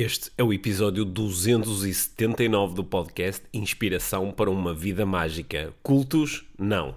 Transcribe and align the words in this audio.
Este 0.00 0.30
é 0.38 0.44
o 0.44 0.52
episódio 0.52 1.04
279 1.04 2.72
do 2.72 2.84
podcast 2.84 3.42
Inspiração 3.52 4.30
para 4.30 4.48
uma 4.48 4.72
Vida 4.72 5.04
Mágica. 5.04 5.74
Cultos, 5.82 6.44
não. 6.56 6.94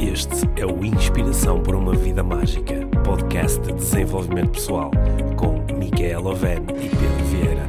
Este 0.00 0.48
é 0.58 0.64
o 0.64 0.82
Inspiração 0.82 1.62
para 1.62 1.76
uma 1.76 1.94
Vida 1.94 2.22
Mágica, 2.22 2.86
podcast 3.04 3.60
de 3.60 3.74
desenvolvimento 3.74 4.52
pessoal, 4.52 4.90
com 5.36 5.58
Micaela 5.76 6.30
Oven 6.30 6.62
e 6.82 6.88
Pedro 6.88 7.24
Vieira. 7.26 7.66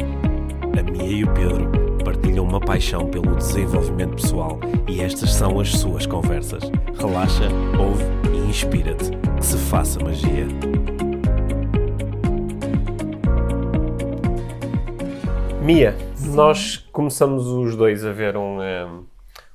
A 0.79 0.83
Mia 0.89 1.03
e 1.03 1.25
o 1.25 1.33
Pedro 1.33 1.69
partilham 2.05 2.45
uma 2.45 2.61
paixão 2.61 3.09
pelo 3.09 3.35
desenvolvimento 3.35 4.15
pessoal 4.15 4.57
e 4.87 5.01
estas 5.01 5.33
são 5.33 5.59
as 5.59 5.69
suas 5.69 6.05
conversas. 6.05 6.63
Relaxa, 6.97 7.49
ouve 7.77 8.05
e 8.33 8.49
inspira-te. 8.49 9.11
Que 9.35 9.45
se 9.45 9.57
faça 9.57 9.99
magia. 9.99 10.47
Mia, 15.73 15.95
nós 16.35 16.75
começamos 16.91 17.47
os 17.47 17.77
dois 17.77 18.03
a 18.05 18.11
ver 18.11 18.35
um, 18.35 18.59
um, 18.59 19.05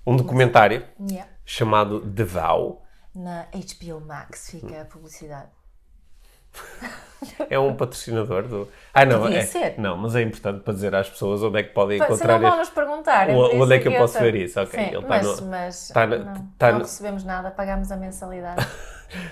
um 0.06 0.16
documentário 0.16 0.82
Yeah. 1.10 1.30
chamado 1.44 2.00
The 2.00 2.24
Vow. 2.24 2.82
Na 3.14 3.42
HBO 3.52 4.00
Max 4.00 4.50
fica 4.50 4.80
a 4.80 4.84
publicidade. 4.86 5.50
É 7.50 7.58
um 7.58 7.76
patrocinador 7.76 8.44
do. 8.44 8.66
Ah, 8.94 9.04
não, 9.04 9.20
Podia 9.20 9.40
é, 9.40 9.42
ser. 9.42 9.74
não, 9.78 9.94
mas 9.98 10.16
é 10.16 10.22
importante 10.22 10.62
para 10.62 10.72
dizer 10.72 10.94
às 10.94 11.06
pessoas 11.06 11.42
onde 11.42 11.58
é 11.58 11.62
que 11.62 11.74
podem 11.74 11.98
Se 11.98 12.04
encontrar. 12.04 12.32
não 12.40 12.40
vão 12.40 12.48
este- 12.48 12.58
nos 12.60 12.70
perguntar. 12.70 13.28
O- 13.28 13.50
por 13.50 13.60
onde 13.60 13.74
é 13.74 13.78
que 13.78 13.88
eu 13.88 13.92
posso 13.92 14.18
ver 14.18 14.34
isso? 14.36 14.58
Ok, 14.58 14.70
Sim, 14.80 14.86
ele 14.94 15.02
tá 15.02 15.08
mas, 15.08 15.40
no- 15.42 15.46
mas 15.48 15.88
tá 15.88 16.06
no- 16.06 16.18
não, 16.24 16.34
tá 16.56 16.72
não 16.72 16.78
recebemos 16.78 17.24
nada, 17.24 17.50
pagamos 17.50 17.92
a 17.92 17.96
mensalidade. 17.98 18.66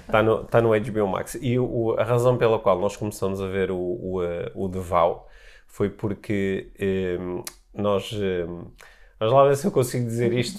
Está 0.03 0.21
no, 0.23 0.43
está 0.43 0.61
no 0.61 0.69
HBO 0.79 1.07
Max. 1.09 1.39
E 1.41 1.59
o, 1.59 1.65
o- 1.65 1.99
a 1.99 2.05
razão 2.05 2.37
pela 2.37 2.59
qual 2.59 2.79
nós 2.79 2.95
começamos 2.95 3.41
a 3.41 3.47
ver 3.47 3.71
o, 3.71 3.79
o, 3.79 4.23
eh, 4.23 4.53
o 4.55 4.69
The 4.69 4.81
Vow 4.81 5.27
foi 5.75 5.91
porque 5.91 6.71
ehm, 6.79 7.43
nós. 7.75 8.13
ehm, 8.13 8.67
Vamos 9.19 9.35
lá 9.35 9.45
ver 9.45 9.57
se 9.57 9.67
eu 9.67 9.71
consigo 9.71 10.05
dizer 10.05 10.33
isto 10.35 10.57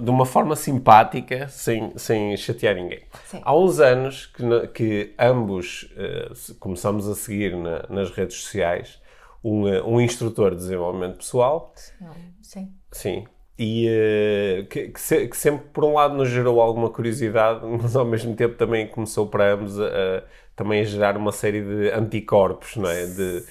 de 0.00 0.10
uma, 0.10 0.24
forma 0.24 0.56
simpática, 0.56 1.48
sem, 1.48 1.92
sem 1.98 2.34
chatear 2.36 2.74
ninguém. 2.76 3.00
Sim. 3.26 3.40
Há 3.44 3.54
uns 3.54 3.78
anos 3.80 4.26
que, 4.26 4.66
que 4.68 5.14
ambos 5.18 5.92
se- 6.34 6.54
começamos 6.54 7.06
a 7.08 7.14
seguir 7.14 7.54
na- 7.56 7.84
nas 7.90 8.10
redes 8.10 8.36
sociais 8.40 9.02
um, 9.44 9.68
eh, 9.68 9.82
um 9.82 10.00
instrutor 10.00 10.52
de 10.52 10.58
desenvolvimento 10.58 11.18
pessoal 11.18 11.72
Sim. 12.40 12.72
Sim. 12.92 13.24
E 13.58 13.86
eh, 13.88 14.66
que, 14.70 14.88
que 14.88 15.00
se- 15.00 15.26
que 15.28 15.36
sempre, 15.36 15.66
por 15.72 15.84
um 15.84 15.94
lado, 15.94 16.14
nos 16.14 16.28
gerou 16.30 16.60
alguma 16.60 16.88
curiosidade, 16.90 17.60
mas 17.66 17.94
ao 17.96 18.04
mesmo 18.04 18.34
tempo 18.34 18.54
também 18.56 18.86
começou 18.86 19.26
para 19.26 19.52
ambos 19.54 19.78
a, 19.80 19.84
a- 19.86 20.22
também 20.54 20.80
a 20.80 20.84
gerar 20.84 21.16
uma 21.18 21.32
série 21.32 21.60
de 21.62 21.90
anticorpos, 21.90 22.76
não 22.76 22.88
é? 22.88 23.04
De, 23.04 23.44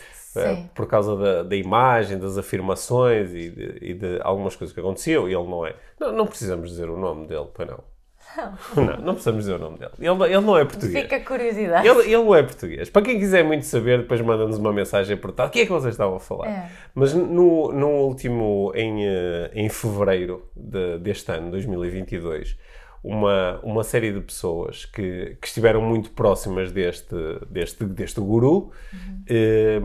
Sim. 0.43 0.69
por 0.75 0.87
causa 0.87 1.15
da, 1.15 1.43
da 1.43 1.55
imagem, 1.55 2.17
das 2.17 2.37
afirmações 2.37 3.31
e 3.33 3.49
de, 3.49 3.77
e 3.81 3.93
de 3.93 4.19
algumas 4.21 4.55
coisas 4.55 4.73
que 4.73 4.79
aconteciam. 4.79 5.27
E 5.29 5.33
ele 5.33 5.47
não 5.47 5.65
é. 5.65 5.75
Não, 5.99 6.11
não 6.11 6.27
precisamos 6.27 6.69
dizer 6.69 6.89
o 6.89 6.97
nome 6.97 7.27
dele, 7.27 7.47
pois 7.53 7.67
não. 7.69 7.79
Não, 8.75 8.97
não 8.99 9.13
precisamos 9.13 9.43
dizer 9.45 9.55
o 9.55 9.59
nome 9.59 9.77
dele. 9.77 9.91
Ele, 9.99 10.23
ele 10.23 10.41
não 10.41 10.57
é 10.57 10.65
português. 10.65 11.03
Fica 11.03 11.15
a 11.17 11.19
curiosidade. 11.21 11.87
Ele, 11.87 11.99
ele 12.01 12.17
não 12.17 12.35
é 12.35 12.43
português. 12.43 12.89
Para 12.89 13.01
quem 13.03 13.19
quiser 13.19 13.43
muito 13.43 13.65
saber, 13.65 13.99
depois 13.99 14.19
manda-nos 14.21 14.57
uma 14.57 14.73
mensagem 14.73 15.15
por 15.15 15.31
tal. 15.31 15.47
O 15.47 15.49
que 15.49 15.61
é 15.61 15.65
que 15.65 15.71
vocês 15.71 15.93
estavam 15.93 16.15
a 16.17 16.19
falar? 16.19 16.47
É. 16.49 16.69
Mas 16.93 17.13
no, 17.13 17.71
no 17.71 17.87
último, 18.05 18.71
em, 18.75 19.05
eh, 19.07 19.51
em 19.53 19.69
fevereiro 19.69 20.43
de- 20.55 20.97
deste 20.99 21.31
ano, 21.31 21.51
2022, 21.51 22.57
uma, 23.03 23.59
uma 23.63 23.83
série 23.83 24.11
de 24.11 24.19
pessoas 24.19 24.83
que, 24.85 25.37
que 25.39 25.47
estiveram 25.47 25.79
muito 25.79 26.09
próximas 26.09 26.71
deste, 26.71 27.15
deste, 27.49 27.85
deste 27.85 28.19
guru 28.19 28.71
eh, 29.29 29.79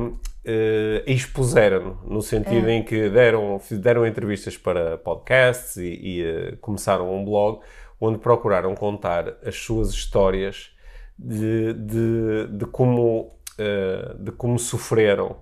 eh, 0.45 1.03
expuseram-no, 1.07 1.99
no 2.15 2.23
sentido 2.23 2.69
em 2.71 2.83
que 2.83 3.09
deram, 3.11 3.61
deram 3.73 4.07
entrevistas 4.07 4.57
para 4.57 4.97
podcasts 4.99 5.77
e, 5.77 5.89
e, 6.03 6.23
eh, 6.25 6.57
começaram 6.61 7.15
um 7.15 7.25
blog 7.25 7.61
onde 8.01 8.19
procuraram 8.19 8.75
contar 8.75 9.37
as 9.45 9.57
suas 9.57 9.91
histórias 9.91 10.71
de, 11.19 11.75
de, 11.75 12.47
de 12.51 12.65
como, 12.67 13.29
eh, 13.59 14.15
de 14.19 14.33
como 14.33 14.59
sofreram 14.59 15.37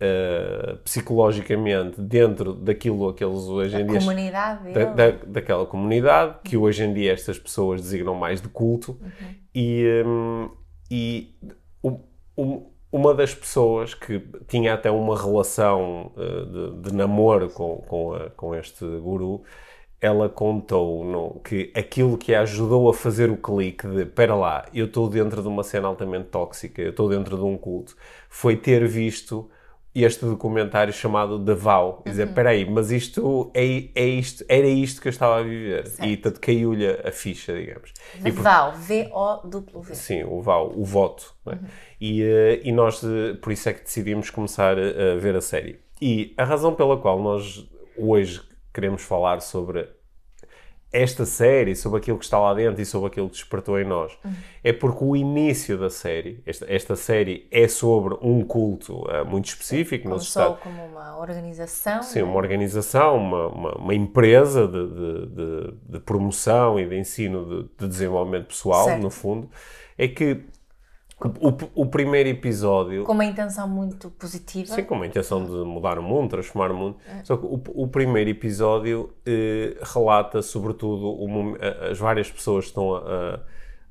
eh, 0.00 0.78
psicologicamente 0.82 2.00
dentro 2.00 2.54
daquilo 2.54 3.12
que 3.12 3.22
eles 3.22 3.42
hoje 3.42 3.76
em 3.76 3.82
A 3.82 3.86
dia 3.86 3.98
comunidade 3.98 4.72
da, 4.72 4.84
da- 4.86 5.10
daquela 5.26 5.66
comunidade 5.66 6.36
que 6.42 6.56
hoje 6.56 6.82
em 6.84 6.94
dia 6.94 7.12
estas 7.12 7.38
pessoas 7.38 7.82
designam 7.82 8.14
mais 8.14 8.40
de 8.40 8.48
culto. 8.48 8.98
E, 9.54 10.02
hum, 10.06 10.50
e 10.90 11.34
um- 11.84 12.00
um- 12.38 12.69
uma 12.92 13.14
das 13.14 13.34
pessoas 13.34 13.94
que 13.94 14.20
tinha 14.48 14.74
até 14.74 14.90
uma 14.90 15.16
relação 15.20 16.12
eh, 16.16 16.44
de, 16.82 16.90
de 16.90 16.94
namoro 16.94 17.50
com, 17.50 17.78
com, 17.82 18.14
a- 18.14 18.30
com 18.30 18.54
este 18.54 18.84
guru 19.00 19.42
ela 20.00 20.28
contou 20.28 21.04
no, 21.04 21.40
que 21.40 21.72
aquilo 21.76 22.16
que 22.18 22.34
a 22.34 22.42
ajudou 22.42 22.88
a 22.90 22.94
fazer 22.94 23.30
o 23.30 23.36
clique 23.36 23.86
de 23.88 24.02
espera 24.02 24.34
lá, 24.34 24.66
eu 24.74 24.86
estou 24.86 25.08
dentro 25.08 25.42
de 25.42 25.48
uma 25.48 25.62
cena 25.62 25.88
altamente 25.88 26.26
tóxica, 26.28 26.80
eu 26.82 26.90
estou 26.90 27.08
dentro 27.08 27.36
de 27.36 27.44
um 27.44 27.56
culto, 27.58 27.96
foi 28.28 28.56
ter 28.56 28.86
visto 28.88 29.50
este 29.94 30.24
documentário 30.24 30.92
chamado 30.92 31.44
The 31.44 31.54
Vow. 31.54 32.02
E 32.06 32.10
dizer, 32.10 32.22
Uhum. 32.24 32.28
espera 32.28 32.50
aí, 32.50 32.68
mas 32.70 32.90
isto, 32.92 33.50
é, 33.54 33.88
é 33.94 34.06
isto 34.06 34.44
era 34.48 34.66
isto 34.66 35.00
que 35.02 35.08
eu 35.08 35.10
estava 35.10 35.38
a 35.38 35.42
viver. 35.42 35.84
E 36.02 36.16
portanto 36.16 36.40
caiu-lhe 36.40 36.86
a 36.88 37.10
ficha, 37.10 37.52
digamos. 37.54 37.92
E, 38.24 38.30
por- 38.32 38.42
VAL. 38.42 38.72
V-O-W. 38.76 39.94
Sim, 39.94 40.24
o 40.24 40.40
vow, 40.40 40.72
o 40.76 40.84
voto. 40.84 41.34
é? 41.46 41.50
Uhum. 41.50 41.58
E, 42.00 42.22
eh, 42.22 42.60
e 42.64 42.72
nós, 42.72 43.02
eh, 43.04 43.34
por 43.42 43.52
isso 43.52 43.68
é 43.68 43.72
que 43.72 43.82
decidimos 43.82 44.30
começar 44.30 44.78
a, 44.78 45.12
a 45.12 45.16
ver 45.16 45.34
a 45.36 45.40
série. 45.40 45.80
E 46.00 46.32
a 46.38 46.44
razão 46.44 46.74
pela 46.74 46.96
qual 46.96 47.20
nós 47.22 47.68
hoje 47.96 48.40
queremos 48.72 49.02
falar 49.02 49.40
sobre 49.40 49.86
esta 50.92 51.24
série, 51.24 51.76
sobre 51.76 51.98
aquilo 52.00 52.18
que 52.18 52.24
está 52.24 52.38
lá 52.38 52.52
dentro 52.52 52.82
e 52.82 52.84
sobre 52.84 53.06
aquilo 53.08 53.28
que 53.28 53.36
despertou 53.36 53.78
em 53.78 53.84
nós, 53.84 54.12
Uhum. 54.24 54.32
é 54.64 54.72
porque 54.72 55.04
o 55.04 55.14
início 55.14 55.78
da 55.78 55.88
série, 55.88 56.42
esta, 56.44 56.66
esta 56.68 56.96
série 56.96 57.46
é 57.50 57.68
sobre 57.68 58.16
um 58.20 58.42
culto 58.44 59.04
eh, 59.08 59.22
muito 59.22 59.46
específico 59.46 60.08
Começou 60.08 60.26
Estados 60.42 60.58
como 60.62 60.84
uma 60.86 61.16
organização. 61.18 62.02
Sim, 62.02 62.18
né? 62.20 62.24
uma 62.24 62.36
organização, 62.36 63.16
uma, 63.16 63.46
uma, 63.48 63.74
uma 63.76 63.94
empresa 63.94 64.66
de, 64.66 64.88
de, 64.88 65.26
de, 65.26 65.74
de 65.90 66.00
promoção 66.00 66.78
e 66.78 66.86
de 66.86 66.98
ensino 66.98 67.44
de, 67.44 67.68
de 67.78 67.88
desenvolvimento 67.88 68.46
pessoal, 68.46 68.86
Certo. 68.86 69.02
no 69.02 69.10
fundo, 69.10 69.48
é 69.96 70.08
que 70.08 70.40
o, 71.28 71.82
o, 71.82 71.86
primeiro 71.86 72.30
episódio, 72.30 73.04
Com 73.04 73.12
uma 73.12 73.24
intenção 73.24 73.68
muito 73.68 74.08
positiva. 74.10 74.74
sim, 74.74 74.84
com 74.84 74.94
uma 74.94 75.06
intenção 75.06 75.44
de 75.44 75.52
mudar 75.52 75.98
o 75.98 76.02
mundo, 76.02 76.30
transformar 76.30 76.70
o 76.70 76.74
mundo, 76.74 76.96
só 77.24 77.36
que 77.36 77.44
o, 77.44 77.60
o 77.74 77.88
primeiro 77.88 78.30
episódio 78.30 79.12
eh, 79.26 79.76
relata, 79.82 80.40
sobretudo, 80.40 81.06
o 81.06 81.56
as 81.90 81.98
várias 81.98 82.30
pessoas 82.30 82.64
que 82.64 82.70
estão 82.70 82.94
a, 82.94 83.40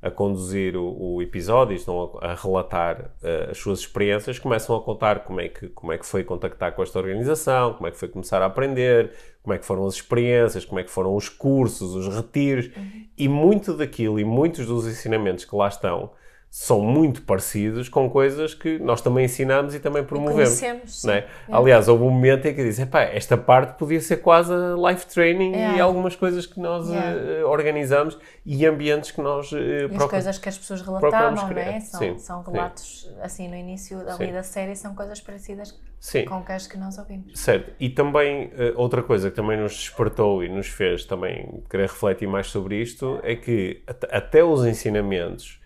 a, 0.02 0.08
a 0.08 0.12
conduzir 0.12 0.76
o, 0.76 1.22
episódio, 1.22 1.76
estão 1.76 2.18
a, 2.20 2.32
a 2.32 2.36
relatar 2.36 3.12
eh, 3.22 3.50
as 3.52 3.60
suas 3.60 3.80
experiências, 3.80 4.40
começam 4.40 4.76
a 4.76 4.82
contar 4.82 5.20
como 5.20 5.40
é, 5.40 5.50
que, 5.50 5.68
como 5.70 5.92
é 5.92 6.00
que 6.00 6.08
foi 6.08 6.24
contactar 6.24 6.74
com 6.74 6.82
esta 6.82 6.98
organização, 6.98 7.74
como 7.74 7.88
é 7.88 7.92
que 7.92 7.98
foi 7.98 8.08
começar 8.08 8.42
a 8.42 8.48
aprender, 8.48 9.12
como 9.44 9.54
é 9.54 9.60
que 9.60 9.66
foram 9.66 9.86
as 9.86 9.94
experiências, 9.94 10.66
como 10.66 10.80
é 10.80 10.84
que 10.84 10.90
foram 10.90 11.16
os 11.16 11.30
cursos, 11.30 11.94
os 11.94 12.08
retiros, 12.08 12.72
e 13.16 13.28
muito 13.28 13.76
daquilo 13.76 14.20
e 14.20 14.24
muitos 14.24 14.66
dos 14.66 14.88
ensinamentos 14.88 15.46
que 15.46 15.56
lá 15.56 15.68
estão 15.68 16.10
são 16.52 16.82
muito 16.82 17.22
parecidos 17.22 17.88
com 17.90 18.10
coisas 18.10 18.56
que 18.56 18.80
nós 18.80 19.02
também 19.02 19.26
ensinamos 19.26 19.76
e 19.76 19.80
também 19.80 20.04
promovemos. 20.04 20.50
sim. 20.50 21.08
não 21.08 21.14
é? 21.14 21.28
Aliás, 21.52 21.88
houve 21.88 22.04
um 22.04 22.10
momento 22.10 22.48
em 22.48 22.56
que 22.56 22.62
eu 22.62 22.66
disse, 22.66 22.82
"Epá, 22.82 23.04
esta 23.04 23.38
parte 23.38 23.78
podia 23.78 24.02
ser 24.02 24.18
quase 24.18 24.52
life 24.88 25.06
training 25.06 25.52
e 25.52 25.56
Yeah. 25.60 25.84
algumas 25.84 26.16
coisas 26.16 26.48
que 26.48 26.60
nós 26.60 26.90
eh, 26.92 27.44
organizamos 27.46 28.18
e 28.46 28.66
ambientes 28.66 29.12
que 29.12 29.22
nós 29.22 29.52
eh, 29.54 29.88
E 29.92 29.96
as 29.96 30.06
coisas 30.06 30.40
que 30.40 30.50
as 30.50 30.58
pessoas 30.58 30.82
relatavam, 30.82 31.50
não 31.50 31.58
é? 31.58 31.80
São, 31.82 32.00
Sim, 32.00 32.18
são 32.18 32.44
sim. 32.44 32.52
relatos, 32.52 33.16
assim, 33.22 33.48
no 33.48 33.56
início 33.56 34.00
ali 34.10 34.28
Sim. 34.28 34.34
da 34.34 34.42
série, 34.44 34.76
são 34.76 34.96
coisas 34.96 35.22
parecidas 35.22 35.80
Sim. 36.00 36.26
com 36.26 36.44
as 36.48 36.66
que 36.66 36.78
nós 36.78 36.98
ouvimos. 36.98 37.40
Certo. 37.40 37.72
E 37.80 37.90
também, 37.90 38.52
eh, 38.58 38.74
outra 38.76 39.04
coisa 39.04 39.30
que 39.30 39.36
também 39.36 39.58
nos 39.60 39.74
despertou 39.74 40.44
e 40.44 40.50
nos 40.50 40.68
fez 40.68 41.06
também 41.06 41.64
querer 41.70 41.84
refletir 41.90 42.28
mais 42.28 42.48
sobre 42.48 42.82
isto 42.82 43.20
é 43.22 43.36
que 43.36 43.84
at- 43.86 44.08
até 44.12 44.44
os 44.44 44.66
ensinamentos 44.66 45.60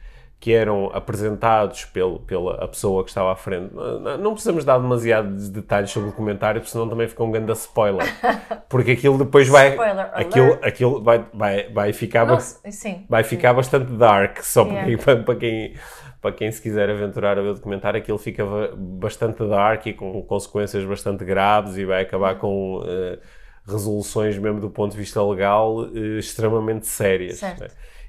que 0.44 0.52
eram 0.54 0.90
apresentados 0.94 1.86
pelo, 1.86 2.20
pela 2.20 2.68
pessoa 2.68 3.02
que 3.02 3.10
estava 3.10 3.32
à 3.32 3.36
frente, 3.38 3.74
não, 4.20 4.34
precisamos 4.34 4.66
dar 4.66 4.78
demasiados 4.78 5.48
detalhes 5.48 5.90
sobre 5.90 6.10
o 6.10 6.12
documentário, 6.12 6.60
porque 6.60 6.70
senão 6.70 6.90
também 6.90 7.08
fica 7.08 7.24
um 7.24 7.32
grande 7.32 7.54
spoiler. 7.54 8.06
Porque 8.68 8.92
aquilo 8.92 9.18
depois 9.18 9.48
vai. 9.48 9.70
Spoiler 9.70 10.10
aquilo 10.14 10.46
alert. 10.48 10.66
aquilo 10.66 11.02
vai, 11.02 11.26
vai, 11.34 11.70
vai 11.72 11.94
ficar. 11.94 12.28
Sim. 12.42 13.06
vai 13.10 13.24
ficar 13.24 13.54
bastante 13.54 13.90
dark, 13.94 14.40
só 14.44 14.66
para, 14.66 14.74
Yeah. 14.74 14.88
quem, 14.90 14.98
para, 15.06 15.24
para 15.24 15.36
quem, 15.36 15.74
para 16.22 16.32
quem 16.34 16.52
se 16.52 16.62
quiser 16.62 16.90
aventurar 16.90 17.38
a 17.38 17.42
ver 17.42 17.50
o 17.50 17.54
documentário, 17.54 17.98
aquilo 17.98 18.18
fica 18.18 18.44
ba- 18.46 18.72
bastante 18.76 19.48
dark 19.48 19.86
e 19.86 19.94
com 19.94 20.22
consequências 20.24 20.84
bastante 20.84 21.24
graves 21.24 21.78
e 21.78 21.86
vai 21.86 22.02
acabar 22.02 22.36
com 22.38 22.84
eh, 22.86 23.18
resoluções, 23.66 24.38
mesmo 24.38 24.60
do 24.60 24.70
ponto 24.70 24.92
de 24.92 24.98
vista 24.98 25.24
legal, 25.24 25.86
eh, 25.86 26.20
extremamente 26.20 26.86
sérias. 26.86 27.38
Certo. 27.38 27.62
né? 27.62 27.68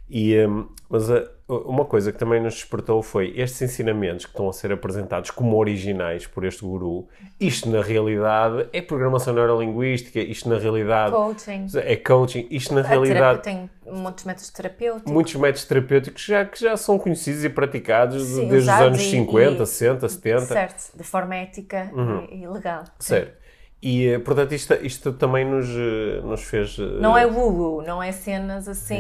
E, 0.08 0.36
hum, 0.46 0.68
mas 0.88 1.10
a- 1.10 1.24
uma 1.48 1.84
coisa 1.84 2.10
que 2.12 2.18
também 2.18 2.40
nos 2.42 2.54
despertou 2.54 3.02
foi 3.02 3.32
estes 3.36 3.60
ensinamentos 3.62 4.24
que 4.26 4.30
estão 4.32 4.48
a 4.48 4.52
ser 4.52 4.70
apresentados 4.72 5.30
como 5.30 5.56
originais 5.58 6.26
por 6.26 6.44
este 6.44 6.62
guru, 6.64 7.06
isto 7.40 7.68
na 7.68 7.82
realidade 7.82 8.66
é 8.72 8.80
programação 8.80 9.34
neurolinguística, 9.34 10.20
isto 10.20 10.48
na 10.48 10.58
realidade 10.58 11.12
Coaching. 11.12 11.66
é 11.76 11.96
coaching, 11.96 12.46
isto 12.50 12.74
na 12.74 12.80
A 12.80 12.84
realidade 12.84 13.42
tem 13.42 13.68
muitos 13.86 14.24
métodos 14.24 14.50
terapêuticos. 14.50 15.12
muitos 15.12 15.34
métodos 15.34 15.64
terapêuticos 15.64 16.22
já, 16.24 16.44
que 16.44 16.60
já 16.60 16.76
são 16.76 16.98
conhecidos 16.98 17.44
e 17.44 17.48
praticados 17.50 18.22
Sim, 18.22 18.48
desde 18.48 18.70
os 18.70 18.76
anos 18.80 19.00
e- 19.00 19.10
50, 19.10 19.62
e- 19.62 19.66
60, 19.66 20.08
70. 20.08 20.40
Certo, 20.46 20.96
de 20.96 21.04
forma 21.04 21.34
ética 21.34 21.90
e, 22.30 22.42
e 22.42 22.48
legal. 22.48 22.84
Certo. 22.98 23.44
E, 23.86 24.06
eh, 24.08 24.19
portanto, 24.19 24.52
isto, 24.52 24.72
isto 24.82 25.12
também 25.12 25.44
nos, 25.44 25.69
eh, 25.69 26.20
nos 26.25 26.42
fez... 26.42 26.78
eh, 26.78 27.00
Não 27.00 27.19
é 27.19 27.26
woo 27.26 27.82
não 27.82 28.02
é 28.02 28.12
cenas 28.12 28.66
assim 28.66 28.98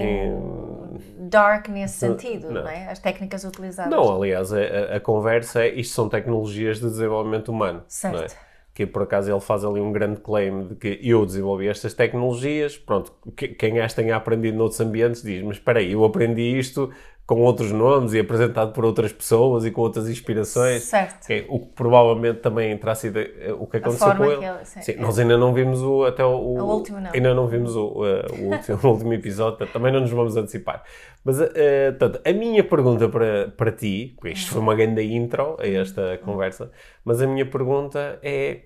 dark 1.18 1.68
nesse 1.68 1.96
sentido, 1.98 2.50
Não. 2.50 2.62
não, 2.62 2.68
é? 2.68 2.88
As 2.90 2.98
técnicas 2.98 3.44
utilizadas. 3.44 3.90
Não, 3.90 4.14
aliás, 4.14 4.52
a, 4.52 4.58
a- 4.96 5.00
conversa 5.00 5.62
é 5.64 5.68
isto 5.74 5.94
são 5.94 6.08
tecnologias 6.08 6.80
de 6.80 6.86
desenvolvimento 6.86 7.48
humano. 7.50 7.82
Certo. 7.88 8.14
não 8.16 8.22
é? 8.24 8.26
Que 8.74 8.84
por 8.84 9.02
acaso 9.04 9.30
ele 9.32 9.40
faz 9.40 9.64
ali 9.64 9.80
um 9.80 9.92
grande 9.92 10.20
claim 10.20 10.66
de 10.66 10.74
que 10.74 10.98
eu 11.02 11.24
desenvolvi 11.24 11.68
estas 11.68 11.94
tecnologias. 11.94 12.76
Pronto, 12.76 13.12
que- 13.36 13.48
quem 13.48 13.80
as 13.80 13.94
tenha 13.94 14.16
aprendido 14.16 14.58
noutros 14.58 14.80
ambientes 14.80 15.22
diz: 15.22 15.42
Mas 15.42 15.56
espera 15.58 15.78
aí, 15.78 15.92
eu 15.92 16.04
aprendi 16.04 16.58
isto 16.58 16.90
com 17.26 17.40
outros 17.40 17.72
nomes 17.72 18.12
e 18.12 18.20
apresentado 18.20 18.72
por 18.72 18.84
outras 18.84 19.10
pessoas 19.10 19.64
e 19.64 19.70
com 19.70 19.80
outras 19.80 20.10
inspirações. 20.10 20.82
Certo. 20.82 21.30
É 21.30 21.46
o 21.48 21.58
que 21.60 21.66
provavelmente 21.74 22.40
também 22.40 22.76
terá 22.76 22.94
sido 22.94 23.18
eh, 23.18 23.50
o 23.58 23.66
que 23.66 23.78
aconteceu 23.78 24.14
com 24.14 24.24
ele. 24.26 24.36
que 24.36 24.44
ele- 24.44 24.64
sim, 24.66 24.82
Sim, 24.82 24.92
é. 24.92 24.96
nós 24.96 25.18
ainda 25.18 25.38
não 25.38 25.54
vimos 25.54 25.80
o, 25.80 26.04
até 26.04 26.22
o, 26.22 26.28
o- 26.36 26.62
último 26.64 27.00
não. 27.00 27.10
Ainda 27.14 27.32
não 27.32 27.46
vimos 27.46 27.74
o, 27.74 28.04
eh, 28.06 28.26
o 28.38 28.52
último, 28.54 28.78
o 28.84 28.86
último 28.88 29.12
episódio, 29.14 29.66
também 29.68 29.90
não 29.90 30.00
nos 30.00 30.10
vamos 30.10 30.36
antecipar. 30.36 30.84
Mas, 31.24 31.40
eh, 31.40 31.92
portanto, 31.92 32.20
a 32.28 32.32
minha 32.34 32.62
pergunta 32.62 33.08
para, 33.08 33.48
para 33.56 33.72
ti, 33.72 34.12
porque 34.20 34.34
isto 34.34 34.50
foi 34.52 34.60
uma 34.60 34.74
grande 34.74 35.02
intro 35.02 35.56
a 35.58 35.66
esta 35.66 36.18
conversa, 36.18 36.70
mas 37.02 37.22
a 37.22 37.26
minha 37.26 37.46
pergunta 37.46 38.18
é, 38.22 38.64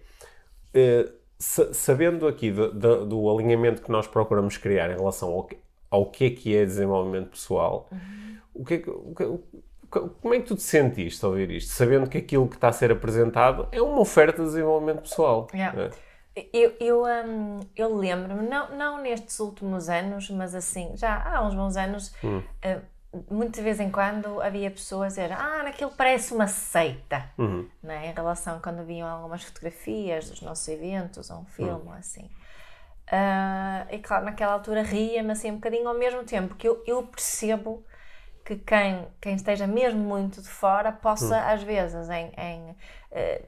sa- 1.39 1.73
sabendo 1.73 2.27
aqui 2.27 2.51
do, 2.51 2.73
do- 2.73 3.07
do 3.07 3.31
alinhamento 3.31 3.83
que 3.83 3.91
nós 3.91 4.07
procuramos 4.07 4.57
criar 4.57 4.91
em 4.91 4.97
relação 4.97 5.31
ao 5.31 5.45
que, 5.45 5.57
ao 5.91 6.07
que 6.11 6.25
é 6.27 6.31
que 6.31 6.57
é 6.57 6.65
desenvolvimento 6.65 7.31
pessoal, 7.31 7.89
o 8.55 8.65
que 8.65 8.75
é 8.75 8.79
que- 8.79 8.91
o 8.91 9.15
que- 9.15 9.39
como 10.21 10.35
é 10.35 10.41
que 10.41 10.47
tu 10.47 10.55
te 10.57 10.63
sentiste 10.63 11.25
ao 11.25 11.31
ouvir 11.31 11.51
isto? 11.51 11.71
Sabendo 11.73 12.09
que 12.11 12.19
aquilo 12.19 12.47
que 12.49 12.57
está 12.57 12.69
a 12.69 12.73
ser 12.73 12.91
apresentado 12.93 13.69
é 13.73 13.81
uma 13.81 14.01
oferta 14.01 14.43
de 14.43 14.49
desenvolvimento 14.49 15.01
pessoal. 15.03 15.47
Yeah. 15.55 15.77
não 15.79 15.85
é? 15.87 15.91
Eu, 16.53 16.73
eu, 16.79 17.03
hum, 17.27 17.61
eu 17.75 17.97
lembro-me, 17.97 18.47
não, 18.47 18.77
não 18.77 19.03
nestes 19.03 19.41
últimos 19.41 19.89
anos, 19.89 20.31
mas 20.31 20.55
assim, 20.55 20.93
já 20.95 21.21
há 21.35 21.45
uns 21.45 21.55
bons 21.55 21.77
anos, 21.77 22.15
Hum. 22.23 22.43
eh, 22.63 22.81
muito 23.31 23.55
de 23.57 23.63
vez 23.63 23.81
em 23.81 23.91
quando 23.91 24.41
havia 24.43 24.71
pessoas 24.71 25.19
a 25.19 25.23
dizer 25.23 25.33
ah, 25.37 25.63
naquilo 25.65 25.91
parece 25.97 26.33
uma 26.35 26.47
seita, 26.47 27.25
Uhum. 27.39 27.67
né? 27.83 28.11
em 28.11 28.13
relação 28.15 28.61
quando 28.61 28.85
viam 28.85 29.09
algumas 29.09 29.43
fotografias 29.43 30.29
dos 30.31 30.43
nossos 30.43 30.69
eventos, 30.69 31.29
ou 31.31 31.39
um 31.39 31.45
filme, 31.47 31.73
Hum. 31.73 31.87
ou 31.89 31.93
assim. 31.95 32.31
Ah, 33.11 33.87
e 33.91 33.99
claro, 33.99 34.25
naquela 34.27 34.53
altura 34.53 34.83
ria-me 34.83 35.33
assim 35.33 35.51
um 35.51 35.55
bocadinho 35.57 35.89
ao 35.89 35.95
mesmo 35.99 36.25
tempo, 36.25 36.55
que 36.57 36.69
eu, 36.69 36.83
eu 36.87 37.07
percebo 37.07 37.85
que 38.45 38.57
quem, 38.57 39.09
quem 39.21 39.35
esteja 39.37 39.67
mesmo 39.67 40.01
muito 40.01 40.43
de 40.43 40.49
fora 40.49 40.93
possa, 40.93 41.37
Hum. 41.39 41.49
às 41.55 41.63
vezes, 41.63 42.09
em, 42.11 42.33
em, 42.39 42.77
eh, 43.13 43.43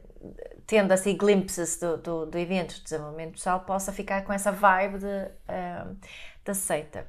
tendo 0.66 0.92
assim 0.92 1.16
glimpses 1.16 1.78
do, 1.80 1.96
do, 1.98 2.26
do 2.26 2.38
evento 2.38 2.74
de 2.76 2.82
desenvolvimento 2.84 3.32
pessoal, 3.34 3.60
possa 3.60 3.92
ficar 3.92 4.22
com 4.24 4.32
essa 4.32 4.52
vibe 4.52 4.98
de, 4.98 5.06
eh, 5.48 5.86
da 6.44 6.54
seita. 6.54 7.06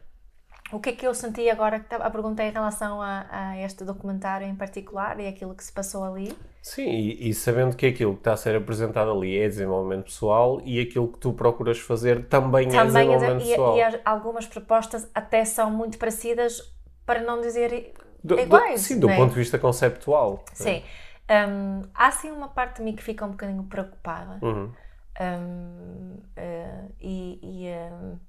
O 0.71 0.80
que 0.80 0.89
é 0.89 0.94
que 0.94 1.06
eu 1.07 1.13
senti 1.13 1.50
agora 1.50 1.80
que 1.80 1.86
estava 1.86 2.06
a 2.06 2.12
perguntar 2.12 2.45
em 2.45 2.51
relação 2.51 3.01
a, 3.01 3.27
a 3.30 3.57
este 3.59 3.83
documentário 3.86 4.48
em 4.48 4.56
particular 4.56 5.19
e 5.19 5.27
aquilo 5.27 5.56
que 5.56 5.63
se 5.63 5.71
passou 5.71 6.03
ali? 6.03 6.38
Sim, 6.62 6.90
e, 6.90 7.30
e 7.30 7.34
sabendo 7.34 7.75
que 7.75 7.88
aquilo 7.88 8.13
que 8.13 8.19
está 8.19 8.34
a 8.34 8.38
ser 8.38 8.56
apresentado 8.56 9.12
ali 9.12 9.38
é 9.38 9.48
desenvolvimento 9.48 10.06
pessoal 10.06 10.62
e 10.63 10.80
aquilo 10.80 11.08
que 11.12 11.18
tu 11.19 11.34
procuras 11.34 11.80
fazer 11.80 12.25
também, 12.28 12.68
é 12.68 12.69
Também, 12.69 12.86
desenvolvimento 12.86 13.42
e, 13.42 13.50
pessoal. 13.50 13.78
e 13.78 13.81
as- 13.81 14.00
algumas 14.06 14.46
propostas 14.48 15.10
até 15.13 15.44
são 15.44 15.72
muito 15.72 15.98
parecidas, 15.98 16.72
para 17.06 17.22
não 17.22 17.42
dizer 17.42 17.94
Do- 18.24 18.36
do- 18.36 18.42
iguais. 18.42 18.81
sim, 18.81 19.00
do 19.00 19.08
né? 19.08 19.16
ponto 19.18 19.30
de 19.30 19.36
vista 19.40 19.58
conceptual. 19.58 20.44
Sim. 20.54 20.84
Hum, 21.30 21.81
há 21.96 22.12
sim 22.12 22.30
uma 22.31 22.50
parte 22.50 22.78
de 22.78 22.84
mim 22.84 22.96
que 22.96 23.04
fica 23.04 23.25
um 23.25 23.31
bocadinho 23.31 23.63
preocupada. 23.63 24.40
Uhum. 24.42 24.72
Hum, 25.19 26.18
eh, 26.36 26.86
e 27.00 27.40
e, 27.42 27.69
hum, 27.92 28.19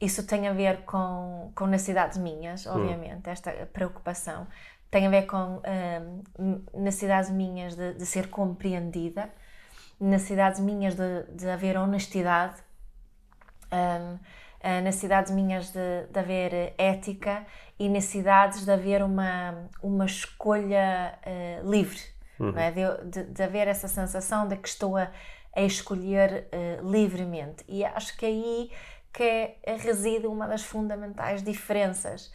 isso 0.00 0.26
tem 0.26 0.48
a 0.48 0.52
ver 0.52 0.84
com, 0.84 1.52
com 1.54 1.66
necessidades 1.66 2.16
minhas, 2.18 2.66
obviamente, 2.66 3.28
esta 3.28 3.52
preocupação. 3.72 4.46
Tem 4.90 5.06
a 5.06 5.10
ver 5.10 5.26
com 5.26 5.62
hum, 6.38 6.62
necessidades 6.74 7.30
minhas 7.30 7.76
de, 7.76 7.94
de 7.94 8.04
ser 8.06 8.28
compreendida, 8.28 9.30
necessidades 10.00 10.60
minhas 10.60 10.94
de, 10.96 11.24
de 11.32 11.48
haver 11.48 11.76
honestidade, 11.76 12.56
hum, 13.72 14.18
eh, 14.60 14.80
necessidades 14.80 15.32
minhas 15.32 15.70
de, 15.72 16.06
de 16.10 16.18
haver 16.18 16.74
ética 16.76 17.46
e 17.78 17.88
necessidades 17.88 18.64
de 18.64 18.70
haver 18.70 19.02
uma, 19.02 19.68
uma 19.82 20.04
escolha 20.06 21.18
eh, 21.24 21.60
livre, 21.64 22.00
é? 22.58 22.70
de, 22.70 22.80
eu- 22.80 23.04
de, 23.04 23.24
de 23.24 23.42
haver 23.42 23.68
essa 23.68 23.88
sensação 23.88 24.48
de 24.48 24.56
que 24.56 24.68
estou 24.68 24.96
a, 24.96 25.10
a 25.54 25.62
escolher 25.62 26.46
eh, 26.52 26.78
livremente. 26.82 27.64
E 27.68 27.84
acho 27.84 28.16
que 28.16 28.26
aí 28.26 28.70
que 29.12 29.22
é, 29.24 29.56
reside 29.78 30.26
uma 30.26 30.46
das 30.46 30.62
fundamentais 30.62 31.42
diferenças 31.42 32.32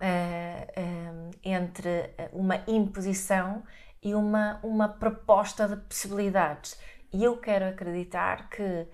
eh, 0.00 1.30
entre 1.44 2.14
eh, 2.16 2.30
uma 2.32 2.62
imposição 2.66 3.62
e 4.02 4.14
uma, 4.14 4.58
uma 4.62 4.88
proposta 4.88 5.68
de 5.68 5.76
possibilidades. 5.76 6.80
E 7.12 7.22
eu 7.24 7.36
quero 7.36 7.66
acreditar 7.66 8.48
que, 8.48 8.86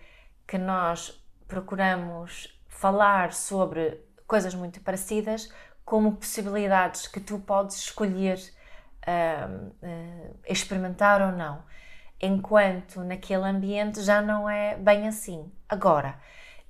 que 0.46 0.58
nós 0.58 1.22
procuramos 1.46 2.58
falar 2.68 3.32
sobre 3.32 4.00
coisas 4.26 4.54
muito 4.54 4.80
parecidas 4.80 5.52
como 5.84 6.16
possibilidades 6.16 7.06
que 7.06 7.20
tu 7.20 7.38
podes 7.38 7.76
escolher 7.76 8.38
ah, 9.06 9.48
ah, 9.82 10.30
experimentar 10.48 11.22
ou 11.22 11.30
não. 11.30 11.62
Enquanto 12.20 13.04
naquele 13.04 13.44
ambiente 13.44 14.02
já 14.02 14.20
não 14.20 14.48
é 14.50 14.76
bem 14.76 15.06
assim. 15.06 15.52
Agora, 15.68 16.18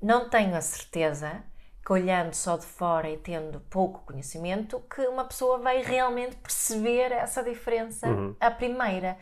não 0.03 0.29
tenho 0.29 0.55
a 0.55 0.61
certeza 0.61 1.43
que 1.87 1.93
olhando 1.93 2.35
só 2.35 2.57
de 2.59 2.67
fora 2.67 3.09
e 3.11 3.19
tendo 3.19 3.61
pouco 3.71 4.03
conhecimento, 4.07 4.81
que 4.95 5.03
uma 5.09 5.25
pessoa 5.27 5.59
vai 5.59 5.83
realmente 5.83 6.37
perceber 6.37 7.13
essa 7.13 7.45
diferença 7.45 8.21
à 8.41 8.51
primeira. 8.51 9.17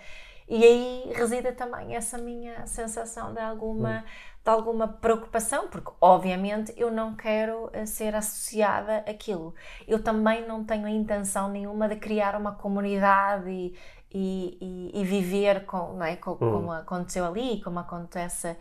E 0.48 0.62
aí 0.64 1.12
reside 1.14 1.52
também 1.52 1.96
essa 1.96 2.18
minha 2.18 2.66
sensação 2.66 3.32
de 3.34 3.40
alguma, 3.40 4.04
de 4.44 4.50
alguma 4.50 4.88
preocupação, 4.88 5.68
porque 5.68 5.90
obviamente 6.00 6.72
eu 6.76 6.90
não 6.90 7.14
quero 7.16 7.70
eh, 7.72 7.86
ser 7.86 8.14
associada 8.14 8.98
àquilo. 9.08 9.54
Eu 9.88 10.02
também 10.02 10.46
não 10.46 10.64
tenho 10.64 10.86
a 10.86 10.90
intenção 10.90 11.48
nenhuma 11.50 11.88
de 11.88 11.96
criar 11.96 12.36
uma 12.36 12.54
comunidade 12.54 13.50
e, 13.50 13.74
e, 14.12 14.58
e- 14.94 15.00
e 15.00 15.04
viver 15.04 15.64
com, 15.66 15.94
não 15.94 16.04
é? 16.04 16.16
Co- 16.16 16.36
como 16.36 16.72
aconteceu 16.72 17.24
ali, 17.26 17.62
como 17.62 17.78
acontece 17.78 18.56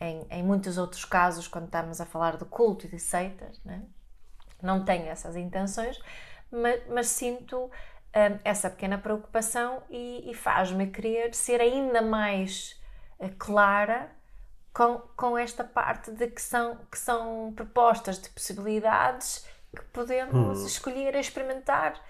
em, 0.00 0.26
em 0.30 0.42
muitos 0.42 0.78
outros 0.78 1.04
casos 1.04 1.48
quando 1.48 1.66
estamos 1.66 2.00
a 2.00 2.06
falar 2.06 2.36
de 2.36 2.44
culto 2.44 2.86
e 2.86 2.88
de 2.88 2.98
seitas. 2.98 3.60
Não, 3.64 3.74
é? 3.74 3.82
não 4.62 4.84
tenho 4.84 5.06
essas 5.06 5.36
intenções, 5.36 5.98
mas, 6.50 6.82
mas 6.88 7.08
sinto 7.08 7.64
hum, 7.64 7.70
essa 8.44 8.70
pequena 8.70 8.98
preocupação 8.98 9.82
e, 9.90 10.30
e 10.30 10.34
faz-me 10.34 10.86
querer 10.88 11.34
ser 11.34 11.60
ainda 11.60 12.02
mais 12.02 12.80
eh, 13.18 13.30
clara 13.38 14.10
com, 14.72 14.98
com 15.16 15.38
esta 15.38 15.64
parte 15.64 16.10
de 16.10 16.26
que 16.28 16.42
são, 16.42 16.76
que 16.90 16.98
são 16.98 17.52
propostas 17.54 18.18
de 18.20 18.28
possibilidades 18.28 19.46
que 19.74 19.82
podemos 19.86 20.64
escolher 20.64 21.14
experimentar 21.14 22.00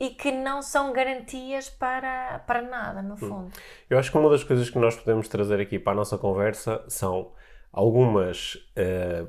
e 0.00 0.10
que 0.10 0.32
não 0.32 0.60
são 0.60 0.92
garantias 0.92 1.70
para, 1.70 2.40
para 2.46 2.60
nada, 2.62 3.00
no 3.02 3.16
fundo. 3.16 3.50
Eu 3.88 3.98
acho 3.98 4.10
que 4.10 4.18
uma 4.18 4.28
das 4.30 4.42
coisas 4.44 4.68
que 4.68 4.78
nós 4.78 4.96
podemos 4.96 5.28
trazer 5.28 5.60
aqui 5.60 5.78
para 5.78 5.92
a 5.92 5.96
nossa 5.96 6.18
conversa 6.18 6.84
são 6.88 7.32
algumas. 7.72 8.58
eh, 8.76 9.24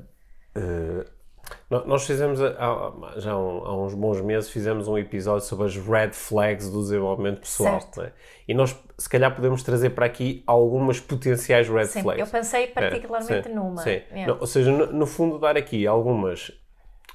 no- 1.70 1.86
nós 1.86 2.04
fizemos, 2.06 2.40
há- 2.42 2.92
já 3.18 3.30
há, 3.32 3.36
uns 3.76 3.94
bons 3.94 4.20
meses, 4.20 4.50
fizemos 4.50 4.88
um 4.88 4.98
episódio 4.98 5.46
sobre 5.46 5.66
as 5.66 5.76
red 5.76 6.10
flags 6.12 6.68
do 6.70 6.80
desenvolvimento 6.80 7.40
pessoal. 7.40 7.78
É? 7.98 8.12
E 8.48 8.54
nós, 8.54 8.76
se 8.98 9.08
calhar, 9.08 9.32
podemos 9.34 9.62
trazer 9.62 9.90
para 9.90 10.06
aqui 10.06 10.42
algumas 10.46 10.98
potenciais 10.98 11.68
red 11.68 11.84
Sim, 11.86 12.02
flags. 12.02 12.20
eu 12.20 12.26
pensei 12.26 12.64
É, 12.64 12.66
particularmente 12.66 13.48
sim, 13.48 13.54
numa. 13.54 13.80
sim. 13.82 13.90
Yeah. 14.10 14.26
Não, 14.32 14.40
ou 14.40 14.46
seja, 14.46 14.72
no, 14.72 14.86
no 14.92 15.06
fundo, 15.06 15.38
dar 15.38 15.56
aqui 15.56 15.86
algumas 15.86 16.50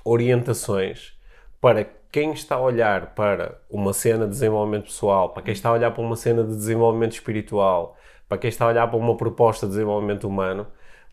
orientações 0.06 1.14
para 1.60 1.86
quem 2.12 2.34
está 2.34 2.56
a 2.56 2.62
olhar 2.62 3.16
para 3.16 3.60
uma 3.70 3.94
cena 3.94 4.26
de 4.26 4.32
desenvolvimento 4.32 4.86
pessoal, 4.86 5.30
para 5.30 5.44
quem 5.44 5.54
está 5.54 5.70
a 5.70 5.74
olhar 5.74 5.92
para 5.92 6.04
uma 6.04 6.16
cena 6.16 6.44
de 6.44 6.56
desenvolvimento 6.56 7.14
espiritual, 7.14 7.96
para 8.28 8.38
quem 8.38 8.50
está 8.50 8.66
a 8.66 8.68
olhar 8.68 8.88
para 8.88 8.98
uma 8.98 9.16
proposta 9.16 9.66
de 9.66 9.74
desenvolvimento 9.74 10.28
humano, 10.28 10.68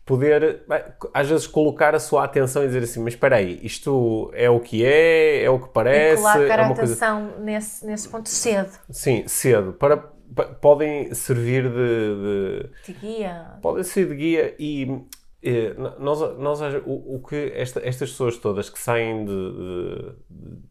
poder, 0.05 0.63
às 1.13 1.29
vezes, 1.29 1.47
colocar 1.47 1.93
a 1.95 1.99
sua 1.99 2.23
atenção 2.23 2.63
e 2.63 2.67
dizer 2.67 2.83
assim: 2.83 2.99
Mas 3.01 3.13
espera 3.13 3.37
aí, 3.37 3.59
isto 3.63 4.31
é 4.33 4.49
o 4.49 4.59
que 4.59 4.83
é, 4.83 5.43
é 5.43 5.49
o 5.49 5.59
que 5.59 5.69
parece. 5.69 6.23
E 6.23 6.25
é 6.25 6.51
a 6.51 6.67
atenção 6.67 7.27
coisa... 7.27 7.43
nesse, 7.43 7.85
nesse 7.85 8.09
ponto 8.09 8.27
cedo. 8.27 8.71
Sim, 8.89 9.27
cedo. 9.27 9.73
Para, 9.73 9.97
podem 10.59 11.13
servir 11.13 11.63
de, 11.63 11.71
de, 11.73 12.93
de 12.93 12.99
guia. 12.99 13.57
Podem 13.61 13.83
ser 13.83 14.07
de 14.07 14.15
guia 14.15 14.55
e. 14.59 15.01
e 15.41 15.75
nós, 15.99 16.37
nós, 16.37 16.59
o, 16.85 17.15
o 17.15 17.23
que 17.25 17.53
esta, 17.55 17.79
estas 17.87 18.09
pessoas 18.09 18.37
todas 18.37 18.69
que 18.69 18.79
saem 18.79 19.23
de, 19.25 19.51
de 20.29 20.68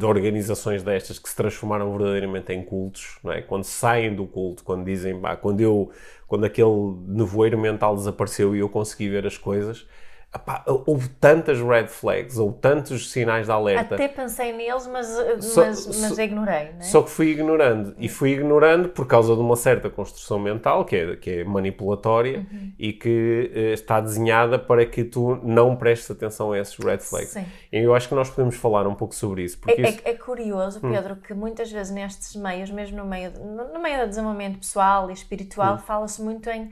de 0.00 0.06
organizações 0.06 0.82
destas 0.82 1.18
que 1.18 1.28
se 1.28 1.36
transformaram 1.36 1.90
verdadeiramente 1.92 2.50
em 2.54 2.64
cultos, 2.64 3.18
não 3.22 3.30
é? 3.30 3.42
Quando 3.42 3.64
saem 3.64 4.14
do 4.14 4.26
culto, 4.26 4.64
quando 4.64 4.82
dizem, 4.82 5.20
bah, 5.20 5.36
quando 5.36 5.60
eu, 5.60 5.90
quando 6.26 6.44
aquele 6.44 6.70
nevoeiro 7.06 7.58
mental 7.58 7.94
desapareceu 7.94 8.56
e 8.56 8.60
eu 8.60 8.68
consegui 8.70 9.10
ver 9.10 9.26
as 9.26 9.36
coisas, 9.36 9.86
Epá, 10.32 10.62
houve 10.86 11.08
tantas 11.08 11.60
red 11.60 11.88
flags 11.88 12.38
ou 12.38 12.52
tantos 12.52 13.10
sinais 13.10 13.46
de 13.46 13.52
alerta. 13.52 13.96
Até 13.96 14.06
pensei 14.06 14.52
neles, 14.52 14.86
mas, 14.86 15.08
só, 15.40 15.64
mas, 15.66 15.86
mas 15.88 15.96
só, 15.96 16.22
ignorei. 16.22 16.70
É? 16.78 16.82
Só 16.82 17.02
que 17.02 17.10
fui 17.10 17.30
ignorando. 17.30 17.96
E 17.98 18.08
fui 18.08 18.30
ignorando 18.30 18.90
por 18.90 19.08
causa 19.08 19.34
de 19.34 19.40
uma 19.40 19.56
certa 19.56 19.90
construção 19.90 20.38
mental, 20.38 20.84
que 20.84 20.94
é, 20.94 21.16
que 21.16 21.30
é 21.30 21.44
manipulatória 21.44 22.46
uhum. 22.48 22.72
e 22.78 22.92
que 22.92 23.50
uh, 23.52 23.74
está 23.74 24.00
desenhada 24.00 24.56
para 24.56 24.86
que 24.86 25.02
tu 25.02 25.34
não 25.42 25.74
prestes 25.74 26.08
atenção 26.12 26.52
a 26.52 26.58
esses 26.60 26.78
red 26.78 26.98
flags. 26.98 27.30
Sim. 27.30 27.44
E 27.72 27.78
eu 27.78 27.92
acho 27.92 28.08
que 28.08 28.14
nós 28.14 28.30
podemos 28.30 28.54
falar 28.54 28.86
um 28.86 28.94
pouco 28.94 29.16
sobre 29.16 29.42
isso. 29.42 29.58
Porque 29.58 29.80
é, 29.80 29.84
é 29.84 29.88
isso... 29.88 30.00
é, 30.04 30.14
curioso, 30.14 30.78
hum. 30.80 30.92
Pedro, 30.92 31.14
hum. 31.14 31.18
que 31.26 31.34
muitas 31.34 31.72
vezes 31.72 31.92
nestes 31.92 32.36
meios, 32.36 32.70
mesmo 32.70 32.98
no 32.98 33.04
meio, 33.04 33.32
no 33.32 33.82
meio 33.82 34.02
do 34.02 34.08
desenvolvimento 34.08 34.58
pessoal 34.58 35.10
e 35.10 35.12
espiritual, 35.12 35.74
hum. 35.74 35.78
fala-se 35.78 36.22
muito 36.22 36.48
em 36.48 36.70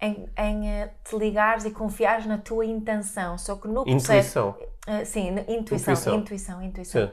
em, 0.00 0.28
em 0.36 0.84
uh, 0.84 0.90
te 1.04 1.16
ligares 1.16 1.64
e 1.64 1.70
confiares 1.70 2.26
na 2.26 2.38
tua 2.38 2.64
intenção. 2.64 3.36
Só 3.38 3.56
que 3.56 3.68
no 3.68 3.84
processo. 3.84 4.38
Intuição. 4.38 4.56
Uh, 4.88 5.04
sim, 5.04 5.28
intuição, 5.48 5.54
intuição, 5.54 6.14
intuição. 6.14 6.62
intuição. 6.62 7.06
Sim. 7.08 7.12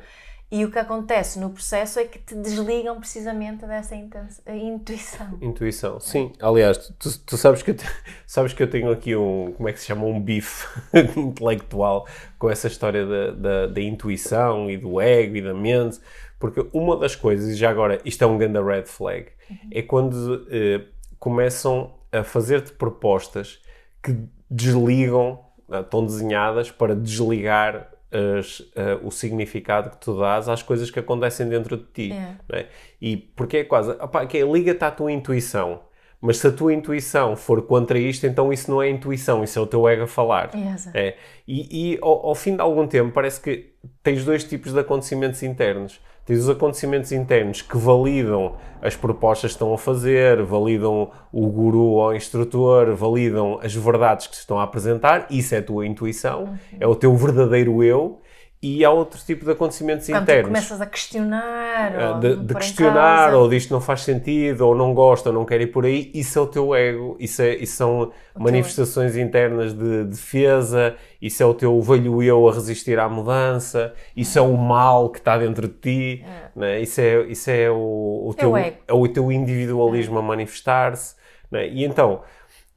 E 0.52 0.64
o 0.64 0.72
que 0.72 0.78
acontece 0.78 1.40
no 1.40 1.50
processo 1.50 2.00
é 2.00 2.06
que 2.06 2.20
te 2.20 2.36
desligam 2.36 3.00
precisamente 3.00 3.66
dessa 3.66 3.96
intuição. 3.96 5.38
Intuição, 5.42 6.00
sim. 6.00 6.32
Aliás, 6.40 6.78
tu, 6.78 7.20
tu, 7.20 7.36
sabes, 7.36 7.64
que 7.64 7.72
eu 7.72 7.76
te, 7.76 7.84
sabes 8.28 8.54
que 8.54 8.62
eu 8.62 8.70
tenho 8.70 8.92
aqui 8.92 9.16
um, 9.16 9.54
como 9.58 9.68
é 9.68 9.74
que 9.74 9.80
se 9.80 9.88
chama, 9.88 10.06
um 10.06 10.22
bife 10.22 10.68
intelectual 11.18 12.08
com 12.38 12.50
essa 12.50 12.68
história 12.68 13.06
da, 13.06 13.32
da, 13.32 13.68
da, 13.68 13.82
intuição 13.82 14.70
e 14.70 14.78
do 14.78 15.02
ego 15.02 15.36
e 15.36 15.42
da 15.42 15.54
mente, 15.54 16.00
porque 16.40 16.66
uma 16.72 16.96
das 16.96 17.16
coisas, 17.16 17.50
e 17.50 17.56
já 17.56 17.72
agora 17.72 18.00
isto 18.06 18.24
é 18.24 18.28
um 18.28 18.38
grande 18.38 18.62
red 18.62 18.86
flag, 18.86 19.30
uhum. 19.50 19.58
é 19.72 19.82
quando 19.82 20.14
uh, 20.14 20.86
começam 21.18 21.92
a 22.12 22.24
fazer-te 22.24 22.72
propostas 22.74 23.60
que 24.02 24.16
desligam, 24.50 25.40
eh, 25.72 25.80
estão 25.80 26.06
desenhadas 26.06 26.72
para 26.72 26.96
desligar 26.96 27.92
as, 28.16 28.60
uh, 28.60 29.00
o 29.04 29.12
significado 29.12 29.90
que 29.90 29.98
tu 29.98 30.18
dás 30.18 30.48
às 30.48 30.64
coisas 30.64 30.90
que 30.90 31.00
acontecem 31.00 31.50
dentro 31.50 31.76
de 31.78 31.84
ti. 31.86 32.12
É. 32.14 32.60
É? 32.60 32.68
E 33.02 33.18
porque 33.18 33.58
é 33.58 33.64
quase, 33.64 33.92
opa, 33.92 34.26
que 34.26 34.38
é, 34.38 34.42
liga-te 34.42 34.84
à 34.84 34.92
tua 34.92 35.12
intuição. 35.12 35.82
Mas 36.22 36.38
se 36.38 36.48
a 36.48 36.52
tua 36.52 36.74
intuição 36.74 37.36
for 37.36 37.62
contra 37.64 38.00
isto, 38.00 38.26
então 38.26 38.52
isso 38.52 38.72
não 38.72 38.82
é 38.82 38.90
intuição, 38.90 39.44
isso 39.44 39.60
é 39.60 39.62
o 39.62 39.68
teu 39.68 39.88
ego 39.88 40.04
a 40.04 40.08
falar. 40.08 40.50
É. 40.94 41.16
E, 41.48 41.94
e 41.94 42.00
ao, 42.02 42.28
ao, 42.28 42.36
fim 42.36 42.56
de 42.56 42.62
algum 42.62 42.88
tempo 42.88 43.12
parece 43.12 43.40
que 43.40 43.74
tens 44.02 44.24
dois 44.24 44.44
tipos 44.44 44.74
de 44.74 44.80
acontecimentos 44.80 45.44
internos. 45.44 46.00
Tens 46.26 46.40
os 46.40 46.50
acontecimentos 46.50 47.12
internos 47.12 47.62
que 47.62 47.78
validam 47.78 48.56
as 48.82 48.96
propostas 48.96 49.52
que 49.52 49.56
estão 49.56 49.72
a 49.74 49.78
fazer, 49.78 50.42
validam 50.42 51.12
o 51.32 51.48
guru 51.48 51.84
ou 51.84 52.08
o 52.08 52.16
instrutor, 52.16 52.96
validam 52.96 53.60
as 53.62 53.76
verdades 53.76 54.26
que 54.26 54.36
se 54.36 54.42
estão 54.42 54.60
a 54.60 54.64
apresentar, 54.64 55.28
isso 55.30 55.54
é 55.54 55.60
a 55.60 55.64
tua 55.64 55.86
intuição, 55.86 56.44
uhum. 56.46 56.58
é 56.80 56.88
o 56.88 56.96
teu 56.96 57.16
verdadeiro 57.16 57.84
eu, 57.84 58.22
e 58.66 58.84
há 58.84 58.90
outro 58.90 59.20
tipo 59.24 59.46
de 59.46 59.52
acontecimentos 59.52 60.08
Quando 60.08 60.24
internos. 60.24 60.48
começas 60.48 60.82
a 60.82 60.88
questionar, 60.88 61.96
ah, 62.00 62.20
de, 62.20 62.36
de 62.38 62.56
questionar, 62.56 63.32
ou 63.36 63.48
disto 63.48 63.72
não 63.72 63.80
faz 63.80 64.02
sentido, 64.02 64.62
ou 64.62 64.74
não 64.74 64.92
gosta, 64.92 65.30
ou 65.30 65.36
não 65.36 65.46
quer 65.46 65.62
ir 65.62 65.68
por 65.68 65.86
aí, 65.86 66.10
isso 66.16 66.40
é 66.40 66.42
o 66.42 66.48
teu 66.48 66.74
ego, 66.74 67.16
isso, 67.20 67.44
é, 67.44 67.54
isso 67.58 67.76
são 67.76 68.12
o 68.34 68.42
manifestações 68.42 69.16
internas 69.16 69.72
de 69.72 70.06
defesa, 70.06 70.96
isso 71.22 71.44
é 71.44 71.46
o 71.46 71.54
teu 71.54 71.80
velho 71.80 72.24
eu 72.24 72.50
a 72.50 72.54
resistir 72.54 72.98
à 72.98 73.08
mudança, 73.08 73.94
isso 74.18 74.40
é 74.40 74.42
o 74.42 74.58
mal 74.58 75.12
que 75.12 75.20
está 75.20 75.38
dentro 75.38 75.68
de 75.68 75.74
ti, 75.76 76.26
é. 76.26 76.60
Né? 76.60 76.82
isso 76.82 77.00
é, 77.00 77.22
isso 77.26 77.52
é 77.52 77.70
o, 77.70 77.76
o 77.76 78.34
é 78.36 78.40
teu, 78.40 78.58
é 78.58 78.94
o 78.94 79.08
teu 79.08 79.32
individualismo 79.32 80.16
é. 80.16 80.20
a 80.20 80.24
manifestar-se. 80.24 81.14
Né? 81.52 81.68
E 81.68 81.86
então, 81.86 82.22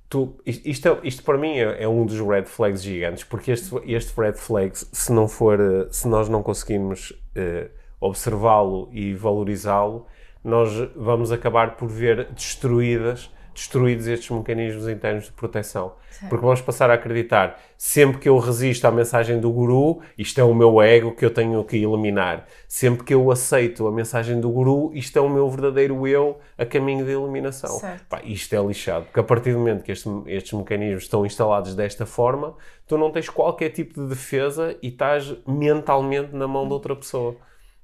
tu, 0.08 0.38
isto, 0.46 0.88
é, 0.88 0.98
isto 1.04 1.22
para 1.22 1.36
mim 1.36 1.58
é, 1.58 1.82
é, 1.82 1.88
um 1.88 2.06
dos 2.06 2.18
red 2.20 2.44
flags 2.44 2.82
gigantes, 2.82 3.24
porque 3.24 3.52
este, 3.52 3.74
este 3.86 4.18
red 4.18 4.34
flags, 4.34 4.88
se 4.92 5.12
não 5.12 5.28
for, 5.28 5.60
eh, 5.60 5.88
se 5.90 6.08
nós 6.08 6.28
não 6.28 6.42
conseguirmos 6.42 7.10
uh, 7.10 7.68
observá-lo 8.00 8.88
e 8.92 9.14
valorizá-lo, 9.14 10.06
nós 10.42 10.72
vamos 10.96 11.30
acabar 11.30 11.76
por 11.76 11.88
ver 11.88 12.32
destruídas 12.32 13.30
destruídos 13.58 14.06
estes 14.06 14.30
mecanismos 14.30 14.88
internos 14.88 15.24
de 15.24 15.32
proteção. 15.32 15.92
Porque 16.28 16.44
vamos 16.44 16.60
passar 16.60 16.90
a 16.90 16.94
acreditar, 16.94 17.60
sempre 17.76 18.18
que 18.18 18.28
eu 18.28 18.38
resisto 18.38 18.84
à 18.86 18.90
mensagem 18.90 19.38
do 19.38 19.50
guru, 19.52 20.00
isto 20.16 20.40
é 20.40 20.44
o 20.44 20.52
meu 20.52 20.82
ego 20.82 21.14
que 21.14 21.24
eu 21.24 21.30
tenho 21.30 21.62
que 21.64 21.76
eliminar. 21.76 22.46
Sempre 22.66 23.04
que 23.04 23.14
eu 23.14 23.30
aceito 23.30 23.86
a 23.86 23.92
mensagem 23.92 24.40
do 24.40 24.50
guru, 24.50 24.90
isto 24.94 25.16
é 25.16 25.22
o 25.22 25.28
meu 25.28 25.48
verdadeiro 25.48 26.06
eu 26.06 26.38
a 26.56 26.64
caminho 26.64 27.04
de 27.04 27.12
eliminação. 27.12 27.80
Pá, 28.08 28.20
isto 28.24 28.54
é 28.54 28.58
lixado, 28.58 29.04
porque 29.04 29.20
a 29.20 29.24
partir 29.24 29.52
do 29.52 29.58
momento 29.58 29.84
que 29.84 29.92
este, 29.92 30.08
estes 30.26 30.52
mecanismos 30.52 31.04
estão 31.04 31.24
instalados 31.24 31.74
desta 31.74 32.04
forma, 32.04 32.56
tu 32.86 32.98
não 32.98 33.12
tens 33.12 33.28
qualquer 33.28 33.70
tipo 33.70 34.00
de 34.00 34.08
defesa 34.08 34.76
e 34.82 34.88
estás 34.88 35.36
mentalmente 35.46 36.34
na 36.34 36.48
mão 36.48 36.66
de 36.66 36.72
outra 36.72 36.96
pessoa. 36.96 37.36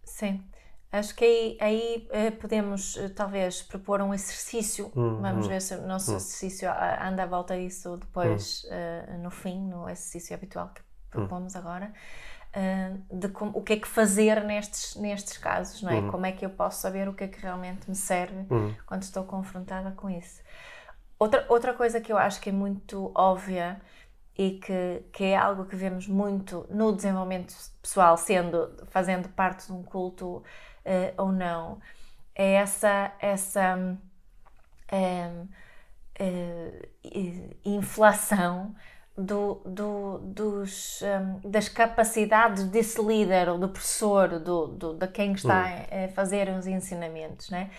Sim. 0.04 0.40
Acho 0.94 1.12
que 1.16 1.24
aí, 1.24 1.58
aí 1.60 2.08
eh, 2.12 2.30
podemos 2.30 2.94
uh, 2.94 3.10
talvez 3.10 3.62
propor 3.62 4.00
um 4.00 4.14
exercício. 4.14 4.92
Hum, 4.94 5.20
Vamos 5.20 5.48
ver 5.48 5.60
se 5.60 5.74
o 5.74 5.86
nosso 5.86 6.12
hum. 6.12 6.16
exercício 6.16 6.70
anda 7.02 7.24
à 7.24 7.26
volta 7.26 7.56
disso 7.56 7.96
depois, 7.96 8.64
uh, 8.64 9.18
no 9.18 9.28
fim, 9.28 9.60
no 9.60 9.88
exercício 9.88 10.36
habitual 10.36 10.70
que 10.72 10.82
propomos 11.10 11.56
agora. 11.56 11.92
de 13.10 13.28
com, 13.28 13.46
o 13.48 13.60
que 13.60 13.72
é 13.72 13.76
que 13.76 13.88
fazer 13.88 14.44
nestes, 14.44 14.94
nestes 14.94 15.36
casos, 15.38 15.82
não 15.82 15.90
é? 15.90 16.08
Como 16.08 16.24
é 16.24 16.30
que 16.30 16.46
eu 16.46 16.50
posso 16.50 16.80
saber 16.80 17.08
o 17.08 17.12
que 17.12 17.24
é 17.24 17.28
que 17.28 17.40
realmente 17.40 17.90
me 17.90 17.96
serve 17.96 18.46
quando 18.86 19.02
estou 19.02 19.24
confrontada 19.24 19.90
com 19.90 20.08
isso. 20.08 20.40
Outra, 21.18 21.44
outra 21.48 21.74
coisa 21.74 22.00
que 22.00 22.12
eu 22.12 22.18
acho 22.18 22.40
que 22.40 22.50
é 22.50 22.52
muito 22.52 23.10
óbvia 23.14 23.80
e 24.36 24.52
que, 24.58 25.02
que 25.12 25.24
é 25.24 25.36
algo 25.36 25.64
que 25.64 25.76
vemos 25.76 26.06
muito 26.06 26.66
no 26.70 26.94
desenvolvimento 26.94 27.54
pessoal, 27.80 28.16
sendo, 28.16 28.70
fazendo 28.88 29.28
parte 29.28 29.66
de 29.66 29.72
um 29.72 29.82
culto 29.82 30.42
uh, 30.86 31.22
ou 31.22 31.32
não, 31.32 31.78
é 32.34 32.54
essa, 32.54 33.12
essa 33.20 33.76
um, 33.76 35.48
uh, 36.20 36.88
inflação 37.64 38.74
do, 39.16 39.60
do, 39.64 40.18
dos, 40.18 41.02
um, 41.02 41.48
das 41.48 41.68
capacidades 41.68 42.64
desse 42.64 43.00
líder 43.00 43.48
ou 43.48 43.58
do 43.58 43.68
professor, 43.68 44.40
do, 44.40 44.66
do, 44.66 44.94
de 44.94 45.06
quem 45.08 45.32
está 45.32 45.66
hum. 45.66 46.04
a 46.04 46.08
fazer 46.08 46.48
os 46.48 46.66
ensinamentos, 46.66 47.50
né? 47.50 47.70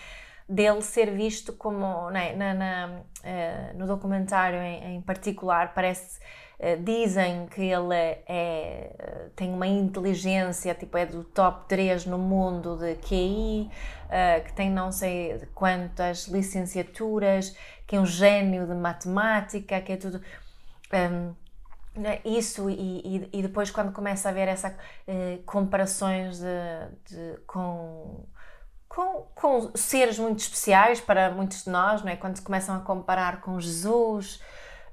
dele 0.48 0.80
ser 0.80 1.10
visto 1.10 1.52
como, 1.52 2.08
né, 2.10 2.34
na, 2.34 2.54
na 2.54 2.88
uh, 2.88 3.76
no 3.76 3.86
documentário 3.86 4.60
em, 4.60 4.96
em 4.96 5.02
particular, 5.02 5.74
parece 5.74 6.20
eh, 6.20 6.24
dizem 6.82 7.46
que 7.46 7.62
ele 7.62 7.94
é, 7.94 8.22
é, 8.26 9.28
tem 9.36 9.52
uma 9.52 9.66
inteligência, 9.66 10.74
tipo, 10.74 10.96
é 10.96 11.04
do 11.04 11.22
top 11.22 11.68
3 11.68 12.06
no 12.06 12.18
mundo 12.18 12.76
de 12.78 12.94
QI, 12.96 13.70
uh, 14.06 14.44
que 14.44 14.52
tem 14.54 14.70
não 14.70 14.90
sei 14.90 15.40
quantas 15.54 16.28
licenciaturas, 16.28 17.54
que 17.86 17.96
é 17.96 18.00
um 18.00 18.06
gênio 18.06 18.66
de 18.66 18.74
matemática, 18.74 19.80
que 19.80 19.92
é 19.92 19.96
tudo. 19.96 20.20
Ehm, 20.92 21.32
né, 21.94 22.20
isso 22.24 22.68
e, 22.68 23.28
e, 23.32 23.42
depois 23.42 23.70
quando 23.70 23.90
começa 23.90 24.28
a 24.28 24.30
haver 24.30 24.48
essa 24.48 24.68
uh, 24.70 25.42
comparações 25.44 26.38
de, 26.38 26.46
de, 27.08 27.38
com, 27.46 28.26
com, 28.86 29.26
com 29.34 29.70
seres 29.74 30.18
muito 30.18 30.40
especiais 30.40 31.00
para 31.00 31.30
muitos 31.30 31.64
de 31.64 31.70
nós, 31.70 32.02
não 32.02 32.12
é? 32.12 32.16
quando 32.16 32.36
se 32.36 32.42
começam 32.42 32.76
a 32.76 32.80
comparar 32.80 33.40
com 33.40 33.58
Jesus, 33.58 34.42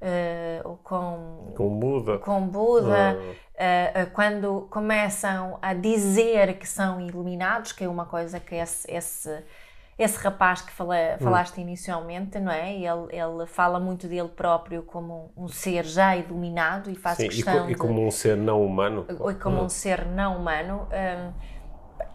uh, 0.04 0.78
com, 0.84 1.54
com 1.56 1.80
Buda, 1.80 2.18
com 2.20 2.42
Buda 2.42 3.18
uh, 3.54 4.12
quando 4.14 4.68
começam 4.70 5.58
a 5.62 5.74
dizer 5.74 6.58
que 6.58 6.68
são 6.68 7.00
iluminados, 7.00 7.72
que 7.72 7.84
é 7.84 7.88
uma 7.88 8.06
coisa 8.06 8.40
que 8.40 8.56
esse, 8.56 8.90
esse, 8.92 9.44
esse 9.98 10.18
rapaz 10.20 10.62
que 10.62 10.72
fala, 10.72 10.96
hum. 10.96 11.24
falaste 11.24 11.60
inicialmente, 11.60 12.40
não 12.40 12.52
é? 12.52 12.74
Ele, 12.74 13.08
ele 13.12 13.46
fala 13.48 13.80
muito 13.80 14.08
dele 14.08 14.30
próprio 14.30 14.84
como 14.84 15.32
um 15.38 15.48
ser 15.48 15.86
já 15.86 16.16
iluminado 16.16 16.90
e 16.90 16.96
faz 16.96 17.18
Sim, 17.18 17.30
questão 17.30 17.70
e, 17.70 17.74
e 17.74 17.76
como 17.76 17.96
de, 17.96 18.02
um 18.02 18.12
ser 18.12 18.36
não 18.36 18.64
humano. 18.64 19.06
E 19.10 19.36
como 19.36 19.62
hum. 19.62 19.66
um 19.66 19.70
ser 19.70 20.06
não 20.06 20.38
humano. 20.38 20.88
Um, 20.92 21.54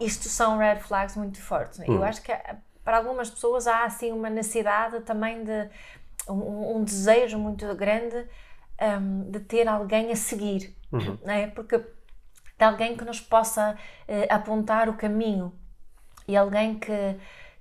isto 0.01 0.29
são 0.29 0.59
red 0.59 0.81
flags 0.81 1.17
muito 1.17 1.41
fortes. 1.41 1.81
Hum. 1.81 1.85
Eu 1.97 2.05
acho 2.05 2.23
que 2.23 2.33
para 2.85 2.99
algumas 2.99 3.29
pessoas 3.29 3.67
há 3.67 3.85
assim 3.85 4.13
uma 4.13 4.31
necessidade 4.31 5.01
também 5.01 5.45
de 5.45 5.69
um, 6.29 6.77
um 6.77 6.85
desejo 6.85 7.39
muito 7.39 7.73
grande 7.75 8.25
um, 9.01 9.31
de 9.31 9.41
ter 9.41 9.67
alguém 9.69 10.13
a 10.13 10.17
seguir, 10.17 10.75
Uhum. 10.93 11.19
não 11.25 11.33
é? 11.35 11.47
Porque 11.49 11.79
de 11.79 12.65
alguém 12.65 12.97
que 12.97 13.05
nos 13.05 13.21
possa 13.21 13.77
eh, 14.09 14.27
apontar 14.31 14.89
o 14.89 14.95
caminho 14.97 15.53
e 16.27 16.37
alguém 16.37 16.79
que 16.79 16.93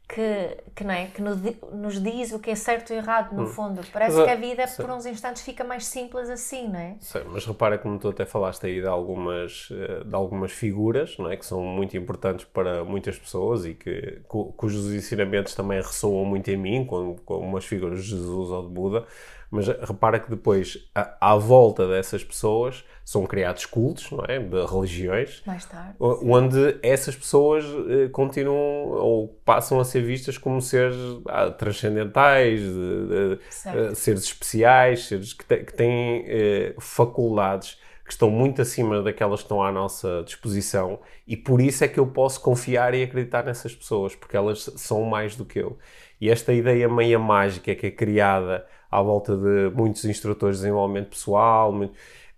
que, 0.08 0.64
que, 0.76 0.84
não 0.84 0.94
é? 0.94 1.08
que 1.08 1.22
nos, 1.22 1.42
di- 1.42 1.58
nos 1.74 2.02
diz 2.02 2.32
o 2.32 2.40
que 2.40 2.52
é 2.52 2.56
certo 2.56 2.94
e 2.94 2.96
errado, 2.96 3.34
no 3.36 3.46
fundo. 3.46 3.82
Parece 3.92 4.16
Hum. 4.16 4.20
Mas, 4.20 4.26
que 4.26 4.30
a 4.32 4.36
vida, 4.36 4.68
sim. 4.68 4.82
por 4.82 4.92
uns 4.92 5.06
instantes, 5.06 5.42
fica 5.44 5.64
mais 5.64 5.86
simples 5.86 6.30
assim, 6.30 6.68
não 6.70 6.80
é? 6.80 6.96
Sei, 7.00 7.24
mas 7.26 7.46
repara 7.46 7.78
como 7.78 8.00
tu 8.00 8.10
até 8.10 8.26
falaste 8.26 8.66
aí 8.66 8.82
de 8.82 8.88
algumas, 8.88 9.70
eh, 9.72 10.04
de 10.04 10.16
algumas 10.16 10.52
figuras 10.52 11.16
não 11.18 11.30
é? 11.30 11.38
que 11.38 11.46
são 11.46 11.62
muito 11.62 11.96
importantes 11.96 12.46
para 12.46 12.84
muitas 12.84 13.18
pessoas 13.20 13.66
e 13.66 13.74
que, 13.76 14.22
cu- 14.28 14.52
cujos 14.54 14.92
ensinamentos 14.94 15.54
também 15.54 15.78
ressoam 15.80 16.26
muito 16.26 16.50
em 16.50 16.58
mim, 16.58 16.86
como, 16.86 17.20
como 17.22 17.56
as 17.58 17.66
figuras 17.66 18.04
de 18.04 18.10
Jesus 18.12 18.50
ou 18.50 18.64
de 18.68 18.70
Buda. 18.74 19.06
Mas 19.50 19.68
repara 19.68 20.20
que 20.20 20.30
depois, 20.30 20.78
à, 20.94 21.32
à 21.32 21.36
volta 21.38 21.88
dessas 21.88 22.22
pessoas, 22.24 22.84
são 23.06 23.26
criados 23.26 23.66
cultos 23.66 24.12
não 24.12 24.26
é? 24.28 24.40
de 24.40 24.66
religiões 24.66 25.42
Mais 25.46 25.66
tarde. 25.66 25.96
onde 26.00 26.78
essas 26.84 27.16
pessoas 27.16 27.64
eh, 27.90 28.10
continuam 28.10 28.90
ou 28.90 29.30
passam 29.46 29.80
a 29.80 29.86
ser 29.86 30.02
vistas 30.02 30.38
como 30.38 30.62
seres 30.62 30.98
ah, 31.30 31.50
transcendentais, 31.50 32.60
de- 32.60 33.08
de- 33.08 33.40
eh, 33.66 33.96
seres 33.96 34.24
especiais, 34.24 35.06
seres 35.06 35.32
que, 35.34 35.46
te- 35.46 35.64
que 35.64 35.74
têm 35.74 36.26
eh, 36.28 36.76
faculdades 36.80 37.78
que 38.04 38.12
estão 38.12 38.30
muito 38.30 38.62
acima 38.62 39.02
daquelas 39.02 39.40
que 39.42 39.46
estão 39.46 39.62
à 39.62 39.72
nossa 39.72 40.24
disposição 40.26 41.00
e 41.28 41.36
por 41.38 41.60
isso 41.62 41.84
é 41.84 41.88
que 41.88 42.00
eu 42.00 42.08
posso 42.08 42.42
confiar 42.42 42.94
e 42.94 43.04
acreditar 43.04 43.44
nessas 43.44 43.76
pessoas, 43.76 44.16
porque 44.16 44.36
elas 44.38 44.60
são 44.78 45.04
mais 45.04 45.36
do 45.36 45.44
que 45.46 45.60
eu. 45.60 45.78
E 46.20 46.30
esta 46.30 46.52
ideia 46.54 46.88
meia 46.90 47.20
mágica 47.20 47.76
que 47.76 47.88
é 47.88 47.92
criada 47.92 48.66
à 48.92 49.02
volta 49.02 49.36
de 49.38 49.72
muitos 49.76 50.06
instrutores 50.06 50.58
de 50.58 50.64
desenvolvimento 50.64 51.10
pessoal, 51.10 51.72
muito- 51.72 51.94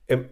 é- 0.07 0.25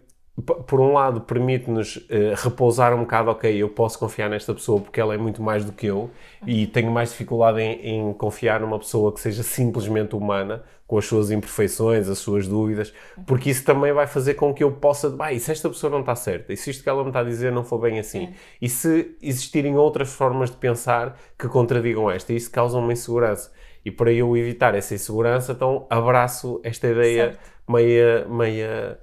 por 0.68 0.80
um 0.80 0.92
lado, 0.92 1.20
permite-nos 1.22 2.06
eh, 2.08 2.32
repousar 2.36 2.94
um 2.94 3.00
bocado, 3.00 3.28
ok, 3.30 3.56
eu 3.56 3.68
posso 3.68 3.98
confiar 3.98 4.30
nesta 4.30 4.54
pessoa 4.54 4.80
porque 4.80 5.00
ela 5.00 5.12
é 5.12 5.18
muito 5.18 5.42
mais 5.42 5.64
do 5.64 5.72
que 5.72 5.86
eu 5.86 6.10
e 6.46 6.64
tenho 6.68 6.92
mais 6.92 7.10
dificuldade 7.10 7.60
em, 7.60 8.10
em 8.10 8.12
confiar 8.12 8.60
numa 8.60 8.78
pessoa 8.78 9.12
que 9.12 9.20
seja 9.20 9.42
simplesmente 9.42 10.14
humana, 10.14 10.62
com 10.86 10.96
as 10.96 11.04
suas 11.06 11.30
imperfeições, 11.32 12.08
as 12.08 12.18
suas 12.18 12.46
dúvidas, 12.48 12.94
porque 13.26 13.50
isso 13.50 13.64
também 13.64 13.92
vai 13.92 14.06
fazer 14.06 14.34
com 14.34 14.54
que 14.54 14.62
eu 14.64 14.70
possa, 14.72 15.14
ah, 15.18 15.32
e 15.32 15.40
se 15.40 15.50
esta 15.50 15.68
pessoa 15.68 15.90
não 15.90 16.00
está 16.00 16.14
certa, 16.14 16.52
e 16.52 16.56
se 16.56 16.70
isto 16.70 16.82
que 16.82 16.88
ela 16.88 17.02
me 17.02 17.10
está 17.10 17.20
a 17.20 17.24
dizer 17.24 17.52
não 17.52 17.62
for 17.64 17.78
bem 17.78 17.98
assim, 17.98 18.32
e 18.62 18.68
se 18.68 19.16
existirem 19.20 19.76
outras 19.76 20.12
formas 20.12 20.50
de 20.50 20.56
pensar 20.56 21.18
que 21.38 21.46
contradigam 21.48 22.10
esta, 22.10 22.32
isso 22.32 22.50
causa 22.50 22.78
uma 22.78 22.92
insegurança. 22.92 23.52
E 23.88 23.90
para 23.90 24.12
eu 24.12 24.36
evitar 24.36 24.74
essa 24.74 24.94
insegurança, 24.94 25.52
então 25.52 25.86
abraço 25.88 26.60
esta 26.62 26.88
ideia 26.88 27.30
Certo. 27.30 27.40
meia, 27.68 28.26
meia, 28.28 28.98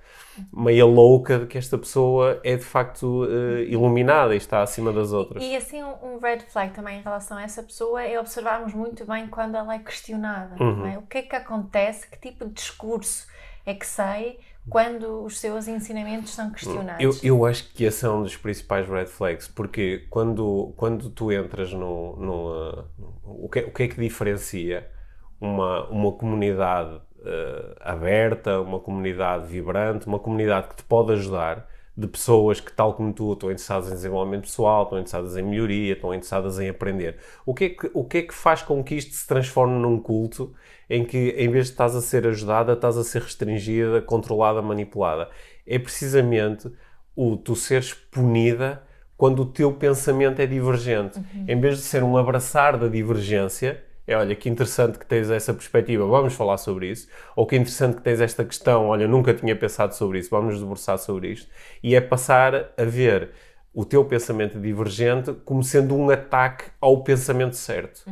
meia 0.54 0.86
louca 0.86 1.39
de 1.39 1.48
que 1.48 1.58
esta 1.58 1.77
pessoa 1.77 2.39
é 2.44 2.56
de 2.56 2.63
facto 2.63 3.27
eh, 3.30 3.63
iluminada 3.63 4.34
e 4.34 4.38
está 4.38 4.62
acima 4.62 4.94
das 4.94 5.12
outras. 5.12 5.44
E 5.44 5.56
assim, 5.56 5.84
um 5.84 6.15
um 6.15 6.20
red 6.20 6.39
flag 6.48 6.74
também 6.74 7.00
em 7.00 7.01
relação 7.01 7.38
a 7.38 7.44
essa 7.44 7.62
pessoa 7.62 8.01
é 8.01 8.20
observarmos 8.20 8.74
muito 8.74 9.06
bem 9.06 9.27
quando 9.27 9.56
ela 9.56 9.74
é 9.75 9.80
questionada. 9.80 10.56
Uhum. 10.63 10.75
não 10.77 10.86
é? 10.88 10.98
O 10.98 11.01
que 11.01 11.18
é 11.18 11.22
que 11.22 11.36
acontece, 11.36 12.08
que 12.10 12.20
tipo 12.20 12.46
de 12.46 12.54
discurso 12.54 13.27
é 13.65 13.74
que 13.74 13.86
sai 13.86 14.38
quando 14.69 15.24
os 15.24 15.39
seus 15.39 15.67
ensinamentos 15.67 16.34
são 16.34 16.51
questionados. 16.51 17.24
Eu, 17.24 17.38
eu 17.38 17.45
acho 17.45 17.72
que 17.74 17.84
esse 17.84 18.05
é 18.05 18.10
um 18.10 18.24
dos 18.24 18.36
principais 18.36 18.88
red 18.88 19.05
flags, 19.05 19.48
porque 19.48 20.05
quando, 20.10 20.74
quando 20.75 21.10
tu 21.10 21.31
entras 21.31 21.72
no. 21.72 22.15
no 22.15 22.69
uh, 22.69 22.86
o, 23.24 23.50
que, 23.50 23.60
o 23.60 23.72
que 23.72 23.84
é 23.84 23.88
que 23.88 24.01
diferencia 24.01 24.89
uma, 25.39 25.88
uma 25.89 26.12
comunidade 26.12 26.95
uh, 26.95 27.75
aberta, 27.79 28.60
uma 28.60 28.79
comunidade 28.79 29.48
vibrante, 29.48 30.07
uma 30.07 30.19
comunidade 30.19 30.69
que 30.69 30.77
te 30.77 30.84
pode 30.84 31.12
ajudar, 31.13 31.67
de 31.98 32.07
pessoas 32.07 32.60
que, 32.60 32.72
tal 32.74 32.93
como 32.93 33.13
tu, 33.13 33.34
estão 33.34 33.50
interessadas 33.50 33.89
em 33.89 33.95
desenvolvimento 33.95 34.41
pessoal, 34.41 34.84
estão 34.84 35.00
interessadas 35.00 35.38
em 35.38 35.43
melhoria, 35.43 35.93
estão 35.93 36.13
interessadas 36.13 36.60
em 36.60 36.67
aprender. 36.67 37.17
O 37.45 37.53
que 37.53 37.65
é 37.65 37.69
que, 37.69 37.91
o 37.93 38.03
que, 38.03 38.17
é 38.17 38.22
que 38.24 38.34
faz 38.34 38.62
com 38.62 38.84
que 38.84 38.95
isto 38.95 39.13
se 39.13 39.25
transforme 39.25 39.79
num 39.79 40.00
culto 40.00 40.53
em 40.89 41.04
que, 41.06 41.36
em 41.38 41.50
vez 41.50 41.65
de 41.65 41.72
estás 41.72 41.96
a 41.96 42.01
ser 42.01 42.27
ajudada, 42.27 42.74
estás 42.74 42.98
a 42.98 43.04
ser 43.04 43.22
restringida, 43.22 44.01
controlada, 44.01 44.62
manipulada? 44.62 45.29
É 45.66 45.79
precisamente 45.79 46.72
o 47.16 47.38
tu 47.38 47.55
seres 47.55 47.94
punida 47.94 48.83
quando 49.18 49.42
o 49.42 49.46
teu 49.46 49.72
pensamento 49.74 50.42
é 50.42 50.46
divergente. 50.46 51.20
Em 51.48 51.59
vez 51.59 51.77
de 51.77 51.83
ser 51.83 52.03
um 52.03 52.18
abraçar 52.18 52.77
da 52.77 52.88
divergência, 52.88 53.81
é 54.07 54.16
olha 54.16 54.36
que 54.36 54.50
interessante 54.50 55.00
que 55.00 55.05
tens 55.05 55.29
essa 55.31 55.53
perspectiva, 55.53 56.05
vamos 56.05 56.33
falar 56.33 56.57
sobre 56.57 56.92
isso. 56.92 57.07
Ou 57.36 57.46
que 57.48 57.55
interessante 57.55 57.96
que 57.96 58.03
tens 58.03 58.22
esta 58.22 58.46
questão, 58.46 58.88
olha, 58.88 59.07
nunca 59.07 59.33
tinha 59.33 59.55
pensado 59.55 59.96
sobre 59.96 60.20
isso, 60.20 60.29
vamos 60.29 60.59
debruçar 60.59 60.98
sobre 61.00 61.29
isto. 61.29 61.50
E 61.81 61.96
é 61.96 62.01
passar 62.01 62.72
a 62.77 62.83
ver 62.83 63.31
o 63.75 63.83
teu 63.83 64.05
pensamento 64.05 64.57
divergente 64.59 65.33
como 65.44 65.61
sendo 65.61 65.96
um 65.96 66.09
ataque 66.09 66.64
ao 66.79 67.03
pensamento 67.03 67.55
certo. 67.57 68.03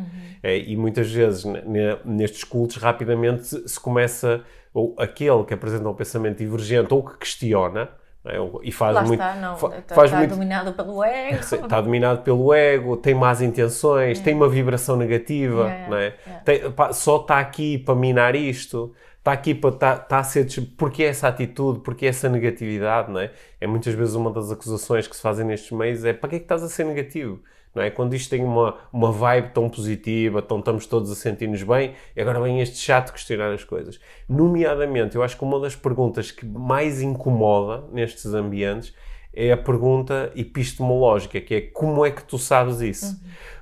É, 0.43 0.57
e 0.59 0.75
muitas 0.75 1.09
vezes 1.09 1.45
ne- 1.45 1.61
ne- 1.61 1.97
nestes 2.03 2.43
cultos 2.43 2.75
rapidamente 2.77 3.67
se 3.67 3.79
começa, 3.79 4.43
ou 4.73 4.93
aquele 4.99 5.43
que 5.45 5.53
apresenta 5.53 5.87
um 5.87 5.93
pensamento 5.93 6.37
divergente 6.39 6.93
ou 6.93 7.01
que 7.03 7.17
questiona, 7.17 7.89
é? 8.31 8.67
E 8.67 8.71
faz 8.71 8.95
Lá 8.95 9.01
muito, 9.03 9.19
está, 9.21 9.35
não, 9.35 9.57
fa- 9.57 9.77
está, 9.77 9.95
faz 9.95 10.05
está 10.09 10.17
muito 10.17 10.31
dominado 10.31 10.73
pelo 10.73 11.03
ego. 11.03 11.39
está 11.39 11.81
dominado 11.81 12.21
pelo 12.21 12.53
ego, 12.53 12.95
tem 12.97 13.13
más 13.13 13.41
intenções, 13.41 14.19
tem 14.19 14.33
uma 14.33 14.47
vibração 14.47 14.95
negativa, 14.95 15.63
Yeah, 15.65 15.89
não 15.89 15.97
é? 15.97 16.13
yeah. 16.25 16.43
Tem- 16.43 16.71
pá, 16.71 16.93
só 16.93 17.17
está 17.17 17.39
aqui 17.39 17.77
para 17.77 17.95
minar 17.95 18.35
isto, 18.35 18.93
está 19.19 19.31
aqui 19.33 19.53
para 19.53 19.69
está, 19.71 19.93
está 19.95 20.19
a 20.19 20.23
ser 20.23 20.47
porque 20.77 21.03
essa 21.03 21.27
atitude, 21.27 21.81
porque 21.81 22.05
essa 22.05 22.29
negatividade, 22.29 23.11
não 23.11 23.19
é? 23.19 23.31
É 23.59 23.67
muitas 23.67 23.93
vezes 23.93 24.15
uma 24.15 24.31
das 24.31 24.51
acusações 24.51 25.07
que 25.07 25.15
se 25.15 25.21
fazem 25.21 25.45
nestes 25.45 25.71
meios 25.71 26.03
é 26.05 26.13
para 26.13 26.29
que 26.29 26.35
é 26.37 26.39
que 26.39 26.45
estás 26.45 26.63
a 26.63 26.69
ser 26.69 26.85
negativo? 26.85 27.41
Não 27.73 27.81
é? 27.81 27.89
Quando 27.89 28.13
isto 28.13 28.29
tem 28.29 28.43
uma, 28.43 28.77
uma 28.91 29.11
vibe 29.11 29.49
tão 29.49 29.67
positiva, 29.69 30.41
tão 30.41 30.59
estamos 30.59 30.85
todos 30.85 31.11
a 31.11 31.15
sentir-nos 31.15 31.63
bem, 31.63 31.93
e 32.15 32.21
agora 32.21 32.39
vem 32.39 32.61
este 32.61 32.77
chato 32.77 33.11
questionar 33.11 33.51
as 33.51 33.63
coisas. 33.63 33.99
Nomeadamente, 34.29 35.15
eu 35.15 35.23
acho 35.23 35.37
que 35.37 35.43
uma 35.43 35.59
das 35.59 35.75
perguntas 35.75 36.31
que 36.31 36.45
mais 36.45 37.01
incomoda 37.01 37.83
nestes 37.91 38.33
ambientes 38.33 38.93
é 39.33 39.51
a 39.51 39.57
pergunta 39.57 40.31
epistemológica, 40.35 41.41
que 41.41 41.55
é 41.55 41.61
como 41.61 42.05
é 42.05 42.11
que 42.11 42.23
tu 42.23 42.37
sabes 42.37 42.81
isso? 42.81 43.19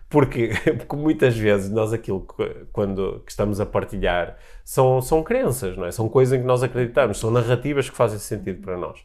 Porque, 0.10 0.50
porque 0.78 0.96
muitas 0.98 1.38
vezes 1.38 1.72
nós 1.72 1.94
aquilo 1.94 2.22
que, 2.22 2.66
quando 2.74 3.22
que 3.26 3.32
estamos 3.32 3.62
a 3.62 3.66
partilhar 3.66 4.38
são, 4.66 5.02
são 5.02 5.24
crenças, 5.24 5.78
não 5.78 5.86
é? 5.86 5.92
São 5.92 6.10
coisas 6.10 6.38
em 6.38 6.42
que 6.42 6.48
nós 6.48 6.62
acreditamos, 6.62 7.18
são 7.18 7.32
narrativas 7.32 7.90
que 7.90 7.96
fazem 7.96 8.20
sentido 8.20 8.62
para 8.62 8.78
nós. 8.78 9.00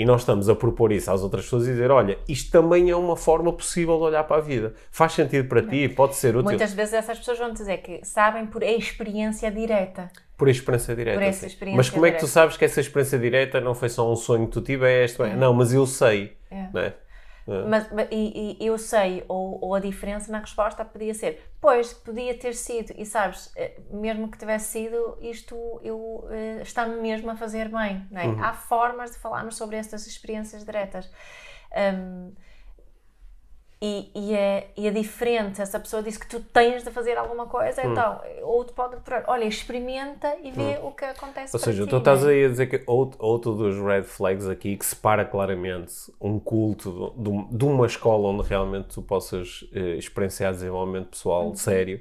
E 0.00 0.04
nós 0.06 0.22
estamos 0.22 0.48
a 0.48 0.54
propor 0.54 0.92
isso 0.92 1.10
às 1.10 1.22
outras 1.22 1.44
pessoas 1.44 1.68
e 1.68 1.72
dizer, 1.72 1.90
olha, 1.90 2.16
isto 2.26 2.50
também 2.50 2.88
é 2.88 2.96
uma 2.96 3.18
forma 3.18 3.52
possível 3.52 3.98
de 3.98 4.04
olhar 4.04 4.24
para 4.24 4.38
a 4.38 4.40
vida. 4.40 4.72
Faz 4.90 5.12
sentido 5.12 5.46
para 5.46 5.60
ti, 5.60 5.90
pode 5.90 6.16
ser 6.16 6.30
útil. 6.30 6.44
Muitas 6.44 6.72
vezes 6.72 6.94
essas 6.94 7.18
pessoas 7.18 7.38
vão 7.38 7.52
dizer 7.52 7.76
que 7.82 8.00
sabem 8.02 8.46
por 8.46 8.62
experiência 8.62 9.50
direta. 9.50 10.10
Por 10.38 10.48
experiência 10.48 10.96
direta. 10.96 11.18
Por 11.18 11.22
essa 11.22 11.46
experiência 11.46 11.76
mas 11.76 11.90
como 11.90 12.06
é 12.06 12.12
que 12.12 12.16
tu 12.16 12.20
direta. 12.20 12.32
sabes 12.32 12.56
que 12.56 12.64
essa 12.64 12.80
experiência 12.80 13.18
direta 13.18 13.60
não 13.60 13.74
foi 13.74 13.90
só 13.90 14.10
um 14.10 14.16
sonho 14.16 14.46
que 14.46 14.52
tu 14.52 14.62
tiveste? 14.62 15.18
não 15.18 15.26
é? 15.26 15.36
Não, 15.36 15.52
mas 15.52 15.74
eu 15.74 15.86
sei. 15.86 16.34
É. 16.50 16.68
Não 16.72 16.80
é? 16.80 16.94
Mas, 17.68 17.90
mas- 17.92 18.08
e, 18.10 18.56
e 18.60 18.66
eu 18.66 18.78
sei, 18.78 19.24
ou, 19.28 19.58
ou 19.64 19.74
a 19.74 19.80
diferença 19.80 20.30
na 20.30 20.38
resposta 20.40 20.84
podia 20.84 21.12
ser, 21.14 21.42
pois, 21.60 21.92
podia 21.92 22.36
ter 22.38 22.54
sido, 22.54 22.92
e 22.96 23.04
sabes, 23.04 23.52
eh, 23.56 23.78
mesmo 23.90 24.30
que 24.30 24.38
tivesse 24.38 24.68
sido, 24.72 25.18
isto 25.20 25.80
eu, 25.82 26.26
eh, 26.30 26.60
está-me 26.62 27.00
mesmo 27.00 27.30
a 27.30 27.36
fazer 27.36 27.68
bem. 27.68 28.06
Não 28.10 28.20
é? 28.20 28.26
Uhum. 28.26 28.44
Há 28.44 28.52
formas 28.52 29.12
de 29.12 29.18
falarmos 29.18 29.56
sobre 29.56 29.76
estas 29.76 30.06
experiências 30.06 30.64
diretas. 30.64 31.10
Hum, 31.94 32.32
e, 33.82 34.10
e, 34.14 34.34
é, 34.34 34.68
e 34.76 34.86
é 34.86 34.90
diferente, 34.90 35.62
essa 35.62 35.80
pessoa 35.80 36.02
disse 36.02 36.18
que 36.18 36.26
tu 36.26 36.38
tens 36.40 36.84
de 36.84 36.90
fazer 36.90 37.16
alguma 37.16 37.46
coisa, 37.46 37.80
Hum. 37.86 37.92
então, 37.92 38.20
ou 38.42 38.62
te 38.62 38.72
pode 38.74 38.96
procurar, 38.96 39.24
olha, 39.26 39.44
experimenta 39.44 40.36
e 40.42 40.50
vê 40.50 40.78
o 40.82 40.90
que 40.90 41.04
acontece 41.06 41.56
Ou 41.56 41.60
seja, 41.60 41.84
ti, 41.84 41.88
tu 41.88 41.96
estás 41.96 42.22
é? 42.22 42.28
aí 42.28 42.44
a 42.44 42.48
dizer 42.48 42.66
que 42.66 42.82
outro, 42.86 43.16
outro 43.24 43.54
dos 43.54 43.78
red 43.78 44.02
flags 44.02 44.46
aqui 44.46 44.76
que 44.76 44.84
separa 44.84 45.24
claramente 45.24 45.94
um 46.20 46.38
culto 46.38 47.14
de, 47.16 47.56
de 47.56 47.64
uma 47.64 47.86
escola 47.86 48.28
onde 48.28 48.46
realmente 48.46 48.88
tu 48.88 49.00
possas 49.00 49.64
eh, 49.74 49.96
experienciar 49.96 50.52
desenvolvimento 50.52 51.08
pessoal 51.08 51.46
Uhum. 51.48 51.54
sério 51.56 52.00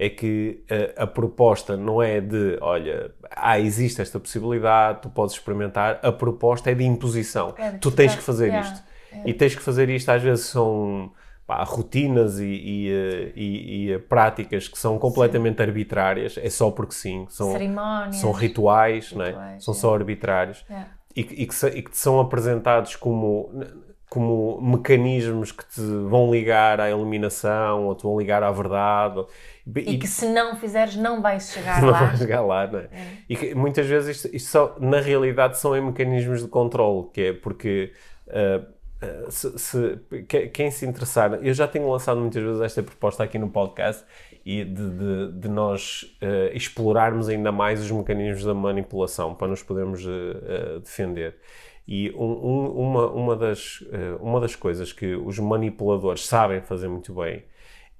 é 0.00 0.08
que 0.08 0.64
eh, 0.68 0.94
a 0.96 1.06
proposta 1.06 1.76
não 1.76 2.02
é 2.02 2.20
de, 2.20 2.58
olha, 2.60 3.14
ah, 3.30 3.60
existe 3.60 4.00
esta 4.02 4.18
possibilidade, 4.18 5.02
tu 5.02 5.10
podes 5.10 5.34
experimentar, 5.34 6.00
a 6.02 6.10
proposta 6.10 6.70
é 6.70 6.74
de 6.74 6.82
imposição. 6.84 7.54
É 7.56 7.70
de 7.72 7.78
tu 7.78 7.90
tens 7.92 8.16
que 8.16 8.22
fazer 8.22 8.46
yeah, 8.46 8.66
isto. 8.66 8.89
E 9.24 9.34
tens 9.34 9.54
que 9.54 9.62
fazer 9.62 9.88
isto, 9.90 10.08
às 10.10 10.22
vezes 10.22 10.46
são 10.46 11.12
pá, 11.46 11.64
rotinas 11.64 12.38
e, 12.38 12.44
e, 12.46 12.90
eh, 12.92 13.32
e- 13.34 13.86
e, 13.88 13.92
eh, 13.92 13.98
práticas 13.98 14.68
que 14.68 14.78
são 14.78 14.98
completamente 14.98 15.60
arbitrárias, 15.60 16.38
é 16.38 16.48
só 16.48 16.70
porque 16.70 16.94
sim, 16.94 17.26
são, 17.28 17.50
Cerimónias. 17.52 18.16
são 18.16 18.30
rituais, 18.30 19.12
é? 19.18 19.24
Rituais, 19.26 19.64
são 19.64 19.74
é. 19.74 19.76
só 19.76 19.94
arbitrários 19.94 20.64
Yeah. 20.70 20.88
e, 21.16 21.24
que- 21.24 21.34
e 21.42 21.82
que 21.82 21.90
te 21.90 21.96
são 21.98 22.20
apresentados 22.20 22.94
como, 22.94 23.50
como 24.08 24.60
mecanismos 24.60 25.50
que 25.50 25.64
te 25.66 25.80
vão 26.08 26.30
ligar 26.30 26.80
à 26.80 26.88
iluminação 26.88 27.86
ou 27.86 27.96
te 27.96 28.04
vão 28.04 28.16
ligar 28.16 28.44
à 28.44 28.50
verdade. 28.52 29.24
E, 29.66 29.94
e, 29.94 29.98
que 29.98 30.06
se 30.06 30.26
não 30.28 30.54
fizeres, 30.56 30.94
não 30.96 31.20
vais 31.20 31.50
chegar 31.50 31.82
não 31.82 31.90
lá. 31.90 32.00
Não 32.00 32.06
vais 32.06 32.18
chegar 32.20 32.40
lá, 32.42 32.66
não 32.68 32.78
é? 32.78 32.82
é. 32.92 33.06
E 33.28 33.34
que 33.36 33.54
muitas 33.56 33.86
vezes 33.86 34.16
isto, 34.16 34.36
isto 34.36 34.48
só, 34.50 34.76
na 34.78 35.00
realidade, 35.00 35.58
são 35.58 35.76
em 35.76 35.80
mecanismos 35.80 36.42
de 36.42 36.48
controle, 36.48 37.08
que 37.12 37.20
é 37.22 37.32
porque. 37.32 37.92
Uh, 38.28 38.78
se, 39.30 39.58
se, 39.58 39.98
quem 40.52 40.70
se 40.70 40.84
interessar, 40.86 41.34
eu 41.42 41.54
já 41.54 41.66
tenho 41.66 41.90
lançado 41.90 42.20
muitas 42.20 42.42
vezes 42.42 42.60
esta 42.60 42.82
proposta 42.82 43.24
aqui 43.24 43.38
no 43.38 43.48
podcast 43.48 44.04
e 44.44 44.64
de, 44.64 44.90
de, 44.90 45.32
de 45.32 45.48
nós 45.48 46.02
uh, 46.22 46.54
explorarmos 46.54 47.28
ainda 47.28 47.50
mais 47.50 47.80
os 47.80 47.90
mecanismos 47.90 48.44
da 48.44 48.54
manipulação 48.54 49.34
para 49.34 49.48
nos 49.48 49.62
podermos 49.62 50.04
uh, 50.04 50.80
defender. 50.80 51.36
E 51.88 52.10
um, 52.12 52.24
um, 52.24 52.66
uma, 52.78 53.10
uma, 53.10 53.36
das, 53.36 53.82
uma 54.20 54.38
das 54.38 54.54
coisas 54.54 54.92
que 54.92 55.16
os 55.16 55.38
manipuladores 55.40 56.24
sabem 56.24 56.60
fazer 56.60 56.86
muito 56.86 57.12
bem 57.12 57.42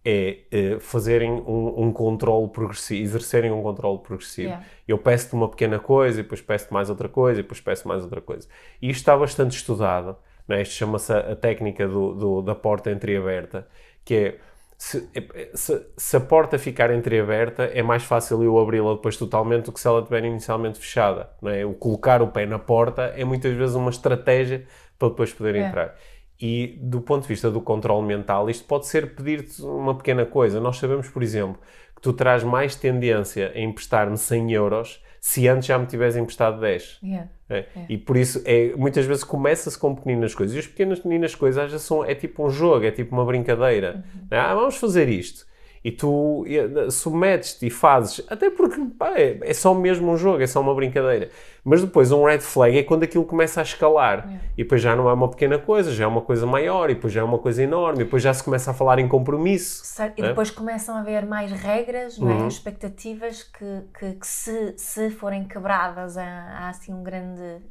é 0.05 0.79
fazerem 0.81 1.33
um, 1.33 1.87
um 1.87 1.93
controle 1.93 2.49
progressivo, 2.49 3.03
exercerem 3.03 3.51
um 3.51 3.63
controle 3.63 3.99
progressivo. 3.99 4.49
Yeah. 4.49 4.67
Eu 4.87 4.97
peço-te 4.97 5.35
uma 5.35 5.49
pequena 5.49 5.81
coisa, 5.81 6.21
e 6.21 6.23
depois 6.23 6.41
peço-te 6.41 6.73
mais 6.73 6.89
outra 6.89 7.09
coisa, 7.09 7.41
e 7.41 7.43
depois 7.43 7.61
peço 7.61 7.89
mais 7.89 8.05
outra 8.05 8.21
coisa. 8.21 8.47
E 8.81 8.89
isto 8.89 9.01
está 9.01 9.17
bastante 9.17 9.57
estudado 9.57 10.17
é? 10.57 10.63
Isto 10.63 10.75
chama-se 10.75 11.13
a, 11.13 11.37
técnica 11.37 11.87
do, 11.87 12.15
do, 12.15 12.43
da 12.43 12.55
porta 12.55 12.91
entreaberta, 12.91 13.67
que 14.05 14.15
é 14.15 14.39
se, 14.77 15.07
se, 15.55 15.87
se, 15.95 16.17
a 16.17 16.21
porta 16.21 16.59
ficar 16.59 16.91
entreaberta, 16.91 17.65
é 17.65 17.83
mais 17.83 18.03
fácil 18.03 18.43
eu 18.43 18.59
abri-la 18.59 18.95
depois 18.95 19.15
totalmente 19.15 19.67
do 19.67 19.73
que 19.73 19.81
se 19.81 19.87
ela 19.87 19.99
estiver 19.99 20.25
inicialmente 20.25 20.79
fechada. 20.79 21.29
Não 21.43 21.51
é? 21.51 21.67
O 21.67 21.75
colocar 21.75 22.23
o 22.23 22.29
pé 22.29 22.47
na 22.47 22.59
porta 22.59 23.13
é 23.15 23.23
muitas 23.23 23.55
vezes 23.55 23.77
uma 23.77 23.91
estratégia 23.91 24.67
para 24.99 25.11
depois 25.11 25.35
poder 25.35 25.55
é. 25.55 25.69
entrar. 25.69 25.97
E 26.41 26.79
do 26.81 27.03
ponto 27.03 27.23
de 27.23 27.29
vista 27.29 27.51
do 27.51 27.61
controle 27.61 28.07
mental, 28.07 28.49
isto 28.49 28.65
pode 28.65 28.87
ser 28.87 29.15
pedir-te 29.15 29.61
uma 29.61 29.95
pequena 29.95 30.25
coisa. 30.25 30.59
Nós 30.59 30.79
sabemos, 30.79 31.09
por 31.09 31.23
exemplo, 31.23 31.61
que 31.95 32.01
tu 32.01 32.15
terás 32.15 32.43
mais 32.43 32.75
tendência 32.75 33.53
a 33.55 33.61
emprestar-me 33.61 34.17
100 34.17 34.53
euros 34.53 35.03
se 35.21 35.47
antes 35.47 35.67
já 35.67 35.79
me 35.79 35.87
tivesse 35.87 36.19
emprestado 36.19 36.61
10. 36.61 36.99
Yeah. 37.03 37.29
É? 37.49 37.55
Yeah. 37.55 37.87
E 37.89 37.99
por 37.99 38.17
isso, 38.17 38.43
é, 38.45 38.73
muitas 38.77 39.05
vezes 39.05 39.23
começa-se 39.23 39.79
com 39.79 39.95
pequenas 39.95 40.35
coisas. 40.35 40.57
E 40.57 40.59
as 40.59 40.67
pequenas, 40.67 40.99
pequenas 40.99 41.35
coisas 41.35 41.71
já 41.71 41.79
são, 41.79 42.05
é 42.05 42.15
tipo 42.15 42.45
um 42.45 42.51
jogo, 42.51 42.87
é 42.87 42.91
tipo 42.91 43.15
uma 43.15 43.25
brincadeira. 43.25 44.05
Uhum. 44.15 44.27
Ah, 44.31 44.55
vamos 44.55 44.77
fazer 44.77 45.09
isto 45.09 45.50
e 45.83 45.91
tu 45.91 46.45
submetes-te 46.91 47.67
e 47.67 47.71
fazes, 47.71 48.23
até 48.29 48.51
porque 48.51 48.79
pá, 48.99 49.13
é, 49.19 49.39
é, 49.43 49.55
só 49.55 49.75
mesmo 49.75 50.11
um 50.11 50.17
jogo, 50.17 50.43
é 50.43 50.47
só 50.47 50.61
uma 50.61 50.75
brincadeira. 50.75 51.31
Mas 51.65 51.83
depois 51.83 52.13
um 52.13 52.25
red 52.25 52.41
flag 52.41 52.77
é 52.77 52.83
quando 52.83 53.03
aquilo 53.03 53.25
começa 53.25 53.61
a 53.61 53.63
escalar 53.63 54.29
é. 54.29 54.41
e 54.59 54.63
depois 54.63 54.83
já 54.83 54.95
não 54.95 55.09
é 55.09 55.13
uma 55.13 55.29
pequena 55.29 55.59
coisa, 55.59 55.91
já 55.93 56.05
é 56.05 56.07
uma 56.07 56.21
coisa 56.21 56.47
maior 56.47 56.91
e 56.91 56.95
depois 56.95 57.13
já 57.13 57.23
é 57.23 57.25
uma 57.25 57.39
coisa 57.39 57.63
enorme 57.63 58.03
e 58.03 58.05
depois 58.05 58.23
já 58.23 58.33
se 58.33 58.45
começa 58.45 58.71
a 58.71 58.75
falar 58.75 58.99
em 58.99 59.09
compromisso. 59.09 59.85
Certo. 59.85 60.19
E 60.19 60.23
é? 60.23 60.29
depois 60.29 60.51
começam 60.51 60.95
a 60.97 61.01
haver 61.01 61.25
mais 61.25 61.51
regras, 61.51 62.19
é? 62.19 62.23
uhum. 62.23 62.47
expectativas 62.47 63.43
que, 63.43 63.83
que, 63.99 64.13
que, 64.13 64.27
se, 64.27 64.75
se 64.77 65.11
forem 65.11 65.45
quebradas 65.45 66.19
há, 66.19 66.25
há 66.25 66.69
assim 66.69 66.93
um 66.93 67.03
grande, 67.03 67.63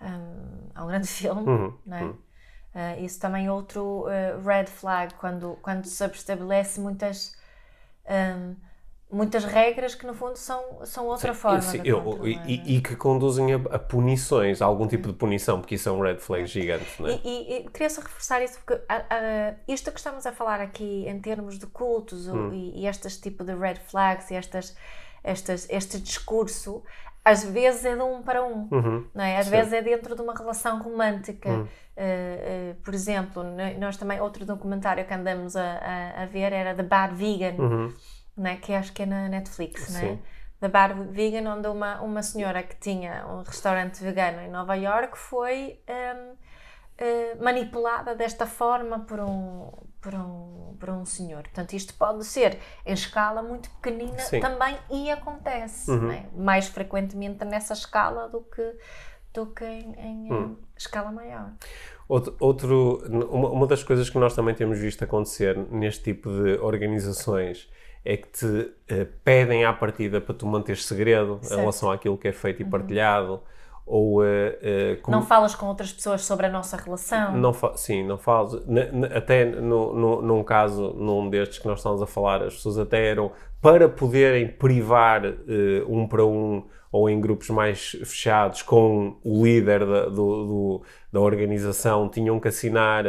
um, 0.00 0.70
há 0.74 0.84
um 0.84 0.86
grande 0.86 1.08
filme, 1.08 1.46
uhum. 1.46 1.74
não 1.84 1.96
é? 1.96 2.02
Uhum. 2.02 2.14
Uh, 2.76 3.02
isso 3.02 3.18
também 3.18 3.46
é 3.46 3.50
outro 3.50 4.04
uh, 4.04 4.46
red 4.46 4.66
flag, 4.66 5.14
quando, 5.14 5.58
quando 5.62 5.86
se 5.86 6.04
estabelece 6.04 6.78
muitas, 6.78 7.34
um, 8.06 8.54
muitas 9.10 9.46
regras 9.46 9.94
que 9.94 10.06
no 10.06 10.12
fundo 10.12 10.36
são, 10.36 10.84
são 10.84 11.06
outra 11.06 11.32
Sim, 11.32 11.40
forma 11.40 11.60
de 11.62 11.88
eu, 11.88 12.26
e, 12.26 12.34
é? 12.34 12.46
e, 12.46 12.82
que 12.82 12.94
conduzem 12.94 13.54
a, 13.54 13.56
a, 13.56 13.78
punições, 13.78 14.60
a 14.60 14.66
algum 14.66 14.86
tipo 14.86 15.08
de 15.08 15.14
punição, 15.14 15.58
porque 15.58 15.76
isso 15.76 15.88
é 15.88 15.92
um 15.92 16.00
red 16.02 16.18
flag 16.18 16.44
gigante. 16.44 17.00
Não 17.00 17.08
é? 17.08 17.18
E, 17.24 17.54
e, 17.54 17.70
queria 17.70 17.88
só 17.88 18.02
reforçar 18.02 18.42
isso, 18.42 18.60
porque 18.62 18.78
isto 19.66 19.90
que 19.90 19.96
estamos 19.96 20.26
a 20.26 20.32
falar 20.32 20.60
aqui 20.60 21.08
em 21.08 21.18
termos 21.18 21.58
de 21.58 21.66
cultos 21.66 22.28
hum. 22.28 22.52
e, 22.52 22.82
e 22.82 22.86
estes 22.86 23.16
tipo 23.16 23.42
de 23.42 23.54
red 23.54 23.76
flags 23.86 24.30
e 24.30 24.34
estas, 24.34 24.76
estas, 25.24 25.66
este 25.70 25.98
discurso 25.98 26.84
às 27.26 27.42
vezes 27.42 27.84
é 27.84 27.96
de 27.96 28.02
um 28.02 28.22
para 28.22 28.44
um, 28.44 28.68
uhum. 28.70 29.04
não 29.12 29.24
é? 29.24 29.36
Às 29.36 29.46
Sim. 29.46 29.50
vezes 29.50 29.72
é 29.72 29.82
dentro 29.82 30.14
de 30.14 30.22
uma 30.22 30.32
relação 30.32 30.80
romântica. 30.80 31.48
Uhum. 31.48 31.62
Uh, 31.62 31.66
uh, 31.66 32.74
por 32.84 32.94
exemplo, 32.94 33.42
nós 33.80 33.96
também, 33.96 34.20
outro 34.20 34.46
documentário 34.46 35.04
que 35.04 35.12
andamos 35.12 35.56
a, 35.56 35.60
a, 35.60 36.22
a 36.22 36.26
ver 36.26 36.52
era 36.52 36.72
The 36.72 36.84
Bad 36.84 37.16
Vegan, 37.16 37.60
uhum. 37.60 37.92
não 38.36 38.48
é? 38.48 38.54
que 38.54 38.72
acho 38.72 38.92
que 38.92 39.02
é 39.02 39.06
na 39.06 39.28
Netflix, 39.28 39.92
não 39.92 40.08
é? 40.08 40.18
The 40.60 40.68
Bad 40.68 40.94
Vegan, 41.10 41.52
onde 41.52 41.66
uma, 41.66 42.00
uma 42.00 42.22
senhora 42.22 42.62
que 42.62 42.76
tinha 42.76 43.26
um 43.26 43.42
restaurante 43.42 44.00
vegano 44.04 44.42
em 44.42 44.48
Nova 44.48 44.76
York 44.76 45.18
foi 45.18 45.80
um, 45.88 46.30
uh, 46.30 46.36
eh, 46.96 47.34
manipulada 47.40 48.14
desta 48.14 48.46
forma 48.46 49.00
por 49.00 49.18
um, 49.18 49.72
por 50.00 50.14
um, 50.14 50.76
por 50.78 50.90
um 50.90 51.04
senhor. 51.04 51.42
Portanto, 51.42 51.72
isto 51.72 51.94
pode 51.94 52.24
ser 52.24 52.58
em 52.84 52.92
escala 52.92 53.42
muito 53.42 53.70
pequenina 53.70 54.18
Sim. 54.18 54.40
também 54.40 54.76
e 54.90 55.10
acontece, 55.10 55.90
uhum. 55.90 56.10
é? 56.10 56.26
mais 56.36 56.68
frequentemente 56.68 57.44
nessa 57.44 57.72
escala 57.72 58.28
do 58.28 58.40
que, 58.42 58.74
do 59.34 59.46
que 59.46 59.64
em, 59.64 59.94
em 59.98 60.32
uhum. 60.32 60.56
escala 60.76 61.10
maior. 61.10 61.50
Outro, 62.08 62.36
outro 62.38 63.02
uma, 63.08 63.50
uma, 63.50 63.66
das 63.66 63.82
coisas 63.82 64.08
que 64.08 64.18
nós 64.18 64.34
também 64.34 64.54
temos 64.54 64.78
visto 64.78 65.02
acontecer 65.02 65.56
neste 65.70 66.04
tipo 66.04 66.30
de 66.30 66.56
organizações 66.58 67.68
é 68.04 68.16
que 68.16 68.28
te 68.28 68.46
uh, 68.46 69.06
pedem 69.24 69.64
à 69.64 69.72
partida 69.72 70.20
para 70.20 70.32
tu 70.32 70.46
manter 70.46 70.76
segredo 70.76 71.40
certo. 71.42 71.54
em 71.54 71.56
relação 71.58 71.90
àquilo 71.90 72.16
que 72.16 72.28
é 72.28 72.32
feito 72.32 72.62
e 72.62 72.64
uhum. 72.64 72.70
partilhado 72.70 73.42
ou 73.86 74.20
uh, 74.20 74.24
uh, 74.24 75.00
como... 75.00 75.16
não 75.16 75.24
falas 75.24 75.54
com 75.54 75.66
outras 75.66 75.92
pessoas 75.92 76.24
sobre 76.24 76.46
a 76.46 76.48
nossa 76.48 76.76
relação? 76.76 77.36
Não 77.36 77.54
sim 77.76 78.04
não 78.04 78.18
falo 78.18 78.62
até 79.14 79.44
no, 79.44 79.94
no, 79.94 80.22
num 80.22 80.42
caso 80.42 80.92
num 80.94 81.30
destes 81.30 81.60
que 81.60 81.68
nós 81.68 81.78
estamos 81.78 82.02
a 82.02 82.06
falar 82.06 82.42
as 82.42 82.54
pessoas 82.54 82.78
até 82.78 83.10
eram 83.10 83.30
para 83.62 83.88
poderem 83.88 84.48
privar 84.48 85.24
uh, 85.24 85.34
um 85.88 86.08
para 86.08 86.24
um 86.24 86.64
ou 86.90 87.08
em 87.08 87.20
grupos 87.20 87.50
mais 87.50 87.90
fechados 88.04 88.62
com 88.62 89.18
o 89.22 89.44
líder 89.44 89.84
da, 89.84 90.06
do, 90.06 90.10
do, 90.10 90.82
da 91.12 91.20
organização 91.20 92.08
tinham 92.08 92.40
que 92.40 92.48
assinar 92.48 93.04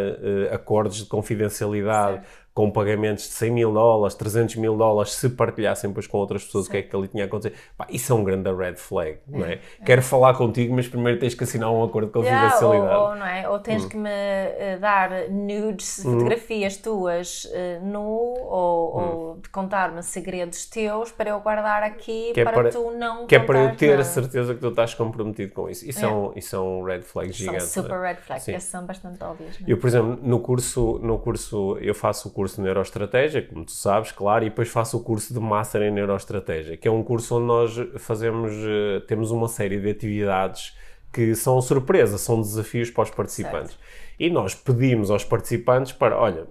acordos 0.51 0.97
de 0.97 1.05
confidencialidade 1.05 2.17
certo 2.17 2.36
com 2.57 2.71
pagamentos 2.71 3.25
de 3.25 3.33
100 3.33 3.51
mil 3.51 3.71
dólares, 3.71 4.15
300 4.15 4.55
mil 4.55 4.75
dólares, 4.75 5.13
se 5.13 5.29
partilhassem 5.29 5.91
depois 5.91 6.07
com 6.07 6.17
outras 6.17 6.43
pessoas 6.43 6.65
Sim. 6.65 6.69
o 6.69 6.71
que 6.71 6.77
é 6.77 6.81
que 6.81 6.95
ali 6.95 7.07
tinha 7.07 7.25
acontecido. 7.25 7.55
Pá, 7.77 7.85
isso 7.87 8.11
é 8.11 8.15
um 8.15 8.23
grande 8.23 8.51
red 8.51 8.73
flag, 8.77 9.19
não 9.27 9.45
é? 9.45 9.53
é? 9.53 9.59
Quero 9.85 10.01
falar 10.01 10.33
contigo, 10.33 10.73
mas 10.73 10.87
primeiro 10.87 11.19
tens 11.19 11.35
que 11.35 11.43
assinar 11.43 11.69
um 11.69 11.83
acordo 11.83 12.07
de 12.07 12.13
confidencialidade. 12.13 12.73
Yeah, 12.73 12.97
ou, 12.97 13.09
ou, 13.09 13.15
não 13.15 13.27
é? 13.27 13.47
ou 13.47 13.59
tens 13.59 13.85
hum. 13.85 13.89
que 13.89 13.95
me 13.95 14.09
uh, 14.09 14.79
dar 14.79 15.29
nudes, 15.29 15.99
hum. 15.99 16.13
fotografias 16.13 16.77
tuas 16.77 17.45
uh, 17.45 17.85
nu, 17.85 18.01
ou, 18.01 18.97
hum. 18.97 19.03
ou 19.03 19.35
de 19.35 19.49
contar-me 19.49 20.01
segredos 20.01 20.65
teus 20.65 21.11
para 21.11 21.29
eu 21.29 21.39
guardar 21.39 21.83
aqui 21.83 22.31
para, 22.33 22.51
para, 22.53 22.69
tu 22.71 22.89
não 22.89 23.27
Que 23.27 23.35
é 23.35 23.39
para 23.39 23.59
eu 23.59 23.75
ter 23.75 23.89
nada. 23.89 24.01
a 24.01 24.05
certeza 24.05 24.55
que 24.55 24.61
tu 24.61 24.69
estás 24.69 24.95
comprometido 24.95 25.53
com 25.53 25.69
isso. 25.69 25.87
Isso, 25.87 26.03
é, 26.03 26.07
um, 26.07 26.31
isso 26.35 26.55
é 26.55 26.59
um 26.59 26.81
red 26.81 27.01
flag 27.01 27.31
gigante. 27.31 27.65
São 27.65 27.83
super 27.83 27.97
é? 27.97 28.07
red 28.07 28.15
flags, 28.15 28.63
são 28.63 28.83
bastante 28.83 29.23
óbvios. 29.23 29.59
É? 29.61 29.71
Eu, 29.71 29.77
por 29.77 29.85
exemplo, 29.85 30.17
no 30.23 30.39
curso, 30.39 30.99
no 31.03 31.19
curso, 31.19 31.77
eu 31.81 31.93
faço 31.93 32.29
o 32.29 32.31
curso 32.31 32.46
curso 32.47 32.55
de 32.55 32.61
Neuroestratégia, 32.61 33.41
como 33.41 33.65
tu 33.65 33.73
sabes, 33.73 34.11
claro, 34.13 34.45
e 34.45 34.49
depois 34.49 34.69
faço 34.69 34.97
o 34.97 35.03
curso 35.03 35.33
de 35.33 35.39
Master 35.39 35.81
em 35.81 35.91
Neuroestratégia, 35.91 36.77
que 36.77 36.87
é 36.87 36.91
um 36.91 37.03
curso 37.03 37.35
onde 37.35 37.45
nós 37.45 37.75
fazemos, 37.97 38.53
eh, 38.53 39.01
temos 39.05 39.31
uma 39.31 39.49
série 39.49 39.77
de 39.79 39.89
atividades 39.89 40.75
que 41.11 41.35
são 41.35 41.61
surpresa, 41.61 42.17
são 42.17 42.39
desafios 42.39 42.89
para 42.89 43.03
os 43.03 43.09
participantes. 43.09 43.71
Certo. 43.71 43.83
E 44.19 44.29
nós 44.29 44.55
pedimos 44.55 45.11
aos 45.11 45.25
participantes 45.25 45.91
para, 45.91 46.17
olha, 46.17 46.47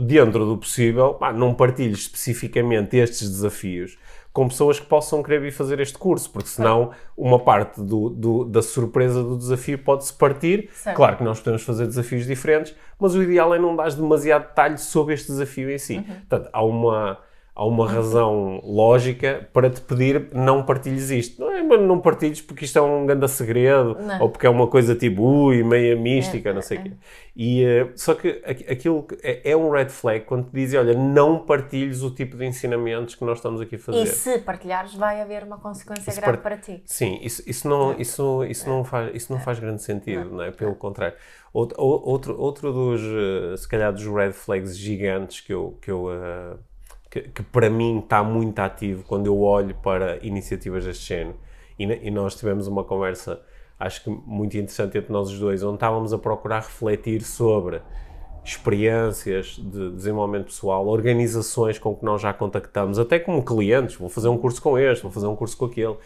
dentro 0.00 0.46
do 0.46 0.56
possível, 0.56 1.18
não 1.34 1.52
partilhes 1.52 2.00
especificamente 2.00 2.96
estes 2.96 3.28
desafios, 3.28 3.98
com 4.36 4.48
pessoas 4.48 4.78
que 4.78 4.84
possam 4.84 5.22
querer 5.22 5.40
vir 5.40 5.50
fazer 5.50 5.80
este 5.80 5.96
curso, 5.96 6.30
porque 6.30 6.50
senão 6.50 6.90
uma 7.16 7.38
parte 7.38 7.80
do, 7.80 8.10
do, 8.10 8.44
da 8.44 8.60
surpresa 8.60 9.22
do 9.22 9.34
desafio 9.34 9.78
pode-se 9.78 10.12
partir. 10.12 10.68
Certo. 10.74 10.94
Claro 10.94 11.16
que 11.16 11.24
nós 11.24 11.38
podemos 11.38 11.62
fazer 11.62 11.86
desafios 11.86 12.26
diferentes, 12.26 12.76
mas 13.00 13.14
o 13.14 13.22
ideal 13.22 13.54
é 13.54 13.58
não 13.58 13.74
dar 13.74 13.90
demasiado 13.92 14.48
detalhe 14.48 14.76
sobre 14.76 15.14
este 15.14 15.28
desafio 15.28 15.70
em 15.70 15.78
si. 15.78 15.96
Uhum. 15.96 16.04
Portanto, 16.04 16.50
há 16.52 16.62
uma 16.62 17.18
há 17.56 17.64
uma 17.64 17.90
razão 17.90 18.60
lógica 18.62 19.48
para 19.50 19.70
te 19.70 19.80
pedir 19.80 20.28
não 20.34 20.62
partilhes 20.62 21.10
isto. 21.10 21.40
Não 21.40 21.50
é, 21.50 21.62
mas 21.62 21.80
não 21.80 21.98
partilhes 21.98 22.42
porque 22.42 22.66
isto 22.66 22.78
é 22.78 22.82
um 22.82 23.06
grande 23.06 23.26
segredo 23.28 23.96
não. 23.98 24.20
ou 24.20 24.28
porque 24.28 24.46
é 24.46 24.50
uma 24.50 24.66
coisa 24.66 24.94
tipo 24.94 25.22
ui, 25.22 25.64
meia 25.64 25.96
mística, 25.96 26.50
é, 26.50 26.52
não 26.52 26.60
sei 26.60 26.76
o 26.76 26.80
é. 26.80 26.84
quê. 26.84 26.92
E, 27.34 27.64
uh, 27.64 27.92
só 27.96 28.14
que 28.14 28.42
aquilo 28.46 29.06
é, 29.22 29.50
é, 29.50 29.56
um 29.56 29.70
red 29.70 29.88
flag 29.88 30.26
quando 30.26 30.50
te 30.50 30.52
dizem, 30.52 30.78
olha, 30.78 30.94
não 30.94 31.38
partilhes 31.38 32.02
o 32.02 32.10
tipo 32.10 32.36
de 32.36 32.44
ensinamentos 32.44 33.14
que 33.14 33.24
nós 33.24 33.38
estamos 33.38 33.60
aqui 33.60 33.76
a 33.76 33.78
fazer. 33.78 34.02
E 34.02 34.06
se 34.06 34.38
partilhares 34.38 34.94
vai 34.94 35.22
haver 35.22 35.42
uma 35.42 35.58
consequência 35.58 36.14
grave 36.14 36.38
para 36.38 36.58
ti. 36.58 36.82
Sim, 36.84 37.18
isso, 37.22 37.42
isso, 37.46 37.66
não, 37.66 37.92
é. 37.92 38.00
isso, 38.00 38.44
isso, 38.44 38.68
não, 38.68 38.84
faz, 38.84 39.14
isso 39.14 39.32
não 39.32 39.40
faz 39.40 39.58
grande 39.58 39.82
sentido, 39.82 40.26
não, 40.26 40.36
não 40.36 40.44
é? 40.44 40.50
Pelo 40.50 40.74
contrário. 40.74 41.16
Outro, 41.54 41.80
outro, 41.80 42.38
outro 42.38 42.70
dos, 42.70 43.00
eh, 43.00 43.56
se 43.56 43.66
calhar, 43.66 43.90
dos 43.90 44.06
red 44.06 44.32
flags 44.32 44.76
gigantes 44.76 45.40
que 45.40 45.54
eu... 45.54 45.78
Que 45.80 45.90
eu 45.90 46.06
uh, 46.08 46.58
que, 47.20 47.30
que, 47.30 47.42
para 47.42 47.70
mim 47.70 48.00
está 48.00 48.22
muito 48.22 48.58
ativo 48.58 49.04
quando 49.04 49.26
eu 49.26 49.40
olho 49.40 49.74
para 49.76 50.18
iniciativas 50.24 50.84
deste 50.84 51.06
género. 51.06 51.36
E, 51.78 51.84
e, 51.84 52.10
nós 52.10 52.34
tivemos 52.34 52.66
uma 52.66 52.84
conversa, 52.84 53.40
acho 53.78 54.04
que 54.04 54.10
muito 54.10 54.56
interessante 54.56 54.98
entre 54.98 55.12
nós 55.12 55.30
os 55.30 55.38
dois, 55.38 55.62
onde 55.62 55.76
estávamos 55.76 56.12
a 56.12 56.18
procurar 56.18 56.60
refletir 56.60 57.22
sobre 57.22 57.82
experiências 58.44 59.56
de 59.58 59.90
desenvolvimento 59.90 60.46
pessoal, 60.46 60.86
organizações 60.86 61.78
com 61.78 61.94
que 61.94 62.04
nós 62.04 62.22
já 62.22 62.32
contactamos, 62.32 62.98
até 62.98 63.18
como 63.18 63.44
clientes, 63.44 63.96
vou 63.96 64.08
fazer 64.08 64.28
um 64.28 64.38
curso 64.38 64.62
com 64.62 64.78
este, 64.78 65.02
vou 65.02 65.10
fazer 65.10 65.26
um 65.26 65.34
curso 65.34 65.56
com 65.56 65.64
aquele, 65.64 65.96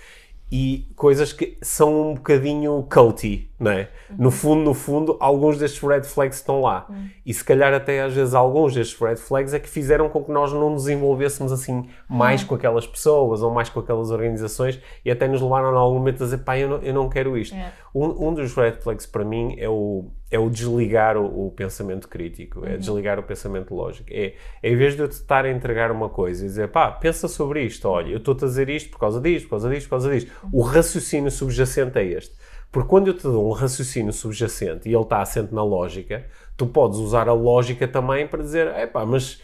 e 0.50 0.88
coisas 0.96 1.32
que 1.32 1.56
são 1.62 2.10
um 2.10 2.14
bocadinho 2.14 2.84
culty, 2.90 3.48
não 3.58 3.70
é? 3.70 3.88
Uhum. 4.10 4.16
No 4.18 4.30
fundo, 4.32 4.62
no 4.62 4.74
fundo, 4.74 5.16
alguns 5.20 5.56
destes 5.56 5.80
red 5.80 6.02
flags 6.02 6.38
estão 6.38 6.60
lá. 6.60 6.86
Uhum. 6.88 7.08
E 7.24 7.32
se 7.32 7.44
calhar 7.44 7.72
até 7.72 8.02
às 8.02 8.12
vezes 8.12 8.34
alguns 8.34 8.74
destes 8.74 8.98
red 8.98 9.16
flags 9.16 9.54
é 9.54 9.60
que 9.60 9.68
fizeram 9.68 10.08
com 10.08 10.24
que 10.24 10.32
nós 10.32 10.52
não 10.52 10.70
nos 10.70 10.88
envolvêssemos 10.88 11.52
assim 11.52 11.88
mais 12.08 12.42
uhum. 12.42 12.48
com 12.48 12.54
aquelas 12.56 12.86
pessoas 12.86 13.42
ou 13.42 13.52
mais 13.52 13.68
com 13.68 13.78
aquelas 13.78 14.10
organizações 14.10 14.80
e 15.04 15.10
até 15.10 15.28
nos 15.28 15.40
levaram 15.40 15.68
a 15.68 15.80
algum 15.80 15.98
momento 15.98 16.22
a 16.22 16.26
dizer, 16.26 16.38
pá, 16.38 16.58
eu 16.58 16.68
não, 16.68 16.76
eu 16.78 16.94
não 16.94 17.08
quero 17.08 17.38
isto. 17.38 17.54
É. 17.54 17.72
Um, 17.94 18.28
um 18.28 18.34
dos 18.34 18.52
red 18.54 18.72
flags 18.72 19.06
para 19.06 19.24
mim 19.24 19.54
é 19.56 19.68
o 19.68 20.10
é 20.30 20.38
o 20.38 20.48
desligar 20.48 21.16
o, 21.16 21.46
o 21.46 21.50
pensamento 21.50 22.08
crítico, 22.08 22.64
é 22.64 22.72
uhum. 22.72 22.78
desligar 22.78 23.18
o 23.18 23.22
pensamento 23.22 23.74
lógico. 23.74 24.08
É, 24.10 24.34
é 24.62 24.70
em 24.70 24.76
vez 24.76 24.94
de 24.94 25.02
eu 25.02 25.08
te 25.08 25.12
estar 25.12 25.44
a 25.44 25.50
entregar 25.50 25.90
uma 25.90 26.08
coisa 26.08 26.44
e 26.44 26.48
dizer, 26.48 26.68
pá, 26.68 26.90
pensa 26.90 27.26
sobre 27.26 27.64
isto, 27.64 27.88
olha, 27.88 28.10
eu 28.10 28.18
estou-te 28.18 28.44
a 28.44 28.46
dizer 28.48 28.68
isto 28.68 28.90
por 28.90 28.98
causa 28.98 29.20
disto, 29.20 29.44
por 29.46 29.50
causa 29.50 29.68
disto, 29.70 29.84
por 29.84 29.90
causa 29.90 30.10
disto. 30.10 30.30
Uhum. 30.44 30.50
O 30.52 30.62
raciocínio 30.62 31.30
subjacente 31.30 31.98
é 31.98 32.04
este. 32.04 32.34
Porque 32.70 32.88
quando 32.88 33.08
eu 33.08 33.14
te 33.14 33.24
dou 33.24 33.48
um 33.48 33.52
raciocínio 33.52 34.12
subjacente 34.12 34.88
e 34.88 34.94
ele 34.94 35.02
está 35.02 35.20
assente 35.20 35.52
na 35.52 35.64
lógica, 35.64 36.24
tu 36.56 36.66
podes 36.66 36.98
usar 36.98 37.28
a 37.28 37.32
lógica 37.32 37.88
também 37.88 38.28
para 38.28 38.42
dizer, 38.42 38.68
é 38.68 38.86
pá, 38.86 39.04
mas 39.04 39.42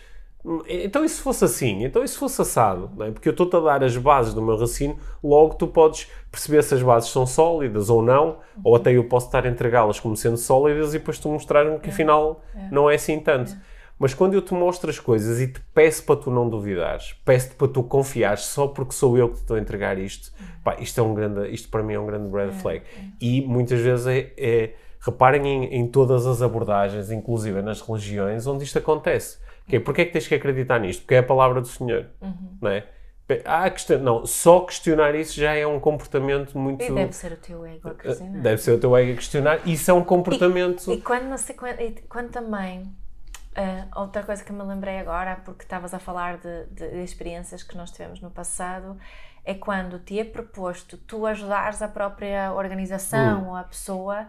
então, 0.68 1.04
e 1.04 1.08
se 1.08 1.20
fosse 1.20 1.44
assim? 1.44 1.84
Então, 1.84 2.04
e 2.04 2.08
se 2.08 2.16
fosse 2.16 2.40
assado? 2.40 2.90
É? 3.02 3.10
Porque 3.10 3.28
eu 3.28 3.32
estou-te 3.32 3.56
a 3.56 3.60
dar 3.60 3.82
as 3.82 3.96
bases 3.96 4.32
do 4.32 4.40
meu 4.40 4.52
raciocínio, 4.52 4.96
logo 5.22 5.54
tu 5.54 5.66
podes 5.66 6.08
perceber 6.30 6.62
se 6.62 6.74
as 6.74 6.82
bases 6.82 7.10
são 7.10 7.26
sólidas 7.26 7.90
ou 7.90 8.00
não, 8.00 8.38
ou 8.62 8.76
até 8.76 8.92
eu 8.92 9.04
posso 9.04 9.26
estar 9.26 9.44
a 9.44 9.48
entregá-las 9.48 9.98
como 9.98 10.16
sendo 10.16 10.36
sólidas 10.36 10.94
e 10.94 10.98
depois 10.98 11.18
tu 11.18 11.28
mostrar-me 11.28 11.80
que 11.80 11.88
é. 11.88 11.92
afinal 11.92 12.42
é. 12.54 12.68
não 12.70 12.88
é 12.88 12.94
assim 12.94 13.18
tanto. 13.18 13.52
É. 13.52 13.76
Mas 13.98 14.14
quando 14.14 14.34
eu 14.34 14.42
te 14.42 14.52
mostro 14.52 14.90
as 14.90 15.00
coisas 15.00 15.40
e 15.40 15.48
te 15.48 15.60
peço 15.74 16.04
para 16.04 16.16
tu 16.16 16.30
não 16.30 16.48
duvidares, 16.48 17.14
peço-te 17.24 17.54
para 17.56 17.66
tu 17.66 17.82
confiares 17.82 18.44
só 18.44 18.68
porque 18.68 18.92
sou 18.92 19.16
eu 19.16 19.30
que 19.30 19.36
te 19.36 19.40
estou 19.40 19.56
a 19.56 19.60
entregar 19.60 19.98
isto, 19.98 20.32
pá, 20.62 20.76
isto, 20.78 21.00
é 21.00 21.02
um 21.02 21.14
grande, 21.14 21.48
isto 21.48 21.68
para 21.70 21.82
mim 21.82 21.94
é 21.94 21.98
um 21.98 22.06
grande 22.06 22.30
red 22.30 22.52
flag. 22.52 22.82
E 23.20 23.40
muitas 23.40 23.80
vezes 23.80 24.06
é, 24.06 24.32
é 24.36 24.74
reparem 25.00 25.46
em, 25.46 25.64
em 25.80 25.88
todas 25.88 26.26
as 26.26 26.42
abordagens, 26.42 27.10
inclusive 27.10 27.62
nas 27.62 27.80
religiões, 27.80 28.46
onde 28.46 28.64
isto 28.64 28.78
acontece 28.78 29.38
que 29.66 29.76
é, 29.76 29.80
porque 29.80 30.02
é 30.02 30.04
que 30.04 30.12
tens 30.12 30.28
que 30.28 30.34
acreditar 30.34 30.78
nisto? 30.78 31.00
Porque 31.02 31.14
é 31.14 31.18
a 31.18 31.22
palavra 31.22 31.60
do 31.60 31.66
Senhor, 31.66 32.06
uhum. 32.20 32.58
não 32.60 32.70
é? 32.70 32.84
Ah, 33.44 33.68
question... 33.68 33.98
não, 33.98 34.24
só 34.24 34.60
questionar 34.60 35.14
isso 35.16 35.34
já 35.34 35.52
é 35.52 35.66
um 35.66 35.80
comportamento 35.80 36.56
muito. 36.56 36.84
E 36.84 36.92
deve 36.92 37.12
ser 37.12 37.32
o 37.32 37.36
teu 37.36 37.66
ego 37.66 37.88
a 37.88 37.94
questionar. 37.94 38.40
Deve 38.40 38.62
ser 38.62 38.70
o 38.72 38.78
teu 38.78 38.96
ego 38.96 39.12
a 39.12 39.14
questionar. 39.16 39.68
Isso 39.68 39.90
é 39.90 39.94
um 39.94 40.04
comportamento. 40.04 40.92
E, 40.92 40.94
e 40.94 41.00
quando, 41.00 41.24
não 41.24 41.36
sei, 41.36 41.56
quando, 41.56 41.78
quando 42.08 42.30
também. 42.30 42.82
Uh, 43.56 44.00
outra 44.00 44.22
coisa 44.22 44.44
que 44.44 44.52
me 44.52 44.62
lembrei 44.62 44.98
agora, 44.98 45.36
porque 45.42 45.62
estavas 45.62 45.94
a 45.94 45.98
falar 45.98 46.36
de, 46.36 46.66
de, 46.66 46.90
de, 46.90 47.02
experiências 47.02 47.62
que 47.62 47.74
nós 47.74 47.90
tivemos 47.90 48.20
no 48.20 48.30
passado, 48.30 48.98
é 49.46 49.54
quando 49.54 49.98
te 49.98 50.20
é 50.20 50.24
proposto 50.24 50.98
tu 50.98 51.24
ajudares 51.24 51.80
a 51.80 51.88
própria 51.88 52.52
organização 52.52 53.44
hum. 53.44 53.48
ou 53.48 53.56
a 53.56 53.64
pessoa 53.64 54.20
eh, 54.20 54.26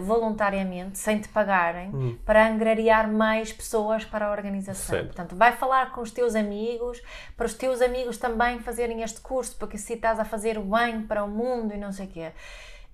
voluntariamente, 0.00 0.98
sem 0.98 1.18
te 1.18 1.28
pagarem, 1.28 1.90
hum. 1.90 2.16
para 2.24 2.46
angariar 2.46 3.10
mais 3.10 3.52
pessoas 3.52 4.04
para 4.04 4.26
a 4.26 4.30
organização. 4.30 4.94
Certo. 4.94 5.06
Portanto, 5.06 5.36
vai 5.36 5.52
falar 5.52 5.92
com 5.92 6.00
os 6.00 6.10
teus 6.10 6.34
amigos, 6.34 7.02
para 7.36 7.46
os 7.46 7.54
teus 7.54 7.80
amigos 7.80 8.16
também 8.16 8.60
fazerem 8.60 9.02
este 9.02 9.20
curso, 9.20 9.56
porque 9.58 9.76
se 9.76 9.94
estás 9.94 10.20
a 10.20 10.24
fazer 10.24 10.56
o 10.56 10.62
bem 10.62 11.02
para 11.02 11.24
o 11.24 11.28
mundo 11.28 11.74
e 11.74 11.78
não 11.78 11.90
sei 11.90 12.06
o 12.06 12.08
quê. 12.08 12.30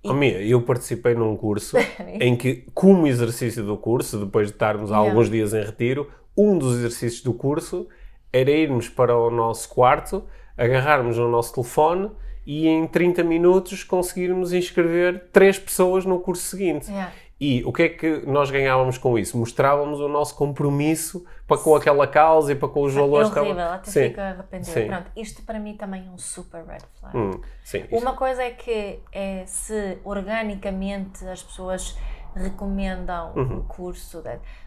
E... 0.03 0.09
Oh, 0.09 0.13
minha, 0.13 0.41
eu 0.41 0.61
participei 0.61 1.13
num 1.13 1.35
curso 1.35 1.77
em 2.19 2.35
que, 2.35 2.67
como 2.73 3.05
exercício 3.05 3.63
do 3.63 3.77
curso, 3.77 4.25
depois 4.25 4.47
de 4.47 4.53
estarmos 4.53 4.91
há 4.91 4.97
alguns 4.97 5.29
dias 5.29 5.53
em 5.53 5.63
retiro, 5.63 6.09
um 6.35 6.57
dos 6.57 6.77
exercícios 6.77 7.21
do 7.21 7.33
curso 7.33 7.87
era 8.31 8.49
irmos 8.49 8.87
para 8.87 9.15
o 9.15 9.29
nosso 9.29 9.69
quarto, 9.69 10.23
agarrarmos 10.57 11.17
o 11.17 11.27
nosso 11.27 11.53
telefone 11.53 12.09
e 12.49 12.67
em 12.67 12.87
30 12.87 13.23
minutos 13.23 13.83
conseguirmos 13.83 14.53
inscrever 14.53 15.29
três 15.31 15.59
pessoas 15.59 16.03
no 16.03 16.19
curso 16.19 16.41
seguinte. 16.41 16.89
Yeah. 16.89 17.13
E 17.39 17.63
o 17.63 17.71
que 17.71 17.83
é 17.83 17.89
que 17.89 18.23
nós 18.25 18.49
ganhávamos 18.49 18.97
com 18.97 19.19
isso? 19.19 19.37
Mostrávamos 19.37 19.99
o 19.99 20.07
nosso 20.07 20.35
compromisso 20.35 21.23
para 21.47 21.59
com 21.59 21.75
aquela 21.75 22.07
causa 22.07 22.51
e 22.51 22.55
para 22.55 22.67
com 22.67 22.81
os 22.81 22.97
é 22.97 22.99
valores. 22.99 23.37
É 23.37 23.39
horrível, 23.39 23.65
até 23.65 23.91
sim. 23.91 24.07
fico 24.07 24.19
arrependida. 24.19 24.71
Sim. 24.71 24.87
Pronto, 24.87 25.11
isto 25.15 25.43
para 25.43 25.59
mim 25.59 25.77
também 25.77 26.07
é 26.07 26.09
um 26.09 26.17
super 26.17 26.65
red 26.65 26.79
flag. 26.99 27.15
Hum, 27.15 27.39
sim, 27.63 27.85
Uma 27.91 28.13
coisa 28.13 28.41
é 28.41 28.49
que 28.49 28.99
é 29.11 29.43
se 29.45 29.99
organicamente 30.03 31.23
as 31.27 31.43
pessoas 31.43 31.95
recomendam 32.33 33.31
uhum. 33.35 33.57
o 33.59 33.63
curso, 33.65 34.23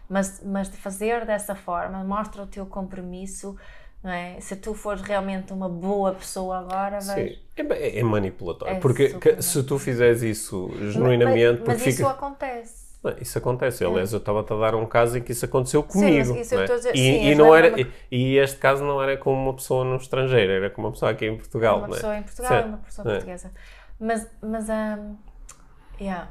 mas, 0.07 0.41
mas 0.45 0.69
de 0.69 0.77
fazer 0.77 1.25
dessa 1.25 1.53
forma, 1.53 2.01
mostra 2.05 2.43
o 2.43 2.47
teu 2.47 2.65
compromisso 2.65 3.57
é? 4.11 4.39
Se 4.41 4.55
tu 4.55 4.73
fores 4.73 5.01
realmente 5.01 5.53
uma 5.53 5.69
boa 5.69 6.13
pessoa 6.13 6.59
agora, 6.59 6.99
vais... 6.99 7.31
Sim, 7.31 7.37
é, 7.55 7.99
é 7.99 8.03
manipulatório. 8.03 8.75
É 8.75 8.79
porque 8.79 9.09
que, 9.19 9.41
se 9.41 9.63
tu 9.63 9.79
fizeres 9.79 10.21
isso 10.21 10.69
genuinamente... 10.91 11.61
Mas, 11.65 11.77
mas 11.79 11.87
isso 11.87 11.97
fica... 11.97 12.09
acontece. 12.09 12.83
Não, 13.03 13.15
isso 13.19 13.37
acontece. 13.37 13.83
É. 13.83 13.87
Aliás, 13.87 14.11
eu 14.11 14.19
estava-te 14.19 14.51
a 14.53 14.55
dar 14.57 14.75
um 14.75 14.85
caso 14.85 15.17
em 15.17 15.21
que 15.21 15.31
isso 15.31 15.45
aconteceu 15.45 15.83
comigo. 15.83 16.33
Sim, 16.33 16.39
isso 16.39 16.55
é? 16.55 16.65
dizer, 16.65 16.95
e, 16.95 16.97
sim, 16.97 17.25
e, 17.27 17.35
não 17.35 17.55
era, 17.55 17.79
e, 17.79 17.87
e, 18.11 18.37
este 18.37 18.57
caso 18.57 18.83
não 18.83 19.01
era 19.01 19.17
com 19.17 19.33
uma 19.33 19.53
pessoa 19.53 19.85
no 19.85 19.95
estrangeiro, 19.97 20.51
era 20.51 20.69
com 20.69 20.81
uma 20.81 20.91
pessoa 20.91 21.11
aqui 21.11 21.25
em 21.25 21.37
Portugal. 21.37 21.79
Uma 21.79 21.89
pessoa 21.89 22.17
em 22.17 22.23
Portugal, 22.23 22.63
sim. 22.63 22.69
uma 22.69 22.77
pessoa 22.77 23.05
portuguesa. 23.05 23.51
Mas, 23.99 24.27
mas 24.41 24.67
um, 24.69 25.15
yeah 25.99 26.29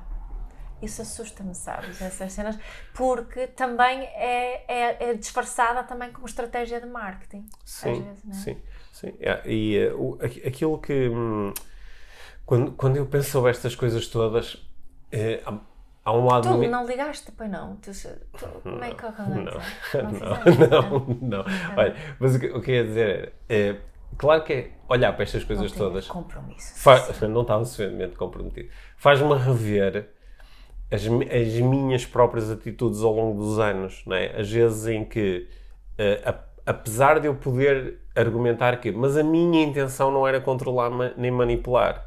isso 0.82 1.02
assusta-me, 1.02 1.54
sabes, 1.54 2.02
essas 2.02 2.32
cenas, 2.32 2.58
porque 2.92 3.46
também 3.46 4.00
é, 4.00 4.64
é, 4.66 5.10
é, 5.10 5.14
disfarçada 5.14 5.82
também 5.84 6.10
como 6.10 6.26
estratégia 6.26 6.80
de 6.80 6.86
marketing. 6.86 7.46
Sim, 7.64 8.02
vezes, 8.02 8.24
é? 8.28 8.32
sim, 8.32 8.62
sim. 8.92 9.14
E 9.46 9.88
uh, 9.94 10.18
aquilo 10.46 10.78
que. 10.78 11.08
Hum, 11.08 11.52
quando, 12.44 12.72
quando 12.72 12.96
eu 12.96 13.06
penso 13.06 13.30
sobre 13.30 13.50
estas 13.50 13.74
coisas 13.74 14.06
todas, 14.08 14.58
eh, 15.12 15.42
há, 16.04 16.12
um 16.12 16.26
lado. 16.26 16.48
Tu 16.48 16.68
não 16.68 16.84
ligaste, 16.84 17.30
pois 17.32 17.48
não? 17.48 17.76
Tu, 17.76 17.92
tu, 18.36 18.46
como 18.62 18.84
é 18.84 18.92
que 18.92 19.02
não, 19.02 19.28
não, 19.28 19.44
não, 20.10 21.06
não, 21.20 21.44
não. 21.44 21.44
Olha, 21.76 21.94
mas 22.18 22.34
o 22.34 22.40
que, 22.40 22.46
o 22.46 22.60
que 22.60 22.70
eu 22.72 22.74
ia 22.74 22.84
dizer 22.84 23.32
é. 23.48 23.68
é 23.68 23.76
claro 24.18 24.44
que 24.44 24.52
é 24.52 24.70
olhar 24.88 25.12
para 25.12 25.22
estas 25.22 25.44
coisas 25.44 25.70
todas. 25.72 26.06
compromisso. 26.06 26.74
Faz, 26.78 27.20
não 27.22 27.42
estava 27.42 27.64
suficientemente 27.64 28.16
comprometido. 28.16 28.68
Faz-me 28.96 29.34
rever 29.34 30.10
as, 30.92 31.06
as 31.06 31.54
minhas 31.54 32.04
próprias 32.04 32.50
atitudes 32.50 33.02
ao 33.02 33.14
longo 33.14 33.42
dos 33.42 33.58
anos, 33.58 34.02
não 34.06 34.14
é? 34.14 34.38
Às 34.38 34.50
vezes 34.50 34.86
em 34.86 35.04
que, 35.04 35.48
uh, 35.98 36.28
a, 36.28 36.70
apesar 36.70 37.18
de 37.18 37.26
eu 37.26 37.34
poder 37.34 37.98
argumentar 38.14 38.78
que, 38.78 38.92
mas 38.92 39.16
a 39.16 39.22
minha 39.22 39.64
intenção 39.64 40.10
não 40.10 40.28
era 40.28 40.38
controlar 40.38 40.90
nem 41.16 41.30
manipular. 41.30 42.06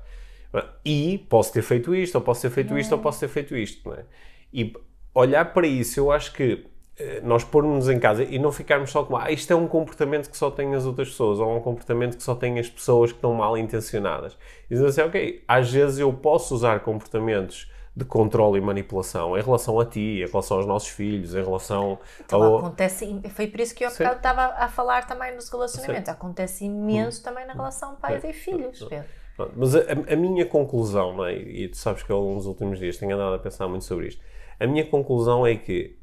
E 0.85 1.17
posso 1.29 1.51
ter 1.51 1.63
feito 1.63 1.93
isto, 1.93 2.15
ou 2.15 2.21
posso 2.21 2.43
ter 2.43 2.49
feito 2.49 2.77
isto, 2.77 2.93
ou 2.93 2.99
posso 2.99 3.19
ter 3.19 3.27
feito 3.27 3.57
isto, 3.57 3.89
não 3.89 3.97
é? 3.97 4.05
E 4.53 4.73
olhar 5.13 5.51
para 5.51 5.67
isso, 5.67 5.99
eu 5.99 6.11
acho 6.11 6.31
que 6.31 6.53
uh, 6.53 7.27
nós 7.27 7.43
pormos 7.43 7.89
em 7.89 7.99
casa 7.99 8.23
e 8.23 8.37
não 8.37 8.51
ficarmos 8.51 8.91
só 8.91 9.03
com 9.03 9.17
ah, 9.17 9.31
isto 9.31 9.51
é 9.51 9.55
um 9.55 9.67
comportamento 9.67 10.29
que 10.29 10.37
só 10.37 10.51
tem 10.51 10.75
as 10.75 10.85
outras 10.85 11.09
pessoas, 11.09 11.39
ou 11.39 11.51
é 11.51 11.55
um 11.55 11.59
comportamento 11.59 12.17
que 12.17 12.23
só 12.23 12.35
tem 12.35 12.59
as 12.59 12.69
pessoas 12.69 13.11
que 13.11 13.17
estão 13.17 13.33
mal 13.33 13.57
intencionadas. 13.57 14.37
E 14.69 14.75
dizer 14.75 14.85
assim, 14.85 15.01
ok, 15.01 15.43
às 15.47 15.71
vezes 15.71 15.97
eu 15.97 16.13
posso 16.13 16.53
usar 16.53 16.81
comportamentos 16.81 17.69
de 17.95 18.03
controle 18.03 18.59
e 18.59 18.61
manipulação 18.61 19.37
em 19.37 19.41
relação 19.41 19.79
a 19.79 19.85
ti, 19.85 20.21
em 20.21 20.27
relação 20.27 20.57
aos 20.57 20.65
nossos 20.65 20.89
filhos, 20.89 21.33
em 21.33 21.41
relação 21.41 21.97
então, 22.23 22.43
ao... 22.43 22.57
acontece, 22.57 23.21
foi 23.29 23.47
por 23.47 23.61
isso 23.61 23.73
que 23.73 23.85
eu 23.85 23.89
estava 23.89 24.53
a 24.57 24.67
falar 24.67 25.07
também 25.07 25.33
nos 25.33 25.49
relacionamentos, 25.49 26.09
Sim. 26.09 26.11
acontece 26.11 26.65
imenso 26.65 27.21
hum. 27.21 27.23
também 27.23 27.47
na 27.47 27.53
relação 27.53 27.95
pais 27.95 28.21
Sim. 28.21 28.29
e 28.29 28.33
filhos, 28.33 28.83
Pedro. 28.83 29.07
Mas 29.55 29.75
a, 29.75 29.81
a, 30.11 30.15
minha 30.15 30.45
conclusão, 30.45 31.13
não 31.17 31.25
é? 31.25 31.35
e 31.35 31.67
tu 31.67 31.77
sabes 31.77 32.03
que 32.03 32.09
eu 32.09 32.21
nos 32.33 32.45
últimos 32.45 32.79
dias 32.79 32.97
tenho 32.97 33.15
andado 33.15 33.35
a 33.35 33.39
pensar 33.39 33.67
muito 33.67 33.85
sobre 33.85 34.07
isto, 34.07 34.21
a 34.59 34.67
minha 34.67 34.85
conclusão 34.85 35.45
é 35.45 35.55
que 35.55 35.97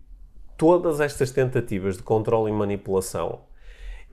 todas 0.57 1.01
estas 1.01 1.31
tentativas 1.31 1.97
de 1.97 2.03
controle 2.03 2.51
e 2.51 2.55
manipulação 2.55 3.41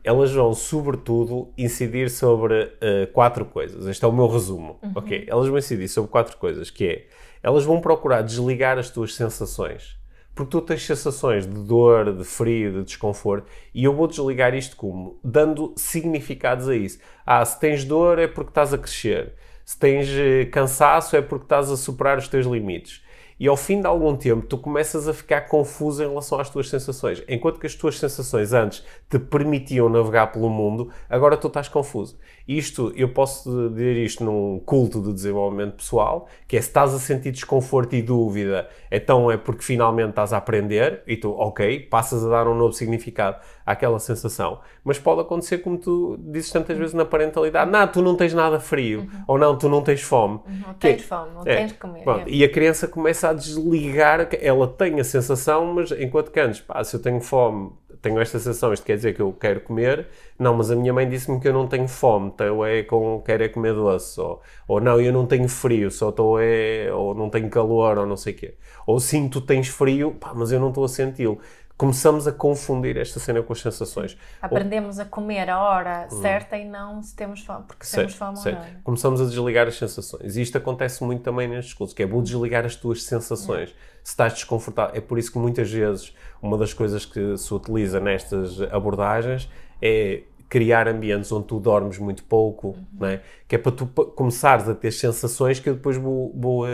elas 0.04 0.32
vão, 0.32 0.54
sobretudo, 0.54 1.52
incidir 1.58 2.10
sobre 2.10 2.64
uh, 2.64 3.12
quatro 3.12 3.44
coisas. 3.44 3.86
Este 3.86 4.06
é 4.06 4.08
o 4.08 4.14
meu 4.14 4.28
resumo, 4.28 4.80
uhum. 4.82 4.94
ok? 4.96 5.26
Elas 5.28 5.48
vão 5.48 5.58
incidir 5.58 5.90
sobre 5.90 6.10
quatro 6.10 6.38
coisas, 6.38 6.70
que 6.70 6.86
é 6.86 7.08
elas 7.42 7.64
vão 7.64 7.82
procurar 7.82 8.22
desligar 8.22 8.78
as 8.78 8.90
tuas 8.90 9.16
sensações. 9.16 9.98
Porque 10.34 10.52
tu 10.52 10.62
tens 10.62 10.86
sensações 10.86 11.46
de 11.46 11.64
dor, 11.64 12.14
de 12.14 12.24
frio, 12.24 12.72
de 12.72 12.84
desconforto, 12.84 13.48
e 13.74 13.84
eu 13.84 13.94
vou 13.94 14.08
desligar 14.08 14.56
isto 14.56 14.76
como? 14.76 15.20
Dando 15.24 15.74
significados 15.76 16.70
a 16.70 16.76
isso. 16.76 17.00
Ah, 17.26 17.44
se 17.44 17.60
tens 17.60 17.84
dor 17.84 18.20
é 18.20 18.28
porque 18.28 18.52
estás 18.52 18.74
a 18.74 18.78
crescer. 18.78 19.34
Se 19.66 19.78
tens 19.78 20.08
eh, 20.10 20.46
cansaço 20.46 21.16
é 21.16 21.22
porque 21.22 21.46
estás 21.46 21.70
a 21.70 21.78
superar 21.78 22.18
os 22.18 22.28
teus 22.28 22.46
limites. 22.46 23.04
E 23.40 23.48
ao 23.48 23.56
fim 23.56 23.80
de 23.80 23.88
algum 23.88 24.18
tempo, 24.18 24.46
tu 24.46 24.58
começas 24.58 25.08
a 25.08 25.14
ficar 25.14 25.42
confuso 25.42 26.04
em 26.04 26.10
relação 26.10 26.38
às 26.40 26.50
tuas 26.50 26.70
sensações. 26.70 27.24
Enquanto 27.26 27.58
que 27.58 27.66
as 27.66 27.74
tuas 27.74 27.98
sensações 27.98 28.52
antes 28.52 28.84
te 29.10 29.18
permitiam 29.18 29.88
navegar 29.88 30.28
pelo 30.28 30.50
mundo, 30.50 30.90
agora 31.10 31.38
tu 31.38 31.48
estás 31.48 31.70
confuso. 31.70 32.20
Isto, 32.46 32.92
eu 32.98 33.14
posso 33.14 33.70
dizer 33.70 33.96
isto 33.96 34.26
num 34.26 34.60
culto 34.66 35.02
de 35.02 35.14
desenvolvimento 35.14 35.78
pessoal, 35.78 36.28
que 36.48 36.58
é 36.58 36.62
se 36.62 36.68
estás 36.68 36.94
a 36.94 37.00
sentir 37.00 37.32
desconforto 37.32 37.96
e 37.96 38.02
dúvida, 38.02 38.68
então 38.92 39.32
é 39.32 39.38
porque 39.38 39.64
finalmente 39.64 40.10
estás 40.10 40.34
a 40.34 40.38
aprender 40.38 41.02
e 41.08 41.16
tu, 41.16 41.32
ok, 41.32 41.80
passas 41.82 42.26
a 42.26 42.30
dar 42.30 42.48
um 42.48 42.56
novo 42.56 42.74
significado 42.74 43.40
àquela 43.70 44.00
sensação. 44.00 44.60
Mas 44.84 44.98
pode 44.98 45.22
acontecer 45.22 45.60
como 45.60 45.78
tu 45.78 46.18
dizes 46.18 46.52
tantas 46.52 46.76
vezes 46.76 46.94
na 46.96 47.06
parentalidade, 47.06 47.70
não, 47.70 47.88
tu 47.88 48.02
não 48.02 48.16
tens 48.16 48.34
nada 48.34 48.60
frio, 48.60 49.02
uhum. 49.02 49.24
ou 49.28 49.38
não, 49.38 49.56
tu 49.56 49.70
não 49.70 49.84
tens 49.84 50.02
fome. 50.02 50.40
Não 50.66 50.74
tens 50.74 51.04
fome, 51.04 51.32
não 51.36 51.42
é, 51.46 51.56
tens 51.58 51.72
de 51.72 51.78
comer. 51.78 52.04
Pronto, 52.04 52.28
é. 52.28 52.32
E 52.32 52.44
a 52.44 52.50
criança 52.50 52.88
começa 52.88 53.30
a 53.30 53.34
desligar, 53.34 54.28
ela 54.42 54.68
tem 54.68 55.00
a 55.00 55.04
sensação, 55.04 55.72
mas 55.74 55.92
enquanto 55.92 56.32
que 56.32 56.40
antes, 56.40 56.62
pá, 56.62 56.84
se 56.84 56.96
eu 56.96 57.02
tenho 57.02 57.22
fome, 57.22 57.72
tenho 58.02 58.20
esta 58.20 58.40
sensação, 58.40 58.74
isto 58.74 58.86
quer 58.86 58.96
dizer 58.96 59.14
que 59.14 59.22
eu 59.22 59.32
quero 59.34 59.62
comer, 59.62 60.08
não, 60.38 60.56
mas 60.56 60.72
a 60.72 60.76
minha 60.76 60.94
mãe 60.94 61.08
disse-me 61.08 61.40
que 61.40 61.48
eu 61.48 61.54
não 61.54 61.68
tenho 61.68 61.88
fome, 61.88 62.32
então 62.34 62.66
é 62.66 62.82
com, 62.82 63.22
quero 63.24 63.44
é 63.44 63.50
comer 63.50 63.74
doce, 63.74 64.20
ou, 64.20 64.42
ou 64.68 64.82
não, 64.82 65.00
eu 65.00 65.12
não 65.12 65.26
tenho 65.28 65.48
frio, 65.50 65.92
só 65.92 66.10
estou 66.10 66.40
é, 66.40 66.92
ou 66.94 67.14
não 67.14 67.30
tenho 67.30 67.50
calor, 67.50 68.00
ou 68.00 68.06
não 68.06 68.16
sei 68.18 68.34
o 68.34 68.36
quê. 68.36 68.56
Ou 68.88 69.00
sim, 69.00 69.28
tu 69.28 69.42
tens 69.42 69.68
frio, 69.68 70.12
pá, 70.12 70.34
mas 70.34 70.52
eu 70.52 70.60
não 70.60 70.70
estou 70.70 70.86
a 70.86 70.88
senti-lo 70.88 71.40
começamos 71.80 72.28
a 72.28 72.34
confundir 72.34 72.98
esta 72.98 73.22
cena 73.22 73.42
com 73.42 73.54
as 73.54 73.62
sensações. 73.62 74.18
Aprendemos 74.42 74.98
Ou... 74.98 75.04
a 75.04 75.06
comer 75.06 75.50
a 75.50 75.62
hora 75.62 76.10
hum. 76.12 76.22
certa 76.22 76.58
e 76.58 76.66
não 76.66 77.02
se 77.02 77.16
temos 77.16 77.40
fome, 77.40 77.64
porque 77.66 77.86
certo, 77.86 78.08
temos 78.08 78.16
fome 78.16 78.38
certo. 78.38 78.58
ou 78.58 78.74
não. 78.74 78.82
Começamos 78.82 79.22
a 79.22 79.24
desligar 79.24 79.66
as 79.66 79.78
sensações. 79.78 80.36
E 80.36 80.42
isto 80.42 80.58
acontece 80.58 81.02
muito 81.06 81.24
também 81.24 81.48
nestes 81.48 81.74
cursos, 81.74 81.96
que 81.96 82.04
é 82.04 82.06
bom 82.06 82.22
desligar 82.22 82.66
as 82.66 82.76
tuas 82.76 83.04
sensações. 83.04 83.70
Se 84.04 84.12
estás 84.12 84.34
desconfortável, 84.34 84.94
é 84.94 85.00
por 85.00 85.18
isso 85.18 85.32
que 85.32 85.40
muitas 85.40 85.72
vezes 85.72 86.14
uma 86.42 86.58
das 86.58 86.74
coisas 86.74 87.06
que 87.06 87.38
se 87.38 87.54
utiliza 87.54 87.98
nestas 88.02 88.62
abordagens 88.74 89.50
é 89.82 90.24
criar 90.50 90.88
ambientes 90.88 91.32
onde 91.32 91.46
tu 91.46 91.60
dormes 91.60 92.00
muito 92.00 92.24
pouco, 92.24 92.70
uhum. 92.70 92.86
não 93.00 93.08
é? 93.08 93.22
que 93.48 93.56
é 93.56 93.58
para 93.60 93.72
tu 93.72 93.86
começares 93.86 94.68
a 94.68 94.74
ter 94.74 94.92
sensações 94.92 95.60
que 95.60 95.70
eu 95.70 95.76
depois 95.76 95.96
vou, 95.96 96.34
vou 96.36 96.66
uh, 96.66 96.68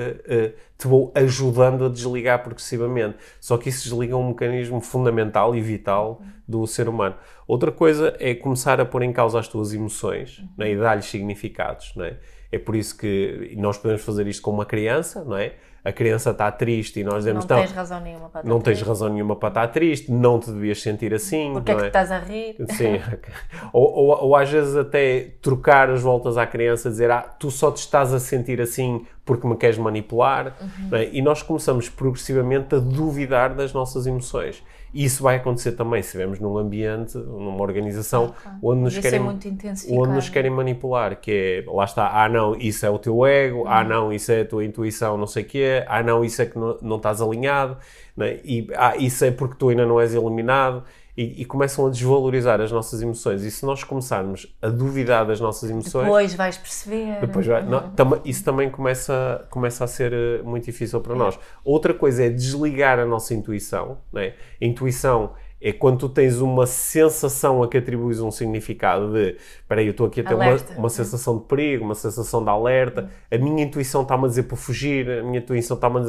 te 0.77 0.87
vou 0.87 1.11
ajudando 1.13 1.85
a 1.85 1.89
desligar 1.89 2.41
progressivamente. 2.41 3.17
Só 3.41 3.57
que 3.57 3.67
isso 3.67 3.83
desliga 3.83 4.15
um 4.15 4.29
mecanismo 4.29 4.79
fundamental 4.79 5.53
e 5.55 5.61
vital 5.61 6.21
uhum. 6.21 6.31
do 6.47 6.67
ser 6.67 6.87
humano. 6.87 7.15
Outra 7.45 7.71
coisa 7.71 8.15
é 8.17 8.33
começar 8.33 8.79
a 8.79 8.85
pôr 8.85 9.03
em 9.03 9.11
causa 9.11 9.37
as 9.37 9.47
tuas 9.47 9.73
emoções 9.73 10.39
uhum. 10.39 10.49
né? 10.57 10.71
e 10.71 10.77
dar-lhes 10.77 11.05
significados. 11.05 11.91
Não 11.97 12.05
é? 12.05 12.17
é 12.51 12.57
por 12.57 12.77
isso 12.77 12.97
que 12.97 13.53
nós 13.57 13.77
podemos 13.77 14.03
fazer 14.03 14.25
isto 14.27 14.41
com 14.41 14.51
uma 14.51 14.65
criança, 14.65 15.23
não 15.25 15.37
é? 15.37 15.53
A 15.85 15.91
criança 15.93 16.31
está 16.31 16.51
triste 16.51 16.99
e 16.99 17.03
nós 17.03 17.19
dizemos 17.19 17.45
não 17.45 17.57
tens 17.57 17.71
razão 17.71 18.01
nenhuma 18.01 18.27
para 18.27 18.39
estar 18.41 18.49
não 18.49 18.59
triste. 18.59 18.79
tens 18.79 18.87
razão 18.87 19.09
nenhuma 19.09 19.35
para 19.35 19.49
estar 19.49 19.67
triste, 19.67 20.11
não 20.11 20.39
te 20.39 20.49
devias 20.49 20.81
sentir 20.81 21.13
assim. 21.13 21.53
Porque 21.53 21.71
é 21.71 21.75
que 21.75 21.83
é? 21.83 21.87
estás 21.87 22.11
a 22.11 22.17
rir? 22.17 22.55
Sim. 22.71 22.99
ou, 23.71 23.93
ou, 23.93 24.23
ou, 24.23 24.35
às 24.35 24.49
vezes 24.49 24.75
até 24.75 25.33
trocar 25.43 25.91
as 25.91 26.01
voltas 26.01 26.39
à 26.39 26.47
criança, 26.47 26.89
dizer 26.89 27.11
ah, 27.11 27.21
tu 27.21 27.51
só 27.51 27.71
te 27.71 27.77
estás 27.77 28.11
a 28.15 28.19
sentir 28.19 28.59
assim 28.59 29.05
porque 29.23 29.47
me 29.47 29.55
queres 29.55 29.77
manipular. 29.77 30.57
Uhum. 30.59 30.97
É? 30.97 31.09
E 31.11 31.21
nós 31.21 31.43
começamos 31.43 31.87
progressivamente 31.87 32.73
a 32.73 32.79
duvidar 32.79 33.53
das 33.53 33.71
nossas 33.71 34.07
emoções. 34.07 34.63
E 34.95 35.03
isso 35.03 35.21
vai 35.21 35.35
acontecer 35.35 35.73
também 35.73 36.01
se 36.01 36.07
estivermos 36.07 36.39
num 36.39 36.57
ambiente, 36.57 37.17
numa 37.17 37.61
organização 37.61 38.33
ah, 38.45 38.57
onde, 38.63 38.79
nos 38.79 38.97
querem, 38.97 39.19
onde 39.19 40.13
nos 40.13 40.29
querem 40.29 40.49
manipular, 40.49 41.19
que 41.19 41.65
é, 41.67 41.69
lá 41.69 41.83
está, 41.83 42.23
ah 42.23 42.29
não, 42.29 42.55
isso 42.55 42.85
é 42.85 42.89
o 42.89 42.97
teu 42.97 43.25
ego, 43.25 43.59
ah, 43.59 43.61
uhum. 43.61 43.67
ah 43.67 43.83
não, 43.83 44.13
isso 44.13 44.31
é 44.31 44.39
a 44.39 44.45
tua 44.45 44.63
intuição, 44.63 45.17
não 45.17 45.27
sei 45.27 45.43
o 45.43 45.45
quê, 45.45 45.83
ah 45.89 46.01
não, 46.01 46.23
isso 46.23 46.41
é 46.41 46.45
que 46.45 46.57
não, 46.57 46.77
não 46.81 46.95
estás 46.95 47.21
alinhado, 47.21 47.75
né? 48.15 48.39
e 48.45 48.69
ah, 48.73 48.95
isso 48.95 49.25
é 49.25 49.31
porque 49.31 49.55
tu 49.59 49.67
ainda 49.67 49.85
não 49.85 49.99
és 49.99 50.15
eliminado 50.15 50.81
e, 51.17 51.41
e, 51.41 51.45
começam 51.45 51.85
a 51.87 51.89
desvalorizar 51.89 52.59
as 52.59 52.71
nossas 52.71 53.01
emoções. 53.01 53.43
E 53.43 53.49
se 53.49 53.65
nós 53.65 53.83
começarmos 53.83 54.53
a 54.61 54.67
duvidar 54.67 55.25
das 55.25 55.39
nossas 55.39 55.69
emoções. 55.69 56.03
Depois 56.03 56.33
vais 56.33 56.57
perceber. 56.57 57.19
Depois 57.21 57.47
vai, 57.47 57.63
não, 57.63 57.89
tam, 57.91 58.19
isso 58.25 58.43
também 58.43 58.69
começa, 58.69 59.45
começa 59.49 59.85
a 59.85 59.87
ser 59.87 60.11
eh, 60.11 60.41
muito 60.43 60.65
difícil 60.65 60.99
para 60.99 61.15
nós. 61.15 61.39
Outra 61.63 61.93
coisa 61.93 62.25
é 62.25 62.29
desligar 62.29 62.99
a 62.99 63.05
nossa 63.05 63.33
intuição. 63.33 63.99
Né? 64.11 64.33
A 64.61 64.65
intuição 64.65 65.31
é 65.67 65.73
quando 65.73 65.97
tu 65.97 66.09
tens 66.09 66.37
uma 66.37 66.67
sensação 66.67 67.63
a 67.63 67.67
que 67.67 67.75
atribuis 67.75 68.19
um 68.19 68.29
significado 68.29 69.11
de 69.11 69.35
espera 69.59 69.81
aí, 69.81 69.87
eu 69.87 69.91
estou 69.91 70.05
aqui 70.05 70.21
a 70.21 70.23
ter 70.23 70.35
uma, 70.35 70.55
uma 70.77 70.89
sensação 70.89 71.39
de 71.39 71.45
perigo, 71.45 71.83
uma 71.83 71.95
sensação 71.95 72.43
de 72.43 72.49
alerta, 72.51 73.09
a 73.31 73.37
minha 73.39 73.63
intuição 73.63 74.03
está-me 74.03 74.25
a 74.25 74.27
dizer 74.27 74.43
para 74.43 74.55
fugir, 74.55 75.09
a 75.09 75.23
minha 75.23 75.39
intuição 75.39 75.73
está-me 75.73 76.01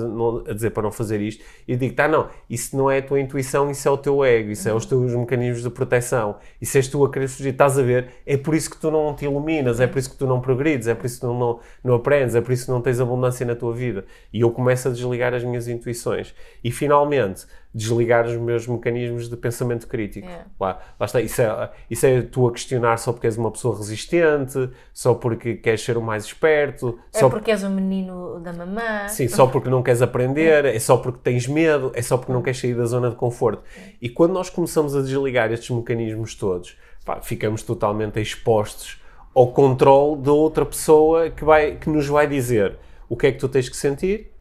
a 0.46 0.52
dizer 0.52 0.70
para 0.72 0.82
não 0.82 0.92
fazer 0.92 1.22
isto, 1.22 1.42
e 1.66 1.72
eu 1.72 1.78
digo, 1.78 1.94
tá, 1.94 2.06
não, 2.06 2.28
isso 2.50 2.76
não 2.76 2.90
é 2.90 2.98
a 2.98 3.02
tua 3.02 3.18
intuição, 3.18 3.70
isso 3.70 3.88
é 3.88 3.90
o 3.90 3.96
teu 3.96 4.22
ego, 4.22 4.50
isso 4.50 4.68
é 4.68 4.74
os 4.74 4.84
teus 4.84 5.14
mecanismos 5.14 5.62
de 5.62 5.70
proteção, 5.70 6.36
isso 6.60 6.76
és 6.76 6.86
tu 6.86 7.02
a 7.02 7.10
querer 7.10 7.26
fugir, 7.26 7.48
estás 7.48 7.78
a 7.78 7.82
ver? 7.82 8.08
É 8.26 8.36
por 8.36 8.54
isso 8.54 8.68
que 8.68 8.76
tu 8.76 8.90
não 8.90 9.14
te 9.14 9.24
iluminas, 9.24 9.80
é 9.80 9.86
por 9.86 9.98
isso 9.98 10.10
que 10.10 10.16
tu 10.18 10.26
não 10.26 10.38
progredes, 10.38 10.86
é 10.86 10.94
por 10.94 11.06
isso 11.06 11.14
que 11.14 11.22
tu 11.22 11.32
não, 11.32 11.60
não 11.82 11.94
aprendes, 11.94 12.34
é 12.34 12.42
por 12.42 12.52
isso 12.52 12.66
que 12.66 12.70
não 12.70 12.82
tens 12.82 13.00
abundância 13.00 13.46
na 13.46 13.54
tua 13.54 13.72
vida. 13.72 14.04
E 14.34 14.42
eu 14.42 14.50
começo 14.50 14.86
a 14.86 14.90
desligar 14.90 15.32
as 15.32 15.42
minhas 15.42 15.66
intuições. 15.66 16.34
E 16.62 16.70
finalmente, 16.70 17.46
desligar 17.76 18.24
os 18.26 18.36
meus 18.38 18.66
mecanismos 18.66 19.28
de 19.28 19.36
pensamento 19.36 19.86
crítico. 19.86 20.26
Yeah. 20.26 20.46
Lá, 20.58 20.80
lá 20.98 21.04
está, 21.04 21.20
isso 21.20 21.42
é, 21.42 21.70
isso 21.90 22.06
é 22.06 22.22
tu 22.22 22.48
a 22.48 22.52
questionar 22.52 22.96
só 22.96 23.12
porque 23.12 23.26
és 23.26 23.36
uma 23.36 23.50
pessoa 23.50 23.76
resistente, 23.76 24.70
só 24.94 25.12
porque 25.12 25.56
queres 25.56 25.82
ser 25.82 25.98
o 25.98 26.02
mais 26.02 26.24
esperto. 26.24 26.98
É 27.12 27.18
só 27.18 27.28
porque 27.28 27.50
és 27.50 27.62
o 27.62 27.68
menino 27.68 28.40
da 28.40 28.54
mamã. 28.54 29.06
Sim, 29.08 29.28
só 29.28 29.46
porque 29.46 29.68
não 29.68 29.82
queres 29.82 30.00
aprender, 30.00 30.64
é 30.64 30.78
só 30.78 30.96
porque 30.96 31.18
tens 31.22 31.46
medo, 31.46 31.92
é 31.94 32.00
só 32.00 32.16
porque 32.16 32.32
não 32.32 32.40
queres 32.40 32.58
sair 32.58 32.74
da 32.74 32.86
zona 32.86 33.10
de 33.10 33.16
conforto. 33.16 33.62
E 34.00 34.08
quando 34.08 34.32
nós 34.32 34.48
começamos 34.48 34.96
a 34.96 35.02
desligar 35.02 35.52
estes 35.52 35.68
mecanismos 35.68 36.34
todos, 36.34 36.78
pá, 37.04 37.20
ficamos 37.20 37.62
totalmente 37.62 38.18
expostos 38.18 39.02
ao 39.34 39.48
controle 39.48 40.22
da 40.22 40.32
outra 40.32 40.64
pessoa 40.64 41.28
que, 41.28 41.44
vai, 41.44 41.76
que 41.76 41.90
nos 41.90 42.06
vai 42.06 42.26
dizer 42.26 42.78
o 43.06 43.14
que 43.14 43.26
é 43.26 43.32
que 43.32 43.38
tu 43.38 43.50
tens 43.50 43.68
que 43.68 43.76
sentir, 43.76 44.32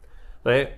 não 0.42 0.50
é? 0.50 0.72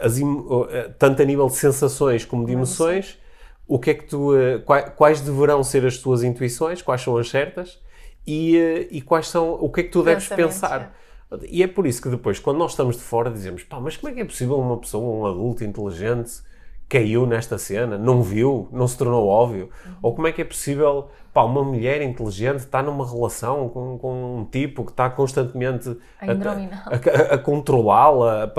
As, 0.00 0.18
uh, 0.18 0.66
tanto 0.98 1.22
a 1.22 1.24
nível 1.24 1.46
de 1.46 1.54
sensações 1.54 2.24
como 2.24 2.44
de 2.46 2.52
emoções, 2.52 3.18
o 3.66 3.78
que 3.78 3.90
é 3.90 3.94
que 3.94 4.04
tu, 4.04 4.32
quais, 4.64 4.92
quais, 4.96 5.20
deverão 5.20 5.62
ser 5.62 5.86
as 5.86 5.96
tuas 5.96 6.22
intuições, 6.22 6.82
quais 6.82 7.00
são 7.00 7.16
as 7.16 7.30
certas 7.30 7.80
e, 8.26 8.88
e 8.90 9.00
quais 9.00 9.28
são, 9.28 9.54
o 9.54 9.70
que 9.70 9.80
é 9.80 9.82
que 9.84 9.90
tu 9.90 10.02
deves 10.02 10.28
pensar. 10.28 10.94
É. 10.98 11.46
E 11.48 11.62
é 11.62 11.66
por 11.66 11.86
isso 11.86 12.02
que 12.02 12.08
depois, 12.08 12.38
quando 12.38 12.58
nós 12.58 12.72
estamos 12.72 12.96
de 12.96 13.02
fora, 13.02 13.30
dizemos, 13.30 13.62
pá, 13.62 13.80
mas 13.80 13.96
como 13.96 14.10
é 14.10 14.14
que 14.14 14.20
é 14.20 14.24
possível 14.24 14.58
uma 14.58 14.76
pessoa, 14.76 15.16
um 15.16 15.26
adulto 15.26 15.64
inteligente, 15.64 16.42
caiu 16.88 17.26
nesta 17.26 17.56
cena, 17.56 17.96
não 17.96 18.22
viu, 18.22 18.68
não 18.70 18.86
se 18.86 18.98
tornou 18.98 19.26
óbvio? 19.26 19.70
Uhum. 19.86 19.92
Ou 20.02 20.14
como 20.14 20.26
é 20.26 20.32
que 20.32 20.42
é 20.42 20.44
possível 20.44 21.08
pá, 21.32 21.42
uma 21.42 21.64
mulher 21.64 22.02
inteligente 22.02 22.60
está 22.60 22.82
numa 22.82 23.08
relação 23.08 23.68
com, 23.68 23.98
com 23.98 24.40
um 24.40 24.44
tipo 24.44 24.84
que 24.84 24.90
está 24.90 25.08
constantemente 25.08 25.88
a, 26.20 26.26
a, 26.26 27.32
a, 27.32 27.34
a 27.34 27.38
controlá-la, 27.38 28.52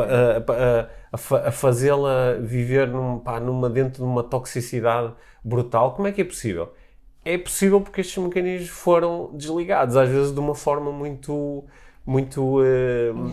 a, 1.11 1.51
fazê-la 1.51 2.37
viver 2.41 2.87
num, 2.87 3.19
pá, 3.19 3.39
numa, 3.39 3.69
dentro 3.69 4.03
de 4.03 4.09
uma 4.09 4.23
toxicidade 4.23 5.13
brutal? 5.43 5.93
Como 5.93 6.07
é 6.07 6.11
que 6.11 6.21
é 6.21 6.25
possível? 6.25 6.73
É 7.23 7.37
possível 7.37 7.79
porque 7.79 8.01
estes 8.01 8.17
mecanismos 8.17 8.69
foram 8.69 9.29
desligados, 9.33 9.95
às 9.95 10.09
vezes 10.09 10.33
de 10.33 10.39
uma 10.39 10.55
forma 10.55 10.91
muito 10.91 11.63
muito 12.05 12.59
uh, 12.59 12.63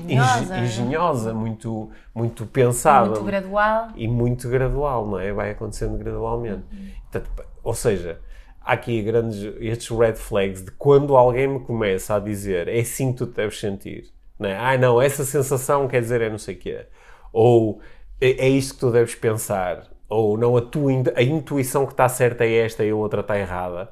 engenhosa, 0.08 0.58
engenhosa 0.58 1.34
muito, 1.34 1.90
muito 2.14 2.46
pensada. 2.46 3.10
Muito 3.10 3.24
gradual. 3.24 3.88
E 3.96 4.06
muito 4.06 4.48
gradual, 4.48 5.06
não 5.06 5.18
é? 5.18 5.32
Vai 5.32 5.50
acontecendo 5.50 5.98
gradualmente. 5.98 6.62
Uhum. 6.72 6.90
Portanto, 7.10 7.30
ou 7.62 7.74
seja, 7.74 8.20
há 8.60 8.72
aqui 8.72 9.02
grandes, 9.02 9.42
estes 9.60 9.90
red 9.90 10.14
flags 10.14 10.64
de 10.64 10.70
quando 10.72 11.16
alguém 11.16 11.48
me 11.48 11.60
começa 11.60 12.14
a 12.14 12.18
dizer 12.20 12.68
é 12.68 12.78
assim 12.78 13.12
que 13.12 13.18
tu 13.18 13.26
te 13.26 13.34
deves 13.34 13.58
sentir. 13.58 14.04
Não 14.38 14.48
é? 14.48 14.56
Ah, 14.56 14.78
não, 14.78 15.02
essa 15.02 15.24
sensação 15.24 15.88
quer 15.88 16.00
dizer 16.00 16.20
é 16.20 16.30
não 16.30 16.38
sei 16.38 16.54
o 16.54 16.58
quê. 16.58 16.86
Ou 17.32 17.80
é, 18.20 18.46
é 18.46 18.48
isto 18.48 18.74
que 18.74 18.80
tu 18.80 18.90
deves 18.92 19.14
pensar. 19.14 19.88
Ou 20.08 20.36
não, 20.36 20.56
a, 20.56 20.62
tua, 20.62 20.92
a 21.14 21.22
intuição 21.22 21.86
que 21.86 21.92
está 21.92 22.08
certa 22.08 22.44
é 22.44 22.64
esta 22.64 22.84
e 22.84 22.90
a 22.90 22.96
outra 22.96 23.20
está 23.20 23.38
errada 23.38 23.90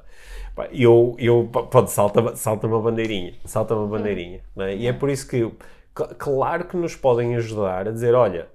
eu, 0.71 1.15
eu 1.17 1.49
pode, 1.51 1.91
salta, 1.91 2.35
salta 2.35 2.67
uma 2.67 2.81
bandeirinha, 2.81 3.33
salta 3.45 3.75
uma 3.75 3.87
bandeirinha, 3.87 4.41
é? 4.57 4.75
e 4.75 4.87
é 4.87 4.93
por 4.93 5.09
isso 5.09 5.27
que, 5.27 5.51
claro 6.17 6.65
que 6.65 6.75
nos 6.75 6.95
podem 6.95 7.35
ajudar 7.35 7.87
a 7.87 7.91
dizer, 7.91 8.13
olha, 8.15 8.47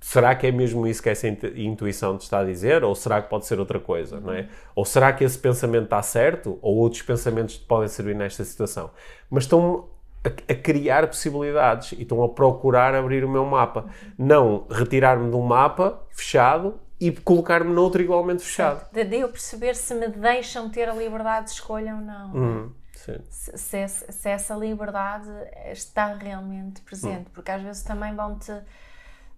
será 0.00 0.34
que 0.34 0.46
é 0.46 0.52
mesmo 0.52 0.86
isso 0.86 1.02
que 1.02 1.08
essa 1.08 1.26
intuição 1.28 2.16
te 2.16 2.22
está 2.22 2.40
a 2.40 2.44
dizer, 2.44 2.84
ou 2.84 2.94
será 2.94 3.20
que 3.22 3.28
pode 3.28 3.46
ser 3.46 3.58
outra 3.58 3.80
coisa, 3.80 4.20
não 4.20 4.32
é? 4.32 4.48
Ou 4.74 4.84
será 4.84 5.12
que 5.12 5.24
esse 5.24 5.38
pensamento 5.38 5.84
está 5.84 6.02
certo, 6.02 6.58
ou 6.62 6.76
outros 6.76 7.02
pensamentos 7.02 7.56
te 7.56 7.64
podem 7.64 7.88
servir 7.88 8.14
nesta 8.14 8.44
situação? 8.44 8.90
Mas 9.30 9.44
estão 9.44 9.88
a, 10.24 10.52
a 10.52 10.54
criar 10.54 11.06
possibilidades 11.06 11.92
e 11.92 12.02
estão 12.02 12.22
a 12.22 12.28
procurar 12.28 12.94
abrir 12.94 13.24
o 13.24 13.28
meu 13.28 13.44
mapa, 13.44 13.86
não 14.18 14.66
retirar-me 14.70 15.30
de 15.30 15.36
um 15.36 15.42
mapa 15.42 16.00
fechado 16.10 16.74
e 17.00 17.12
colocar-me 17.12 17.72
noutro 17.72 18.02
igualmente 18.02 18.42
fechado. 18.42 18.86
De 18.92 19.16
eu 19.16 19.28
perceber 19.28 19.74
se 19.74 19.94
me 19.94 20.08
deixam 20.08 20.70
ter 20.70 20.88
a 20.88 20.94
liberdade 20.94 21.46
de 21.46 21.52
escolha 21.52 21.94
ou 21.94 22.00
não. 22.00 22.34
Uhum, 22.34 22.72
se, 23.30 23.56
se, 23.56 23.88
se, 23.88 24.28
essa 24.28 24.54
liberdade 24.54 25.28
está 25.70 26.14
realmente 26.14 26.80
presente, 26.80 27.26
uhum. 27.26 27.32
porque 27.34 27.50
às 27.50 27.62
vezes 27.62 27.82
também 27.82 28.14
vão-te 28.14 28.52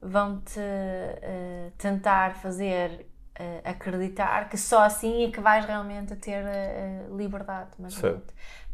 vão-te 0.01 0.61
uh, 0.61 1.73
tentar 1.77 2.37
fazer 2.37 3.07
uh, 3.39 3.61
acreditar 3.65 4.49
que 4.49 4.57
só 4.57 4.83
assim 4.83 5.25
é 5.25 5.31
que 5.31 5.41
vais 5.41 5.65
realmente 5.65 6.15
ter 6.17 6.45
uh, 6.45 7.17
liberdade. 7.17 7.71
Mas, 7.79 8.01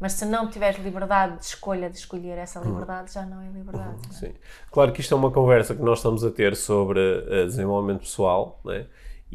mas 0.00 0.12
se 0.12 0.24
não 0.24 0.48
tiveres 0.48 0.82
liberdade 0.82 1.38
de 1.38 1.44
escolha, 1.44 1.90
de 1.90 1.96
escolher 1.96 2.38
essa 2.38 2.60
uhum. 2.60 2.66
liberdade, 2.66 3.08
uhum. 3.08 3.22
já 3.22 3.26
não 3.26 3.40
é 3.40 3.48
liberdade. 3.48 3.88
Uhum. 3.88 4.00
Não 4.08 4.10
é? 4.10 4.12
Sim. 4.12 4.34
Claro 4.70 4.92
que 4.92 5.00
isto 5.00 5.14
é 5.14 5.16
uma 5.16 5.30
conversa 5.30 5.74
que 5.74 5.82
nós 5.82 5.98
estamos 5.98 6.24
a 6.24 6.30
ter 6.30 6.56
sobre 6.56 7.00
desenvolvimento 7.46 8.00
pessoal, 8.00 8.60
né? 8.64 8.86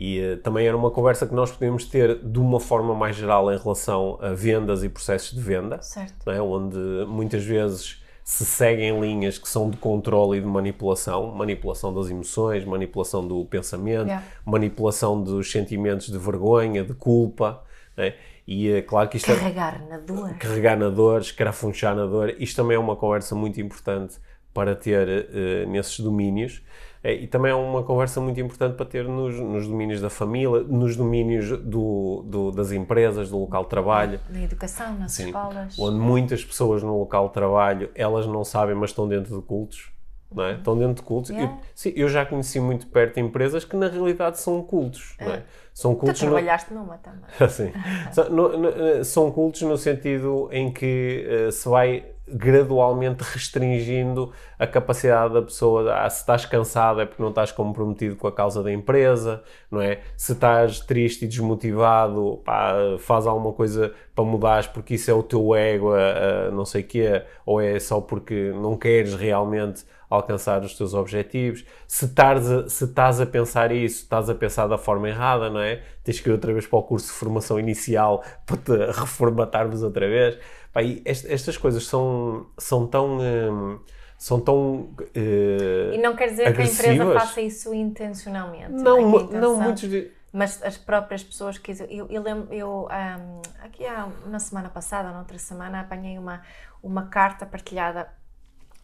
E 0.01 0.21
uh, 0.21 0.37
também 0.37 0.65
era 0.65 0.77
uma 0.77 0.89
conversa 0.89 1.27
que 1.27 1.33
nós 1.33 1.51
podíamos 1.51 1.83
ter 1.83 2.17
de 2.19 2.39
uma 2.39 2.59
forma 2.59 2.95
mais 2.95 3.17
geral 3.17 3.53
em 3.53 3.57
relação 3.57 4.17
a 4.21 4.29
vendas 4.29 4.81
e 4.81 4.87
processos 4.87 5.31
de 5.31 5.41
venda, 5.41 5.81
né? 6.25 6.41
onde 6.41 6.77
muitas 7.05 7.43
vezes 7.43 8.01
se 8.29 8.45
seguem 8.45 9.01
linhas 9.01 9.39
que 9.39 9.49
são 9.49 9.71
de 9.71 9.77
controle 9.77 10.37
e 10.37 10.41
de 10.41 10.45
manipulação, 10.45 11.33
manipulação 11.33 11.91
das 11.91 12.11
emoções, 12.11 12.63
manipulação 12.63 13.27
do 13.27 13.43
pensamento, 13.43 14.05
yeah. 14.05 14.23
manipulação 14.45 15.19
dos 15.19 15.51
sentimentos 15.51 16.11
de 16.11 16.17
vergonha, 16.19 16.83
de 16.83 16.93
culpa, 16.93 17.63
né? 17.97 18.13
E 18.45 18.69
é 18.69 18.83
claro 18.83 19.09
que 19.09 19.17
isto 19.17 19.31
é 19.31 19.35
carregar 19.35 19.81
é, 19.83 19.89
na 19.89 19.97
dor, 19.97 20.35
carregar 20.35 20.77
na 20.77 20.89
dor, 20.89 21.21
escarafunchar 21.21 21.95
na 21.95 22.05
dor, 22.05 22.35
isto 22.37 22.55
também 22.55 22.77
é 22.77 22.79
uma 22.79 22.95
conversa 22.95 23.33
muito 23.33 23.59
importante 23.59 24.19
para 24.53 24.75
ter 24.75 25.07
uh, 25.07 25.67
nesses 25.67 25.99
domínios. 25.99 26.61
É, 27.01 27.13
e 27.13 27.27
também 27.27 27.51
é 27.51 27.55
uma 27.55 27.81
conversa 27.81 28.19
muito 28.19 28.39
importante 28.41 28.75
para 28.75 28.85
ter 28.85 29.07
nos, 29.07 29.39
nos 29.39 29.67
domínios 29.67 30.01
da 30.01 30.09
família, 30.09 30.63
nos 30.63 30.97
domínios 30.97 31.57
do, 31.59 32.23
do, 32.27 32.51
das 32.51 32.71
empresas, 32.71 33.29
do 33.29 33.39
local 33.39 33.63
de 33.63 33.69
trabalho. 33.69 34.19
Na 34.29 34.43
educação, 34.43 34.93
nas 34.99 35.13
Sim, 35.13 35.27
escolas. 35.27 35.79
Onde 35.79 35.97
muitas 35.97 36.43
pessoas 36.43 36.83
no 36.83 36.99
local 36.99 37.29
de 37.29 37.33
trabalho, 37.33 37.89
elas 37.95 38.27
não 38.27 38.43
sabem, 38.43 38.75
mas 38.75 38.89
estão 38.89 39.07
dentro 39.07 39.35
de 39.37 39.41
cultos. 39.41 39.91
Não 40.31 40.43
é? 40.43 40.53
Estão 40.53 40.77
dentro 40.77 40.95
de 40.95 41.01
cultos. 41.01 41.31
Yeah. 41.31 41.51
Eu, 41.51 41.59
sim, 41.73 41.93
eu 41.95 42.07
já 42.07 42.23
conheci 42.25 42.59
muito 42.59 42.85
perto 42.87 43.19
empresas 43.19 43.65
que 43.65 43.75
na 43.75 43.87
realidade 43.87 44.39
são 44.39 44.61
cultos. 44.61 45.15
Não 45.19 45.33
é? 45.33 45.37
é. 45.37 45.43
São 45.73 45.95
cultos. 45.95 46.19
Tu 46.19 46.25
trabalhaste 46.25 46.73
no... 46.73 46.81
numa 46.81 46.97
também. 46.97 47.21
Sim. 47.49 47.71
são, 48.11 48.29
no, 48.29 48.57
no, 48.57 49.05
são 49.05 49.31
cultos 49.31 49.61
no 49.63 49.77
sentido 49.77 50.49
em 50.51 50.71
que 50.71 51.25
uh, 51.47 51.51
se 51.51 51.67
vai 51.67 52.05
gradualmente 52.33 53.23
restringindo 53.23 54.31
a 54.57 54.67
capacidade 54.67 55.33
da 55.33 55.41
pessoa. 55.41 55.93
Ah, 55.93 56.09
se 56.09 56.21
estás 56.21 56.45
cansado 56.45 57.01
é 57.01 57.05
porque 57.05 57.21
não 57.21 57.29
estás 57.29 57.51
comprometido 57.51 58.15
com 58.15 58.27
a 58.27 58.31
causa 58.31 58.63
da 58.63 58.71
empresa, 58.71 59.43
não 59.69 59.81
é? 59.81 60.01
Se 60.17 60.33
estás 60.33 60.79
triste 60.79 61.25
e 61.25 61.27
desmotivado, 61.27 62.41
pá, 62.43 62.73
faz 62.99 63.25
alguma 63.27 63.53
coisa 63.53 63.93
para 64.15 64.23
mudares 64.23 64.67
porque 64.67 64.95
isso 64.95 65.09
é 65.09 65.13
o 65.13 65.23
teu 65.23 65.55
ego, 65.55 65.93
a, 65.93 66.47
a 66.47 66.51
não 66.51 66.65
sei 66.65 66.83
quê, 66.83 67.23
ou 67.45 67.61
é 67.61 67.79
só 67.79 68.01
porque 68.01 68.51
não 68.53 68.77
queres 68.77 69.13
realmente 69.13 69.85
alcançar 70.09 70.61
os 70.63 70.73
teus 70.75 70.93
objetivos. 70.93 71.63
Se 71.87 72.05
estás, 72.05 72.51
a, 72.51 72.67
se 72.67 72.85
estás 72.85 73.21
a 73.21 73.25
pensar 73.25 73.71
isso, 73.71 74.03
estás 74.03 74.29
a 74.29 74.35
pensar 74.35 74.67
da 74.67 74.77
forma 74.77 75.07
errada, 75.07 75.49
não 75.49 75.59
é? 75.59 75.83
Tens 76.03 76.19
que 76.19 76.29
ir 76.29 76.31
outra 76.31 76.51
vez 76.51 76.65
para 76.65 76.79
o 76.79 76.83
curso 76.83 77.07
de 77.07 77.13
formação 77.13 77.59
inicial 77.59 78.23
para 78.45 78.57
te 78.57 78.71
reformatarmos 78.99 79.83
outra 79.83 80.07
vez. 80.07 80.37
Pá, 80.73 80.81
estas 81.05 81.57
coisas 81.57 81.85
são, 81.85 82.47
são 82.57 82.87
tão. 82.87 83.19
Hum, 83.19 83.79
são 84.17 84.39
tão. 84.39 84.93
Uh, 85.15 85.93
e 85.93 85.97
não 85.97 86.15
quer 86.15 86.29
dizer 86.29 86.47
agressivas. 86.47 86.81
que 86.81 86.89
a 86.89 86.93
empresa 86.93 87.19
faça 87.19 87.41
isso 87.41 87.73
intencionalmente. 87.73 88.71
Não, 88.71 88.97
é 89.17 89.39
não 89.39 89.55
muitos. 89.59 89.89
Mas 90.31 90.61
as 90.61 90.77
próprias 90.77 91.23
pessoas 91.23 91.57
que. 91.57 91.71
Eu, 91.89 92.07
eu 92.09 92.21
lembro, 92.21 92.53
eu, 92.53 92.87
um, 92.87 93.41
aqui 93.63 93.85
há, 93.85 94.07
na 94.27 94.39
semana 94.39 94.69
passada, 94.69 95.11
na 95.11 95.19
outra 95.19 95.39
semana, 95.39 95.79
apanhei 95.79 96.17
uma, 96.17 96.41
uma 96.83 97.07
carta 97.07 97.45
partilhada 97.45 98.07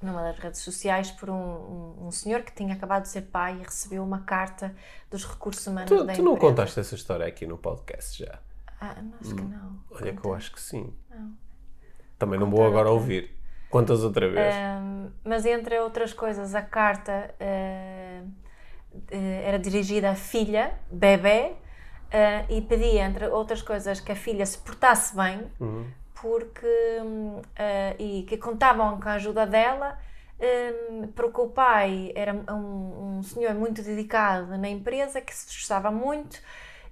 numa 0.02 0.22
das 0.22 0.38
redes 0.38 0.62
sociais 0.62 1.12
por 1.12 1.30
um, 1.30 1.36
um, 1.36 2.08
um, 2.08 2.12
senhor 2.12 2.42
que 2.42 2.54
tinha 2.54 2.74
acabado 2.74 3.04
de 3.04 3.10
ser 3.10 3.24
pai 3.24 3.58
e 3.60 3.64
recebeu 3.64 4.04
uma 4.04 4.22
carta 4.22 4.76
dos 5.10 5.26
recursos 5.26 5.66
humanos 5.66 5.90
tu, 5.90 6.04
da 6.04 6.14
tu 6.14 6.24
não 6.24 6.36
contaste 6.36 6.80
essa 6.80 6.96
história 6.96 7.26
aqui 7.26 7.46
no 7.46 7.58
podcast 7.58 8.24
já? 8.24 8.40
Ah, 8.80 8.96
acho 9.22 9.36
que 9.36 9.42
hum. 9.42 9.50
não. 9.50 9.80
Olha 9.92 10.12
Conta. 10.12 10.22
que 10.22 10.28
eu 10.28 10.34
acho 10.34 10.52
que 10.52 10.62
sim. 10.62 10.94
Não. 11.10 11.45
Também 12.26 12.40
não 12.40 12.50
vou 12.50 12.66
agora 12.66 12.90
ouvir. 12.90 13.30
Quantas 13.70 14.04
outra 14.04 14.28
vez? 14.28 14.56
Um, 14.56 15.12
mas 15.24 15.46
entre 15.46 15.80
outras 15.80 16.12
coisas, 16.12 16.56
a 16.56 16.62
carta 16.62 17.36
uh, 17.40 18.32
era 19.12 19.60
dirigida 19.60 20.10
à 20.10 20.16
filha, 20.16 20.74
bebê, 20.92 21.52
uh, 21.52 22.52
e 22.52 22.62
pedia, 22.62 23.06
entre 23.06 23.28
outras 23.28 23.62
coisas, 23.62 24.00
que 24.00 24.12
a 24.12 24.16
filha 24.16 24.44
se 24.44 24.58
portasse 24.58 25.16
bem, 25.16 25.44
uhum. 25.60 25.86
porque 26.20 26.66
uh, 26.66 27.96
e 28.00 28.24
que 28.24 28.38
contavam 28.38 29.00
com 29.00 29.08
a 29.08 29.14
ajuda 29.14 29.46
dela, 29.46 30.00
um, 30.40 31.08
porque 31.10 31.42
o 31.42 31.48
pai 31.50 32.12
era 32.16 32.34
um, 32.34 33.18
um 33.20 33.24
senhor 33.24 33.54
muito 33.54 33.84
dedicado 33.84 34.58
na 34.58 34.68
empresa, 34.68 35.22
que 35.22 35.34
se 35.34 35.48
esforçava 35.48 35.92
muito 35.92 36.42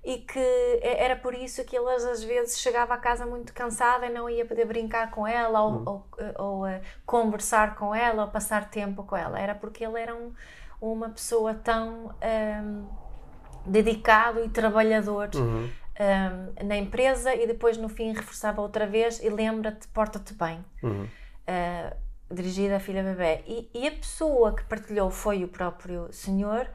e 0.04 0.18
que 0.18 0.80
era 0.82 1.16
por 1.16 1.34
isso 1.34 1.64
que 1.64 1.78
ele 1.78 1.90
às 1.90 2.24
vezes 2.24 2.60
chegava 2.60 2.94
a 2.94 2.98
casa 2.98 3.26
muito 3.26 3.54
cansada 3.54 4.06
e 4.06 4.10
não 4.10 4.30
ia 4.30 4.46
poder 4.46 4.66
brincar 4.66 5.10
com 5.12 5.26
ela 5.26 5.62
ou, 5.62 5.72
uhum. 5.72 5.84
ou, 5.86 6.06
ou 6.38 6.68
uh, 6.68 6.82
conversar 7.06 7.76
com 7.76 7.96
ela 7.96 8.26
ou 8.26 8.30
passar 8.30 8.70
tempo 8.70 9.04
com 9.04 9.16
ela. 9.16 9.40
Era 9.40 9.56
porque 9.56 9.86
ele 9.86 9.98
era 9.98 10.14
um, 10.14 10.34
uma 10.82 11.10
pessoa 11.10 11.54
tão 11.54 12.14
um, 12.22 12.88
dedicado 13.66 14.44
e 14.44 14.50
trabalhador 14.50 15.30
uhum. 15.36 15.70
um, 15.70 16.66
na 16.66 16.76
empresa 16.76 17.34
e 17.34 17.48
depois 17.48 17.78
no 17.78 17.88
fim 17.88 18.12
reforçava 18.12 18.62
outra 18.62 18.86
vez 18.86 19.24
e 19.24 19.30
lembra-te, 19.30 19.88
porta-te 19.88 20.34
bem. 20.34 20.66
Uhum. 20.84 21.06
Uh, 21.06 22.04
dirigida 22.34 22.76
à 22.76 22.80
filha 22.80 23.04
bebê. 23.04 23.42
E, 23.48 23.70
e 23.74 23.88
a 23.88 23.92
pessoa 23.92 24.54
que 24.54 24.66
partilhou 24.66 25.10
foi 25.10 25.46
o 25.46 25.48
próprio 25.48 26.12
senhor 26.12 26.68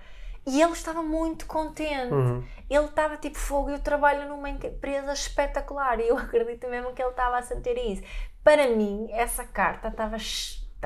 e 0.48 0.62
ele 0.62 0.72
estava 0.72 1.02
muito 1.02 1.46
contente. 1.46 2.12
Uhum. 2.12 2.42
Ele 2.70 2.84
estava 2.84 3.16
tipo 3.16 3.36
fogo. 3.36 3.70
Eu 3.70 3.78
trabalho 3.78 4.28
numa 4.28 4.48
empresa 4.48 5.12
espetacular 5.12 6.00
e 6.00 6.08
eu 6.08 6.16
acredito 6.18 6.66
mesmo 6.68 6.92
que 6.92 7.02
ele 7.02 7.10
estava 7.10 7.38
a 7.38 7.42
sentir 7.42 7.76
isso. 7.76 8.02
Para 8.42 8.68
mim, 8.68 9.08
essa 9.12 9.44
carta 9.44 9.88
estava 9.88 10.16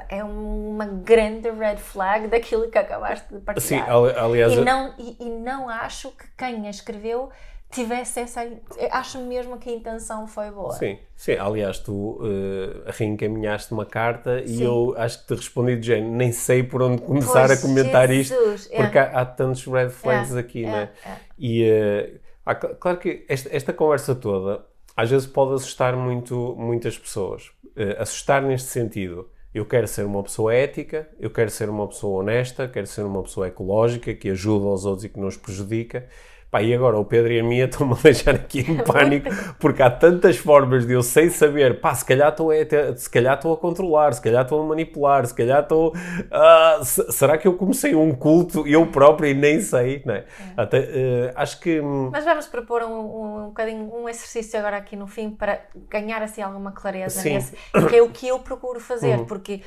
é 0.08 0.24
uma 0.24 0.86
grande 0.86 1.50
red 1.50 1.76
flag 1.76 2.26
daquilo 2.26 2.70
que 2.70 2.78
acabaste 2.78 3.32
de 3.32 3.40
partilhar. 3.40 3.86
Sim, 3.86 3.90
aliás. 4.18 4.52
E 4.54 4.60
não, 4.62 4.94
e, 4.98 5.16
e 5.20 5.28
não 5.28 5.68
acho 5.68 6.10
que 6.12 6.26
quem 6.36 6.66
a 6.66 6.70
escreveu 6.70 7.30
tivesse 7.72 8.20
essa. 8.20 8.46
Acho 8.90 9.18
mesmo 9.18 9.58
que 9.58 9.70
a 9.70 9.72
intenção 9.72 10.26
foi 10.26 10.50
boa. 10.50 10.72
Sim, 10.74 10.98
sim. 11.16 11.32
Aliás, 11.32 11.78
tu 11.78 11.92
uh, 11.92 12.82
reencaminhaste 12.86 13.72
uma 13.72 13.86
carta 13.86 14.46
sim. 14.46 14.60
e 14.60 14.62
eu 14.62 14.94
acho 14.96 15.20
que 15.20 15.26
te 15.28 15.34
respondi 15.34 15.76
de 15.76 15.86
género. 15.86 16.12
Nem 16.12 16.30
sei 16.30 16.62
por 16.62 16.82
onde 16.82 17.02
começar 17.02 17.46
pois, 17.46 17.58
a 17.58 17.66
comentar 17.66 18.08
Jesus, 18.08 18.62
isto, 18.62 18.76
porque 18.76 18.98
é. 18.98 19.00
há, 19.00 19.20
há, 19.20 19.26
tantos 19.26 19.66
red 19.66 19.88
flags 19.90 20.34
é, 20.34 20.38
aqui, 20.38 20.64
é, 20.64 20.70
né? 20.70 20.90
É. 21.04 21.16
E 21.38 21.70
uh, 21.70 22.20
há, 22.44 22.54
claro 22.54 22.98
que 22.98 23.24
esta, 23.28 23.48
esta, 23.54 23.72
conversa 23.72 24.14
toda 24.14 24.64
às 24.96 25.10
vezes 25.10 25.26
pode 25.26 25.54
assustar 25.54 25.96
muito, 25.96 26.54
muitas 26.58 26.98
pessoas. 26.98 27.50
Uh, 27.76 27.98
assustar 27.98 28.42
neste 28.42 28.68
sentido. 28.68 29.28
Eu 29.54 29.66
quero 29.66 29.86
ser 29.86 30.06
uma 30.06 30.22
pessoa 30.22 30.54
ética, 30.54 31.08
eu 31.20 31.30
quero 31.30 31.50
ser 31.50 31.68
uma 31.68 31.86
pessoa 31.86 32.20
honesta, 32.20 32.66
quero 32.66 32.86
ser 32.86 33.04
uma 33.04 33.22
pessoa 33.22 33.48
ecológica, 33.48 34.14
que 34.14 34.30
ajuda 34.30 34.66
aos 34.66 34.86
outros 34.86 35.04
e 35.04 35.10
que 35.10 35.20
não 35.20 35.28
os 35.28 35.36
prejudica. 35.36 36.08
Pá, 36.52 36.60
e 36.60 36.74
agora 36.74 36.98
o 36.98 37.04
Pedro 37.06 37.32
e 37.32 37.40
a 37.40 37.42
Mia 37.42 37.64
estão-me 37.64 37.94
a 37.94 37.96
deixar 37.96 38.34
aqui 38.34 38.60
em 38.60 38.76
pânico 38.76 39.26
porque 39.58 39.80
há 39.80 39.90
tantas 39.90 40.36
formas 40.36 40.86
de 40.86 40.92
eu 40.92 41.02
sem 41.02 41.30
saber, 41.30 41.80
pá, 41.80 41.94
se 41.94 42.04
calhar 42.04 42.28
estou 42.28 42.50
a, 42.50 42.94
se 42.94 43.08
calhar 43.08 43.36
estou 43.36 43.54
a 43.54 43.56
controlar, 43.56 44.12
se 44.12 44.20
calhar 44.20 44.42
estou 44.42 44.62
a 44.62 44.66
manipular, 44.66 45.24
se 45.24 45.32
calhar 45.32 45.62
estou. 45.62 45.94
Uh, 45.94 46.84
será 46.84 47.38
que 47.38 47.48
eu 47.48 47.54
comecei 47.54 47.94
um 47.94 48.14
culto 48.14 48.66
eu 48.66 48.86
próprio 48.86 49.30
e 49.30 49.34
nem 49.34 49.62
sei, 49.62 50.02
não 50.04 50.12
é? 50.12 50.18
é. 50.18 50.26
Até, 50.54 50.80
uh, 50.80 51.32
acho 51.36 51.58
que. 51.58 51.80
Hum, 51.80 52.10
Mas 52.12 52.22
vamos 52.22 52.46
propor 52.46 52.82
um, 52.82 53.00
um, 53.00 53.44
um 53.44 53.46
bocadinho 53.46 53.90
um 53.90 54.06
exercício 54.06 54.58
agora 54.58 54.76
aqui 54.76 54.94
no 54.94 55.06
fim 55.06 55.30
para 55.30 55.58
ganhar 55.88 56.20
assim 56.20 56.42
alguma 56.42 56.72
clareza 56.72 57.22
Sim. 57.22 57.32
nesse, 57.32 57.56
que 57.88 57.96
é 57.96 58.02
o 58.02 58.10
que 58.10 58.28
eu 58.28 58.38
procuro 58.40 58.78
fazer, 58.78 59.20
uhum. 59.20 59.24
porque, 59.24 59.62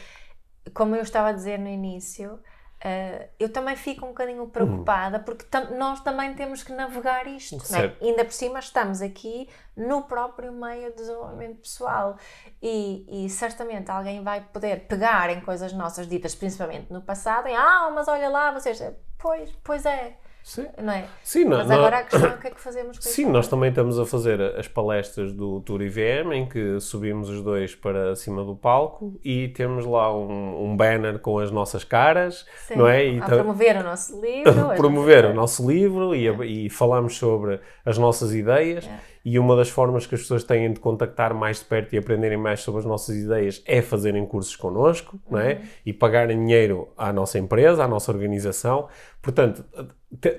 como 0.71 0.95
eu 0.95 1.01
estava 1.01 1.29
a 1.29 1.31
dizer 1.31 1.57
no 1.57 1.67
início. 1.67 2.37
Uh, 2.83 3.27
eu 3.39 3.51
também 3.51 3.75
fico 3.75 4.05
um 4.05 4.09
bocadinho 4.09 4.45
preocupada 4.47 5.17
porque 5.19 5.43
tam 5.45 5.75
nós 5.75 6.01
também 6.01 6.35
temos 6.35 6.61
que 6.61 6.71
navegar 6.71 7.25
isto. 7.25 7.57
É? 8.01 8.05
Ainda 8.05 8.23
por 8.23 8.33
cima 8.33 8.59
estamos 8.59 9.01
aqui 9.01 9.49
no 9.75 10.03
próprio 10.03 10.51
meio 10.51 10.91
de 10.91 10.97
desenvolvimento 10.97 11.61
pessoal 11.61 12.17
e, 12.61 13.25
e, 13.25 13.29
certamente 13.29 13.89
alguém 13.89 14.21
vai 14.23 14.41
poder 14.41 14.87
pegar 14.87 15.29
em 15.29 15.41
coisas 15.41 15.73
nossas 15.73 16.07
ditas, 16.07 16.35
principalmente 16.35 16.91
no 16.93 17.01
passado, 17.01 17.47
e 17.47 17.53
ah, 17.55 17.89
mas 17.93 18.07
olha 18.07 18.29
lá, 18.29 18.51
vocês. 18.51 18.81
Pois, 19.17 19.51
pois 19.63 19.85
é. 19.85 20.17
Sim. 20.45 20.67
Não 20.79 20.93
é? 20.93 21.05
Sim, 21.23 21.45
Mas 21.45 21.67
não, 21.67 21.75
agora 21.75 21.97
a 21.97 22.03
questão 22.03 22.29
é 22.29 22.35
o 22.35 22.37
que 22.37 22.47
é 22.47 22.51
que 22.51 22.61
fazemos 22.61 22.99
com 22.99 23.03
Sim, 23.03 23.23
isso? 23.23 23.31
nós 23.31 23.47
também 23.47 23.69
estamos 23.69 23.97
a 23.97 24.05
fazer 24.05 24.39
as 24.39 24.67
palestras 24.67 25.33
do 25.33 25.59
Tour 25.61 25.81
IVM, 25.81 26.33
em 26.33 26.47
que 26.47 26.79
subimos 26.79 27.29
os 27.29 27.41
dois 27.41 27.73
para 27.73 28.15
cima 28.15 28.43
do 28.43 28.55
palco 28.55 29.19
e 29.25 29.47
temos 29.47 29.87
lá 29.87 30.15
um, 30.15 30.65
um 30.65 30.77
banner 30.77 31.17
com 31.17 31.39
as 31.39 31.49
nossas 31.49 31.83
caras, 31.83 32.45
Sim, 32.67 32.75
não 32.75 32.87
é? 32.87 33.07
E 33.07 33.19
a 33.19 33.25
promover 33.25 33.77
o 33.77 33.83
nosso 33.83 34.21
livro. 34.21 34.69
promover 34.77 35.25
o 35.25 35.33
nosso 35.33 35.67
livro 35.67 36.15
e, 36.15 36.65
e 36.65 36.69
falamos 36.69 37.17
sobre 37.17 37.59
as 37.83 37.97
nossas 37.97 38.31
ideias. 38.31 38.85
É. 38.85 39.14
e 39.25 39.39
uma 39.39 39.55
das 39.55 39.69
formas 39.69 40.05
que 40.05 40.13
as 40.13 40.21
pessoas 40.21 40.43
têm 40.43 40.71
de 40.71 40.79
contactar 40.79 41.33
mais 41.33 41.57
de 41.57 41.65
perto 41.65 41.93
e 41.93 41.97
aprenderem 41.97 42.37
mais 42.37 42.59
sobre 42.59 42.81
as 42.81 42.85
nossas 42.85 43.15
ideias 43.15 43.63
é 43.65 43.81
fazerem 43.81 44.23
cursos 44.23 44.55
connosco, 44.55 45.19
não 45.27 45.39
é? 45.39 45.63
E 45.83 45.91
pagarem 45.91 46.37
dinheiro 46.37 46.89
à 46.95 47.11
nossa 47.11 47.39
empresa, 47.39 47.83
à 47.83 47.87
nossa 47.87 48.11
organização. 48.11 48.87
Portanto, 49.23 49.65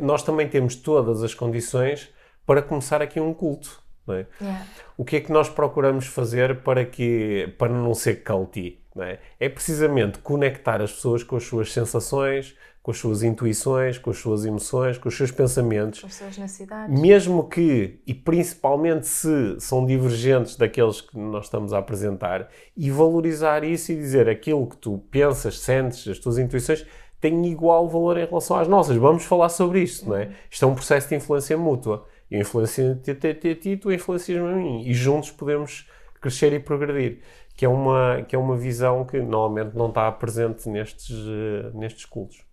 nós 0.00 0.22
também 0.22 0.48
temos 0.48 0.76
todas 0.76 1.24
as 1.24 1.34
condições 1.34 2.14
para 2.46 2.62
começar 2.62 3.02
aqui 3.02 3.18
um 3.18 3.34
culto, 3.34 3.82
é? 4.08 4.26
Yeah. 4.40 4.66
O 4.96 5.04
que 5.04 5.16
é 5.16 5.20
que 5.20 5.32
nós 5.32 5.48
procuramos 5.48 6.06
fazer 6.06 6.62
para, 6.62 6.84
que, 6.84 7.52
para 7.58 7.72
não 7.72 7.92
ser 7.92 8.22
culty? 8.22 8.80
Não 8.94 9.02
é? 9.02 9.18
é 9.38 9.48
precisamente 9.48 10.20
conectar 10.20 10.80
as 10.80 10.92
pessoas 10.92 11.22
com 11.22 11.36
as 11.36 11.44
suas 11.44 11.72
sensações, 11.72 12.56
com 12.86 12.92
as 12.92 12.98
suas 12.98 13.24
intuições, 13.24 13.98
com 13.98 14.10
as 14.10 14.16
suas 14.18 14.44
emoções, 14.44 14.96
com 14.96 15.08
os 15.08 15.16
seus 15.16 15.32
pensamentos, 15.32 16.04
As 16.04 16.14
suas 16.14 16.38
necessidades. 16.38 17.00
mesmo 17.00 17.48
que, 17.48 17.98
e 18.06 18.14
principalmente 18.14 19.08
se 19.08 19.56
são 19.58 19.84
divergentes 19.84 20.54
daqueles 20.54 21.00
que 21.00 21.18
nós 21.18 21.46
estamos 21.46 21.72
a 21.72 21.78
apresentar, 21.78 22.48
e 22.76 22.88
valorizar 22.88 23.64
isso 23.64 23.90
e 23.90 23.96
dizer 23.96 24.28
aquilo 24.28 24.68
que 24.68 24.76
tu 24.76 24.98
pensas, 25.10 25.58
sentes, 25.58 26.06
as 26.06 26.20
tuas 26.20 26.38
intuições, 26.38 26.86
tem 27.20 27.44
igual 27.46 27.88
valor 27.88 28.18
em 28.18 28.24
relação 28.24 28.56
às 28.56 28.68
nossas. 28.68 28.96
Vamos 28.96 29.24
falar 29.24 29.48
sobre 29.48 29.80
isto, 29.80 30.08
não 30.08 30.16
é? 30.16 30.30
Isto 30.48 30.64
é 30.64 30.68
um 30.68 30.74
processo 30.76 31.08
de 31.08 31.16
influência 31.16 31.58
mútua. 31.58 32.06
Eu 32.30 32.40
influencio-te 32.40 33.10
a 33.10 33.14
ti, 33.16 33.48
a 33.48 33.56
ti, 33.56 33.76
tu 33.76 33.90
influencias-me 33.90 34.46
a 34.48 34.54
mim. 34.54 34.84
E 34.86 34.94
juntos 34.94 35.32
podemos 35.32 35.88
crescer 36.20 36.52
e 36.52 36.60
progredir. 36.60 37.18
Que 37.56 37.64
é 37.64 37.68
uma, 37.68 38.22
que 38.28 38.36
é 38.36 38.38
uma 38.38 38.56
visão 38.56 39.04
que 39.04 39.18
normalmente 39.18 39.76
não 39.76 39.88
está 39.88 40.12
presente 40.12 40.68
nestes, 40.68 41.10
eh, 41.10 41.70
nestes 41.74 42.04
cultos. 42.04 42.45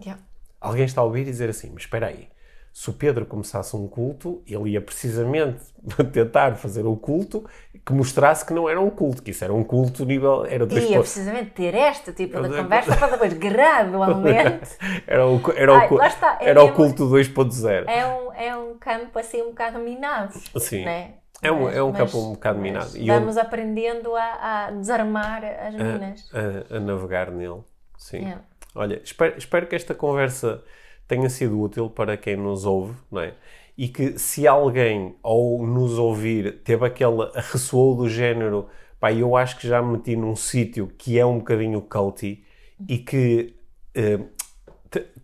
Yeah. 0.00 0.22
Alguém 0.60 0.84
está 0.84 1.00
a 1.00 1.04
ouvir 1.04 1.22
e 1.22 1.24
dizer 1.24 1.48
assim, 1.48 1.70
mas 1.72 1.82
espera 1.84 2.06
aí, 2.08 2.28
se 2.72 2.90
o 2.90 2.92
Pedro 2.92 3.24
começasse 3.26 3.74
um 3.76 3.86
culto, 3.88 4.42
ele 4.46 4.70
ia 4.70 4.80
precisamente 4.80 5.60
tentar 6.12 6.54
fazer 6.56 6.84
o 6.86 6.96
culto 6.96 7.48
que 7.84 7.92
mostrasse 7.92 8.44
que 8.44 8.52
não 8.52 8.68
era 8.68 8.80
um 8.80 8.90
culto, 8.90 9.22
que 9.22 9.30
isso 9.30 9.42
era 9.44 9.52
um 9.54 9.64
culto 9.64 10.04
nível, 10.04 10.44
era 10.44 10.64
Ia 10.64 10.68
pontos. 10.68 10.90
precisamente 10.96 11.50
ter 11.52 11.74
este 11.74 12.12
tipo 12.12 12.40
de 12.42 12.48
conversa 12.56 12.96
para 12.96 13.08
depois, 13.12 13.32
gradualmente, 13.34 14.76
Era 15.06 15.26
o, 15.26 15.40
era 15.56 15.72
o, 15.72 15.76
Ai, 15.76 15.88
lá 15.90 16.06
está, 16.06 16.38
é 16.40 16.50
era 16.50 16.60
o 16.62 16.66
mesmo- 16.68 16.76
culto 16.76 17.04
2.0. 17.08 17.84
é 17.88 18.06
um, 18.06 18.32
é 18.34 18.56
um 18.56 18.78
campo 18.78 19.18
assim 19.18 19.42
um 19.42 19.48
bocado 19.50 19.78
minado. 19.78 20.34
Sim. 20.60 20.84
Né? 20.84 21.14
É 21.40 21.50
um- 21.52 21.64
Mas- 21.64 21.76
é 21.76 21.82
um 21.82 21.90
mas- 21.92 21.98
campo 21.98 22.18
um 22.18 22.32
bocado 22.32 22.58
minado. 22.58 22.96
E 22.96 23.06
Vamos 23.06 23.36
aprendendo 23.38 24.14
a, 24.16 24.66
a 24.66 24.70
desarmar 24.72 25.42
as 25.44 25.74
minas. 25.74 26.30
a, 26.70 26.76
a 26.76 26.80
navegar 26.80 27.30
nele. 27.30 27.60
Sim. 27.96 28.34
Olha, 28.74 29.00
espero, 29.02 29.36
espero 29.38 29.66
que 29.66 29.74
esta 29.74 29.94
conversa 29.94 30.62
tenha 31.06 31.28
sido 31.30 31.60
útil 31.60 31.88
para 31.88 32.16
quem 32.16 32.36
nos 32.36 32.64
ouve, 32.64 32.94
não 33.10 33.22
é? 33.22 33.34
E 33.76 33.88
que 33.88 34.18
se 34.18 34.46
alguém 34.46 35.16
ao 35.22 35.64
nos 35.64 35.98
ouvir 35.98 36.60
teve 36.62 36.84
aquele 36.84 37.30
ressoou 37.34 37.96
do 37.96 38.08
género, 38.08 38.68
pá, 39.00 39.12
eu 39.12 39.36
acho 39.36 39.58
que 39.58 39.68
já 39.68 39.80
me 39.80 39.92
meti 39.92 40.16
num 40.16 40.36
sítio 40.36 40.88
que 40.98 41.18
é 41.18 41.24
um 41.24 41.38
bocadinho 41.38 41.80
culty 41.80 42.44
e 42.88 42.98
que 42.98 43.54
eh, 43.94 44.18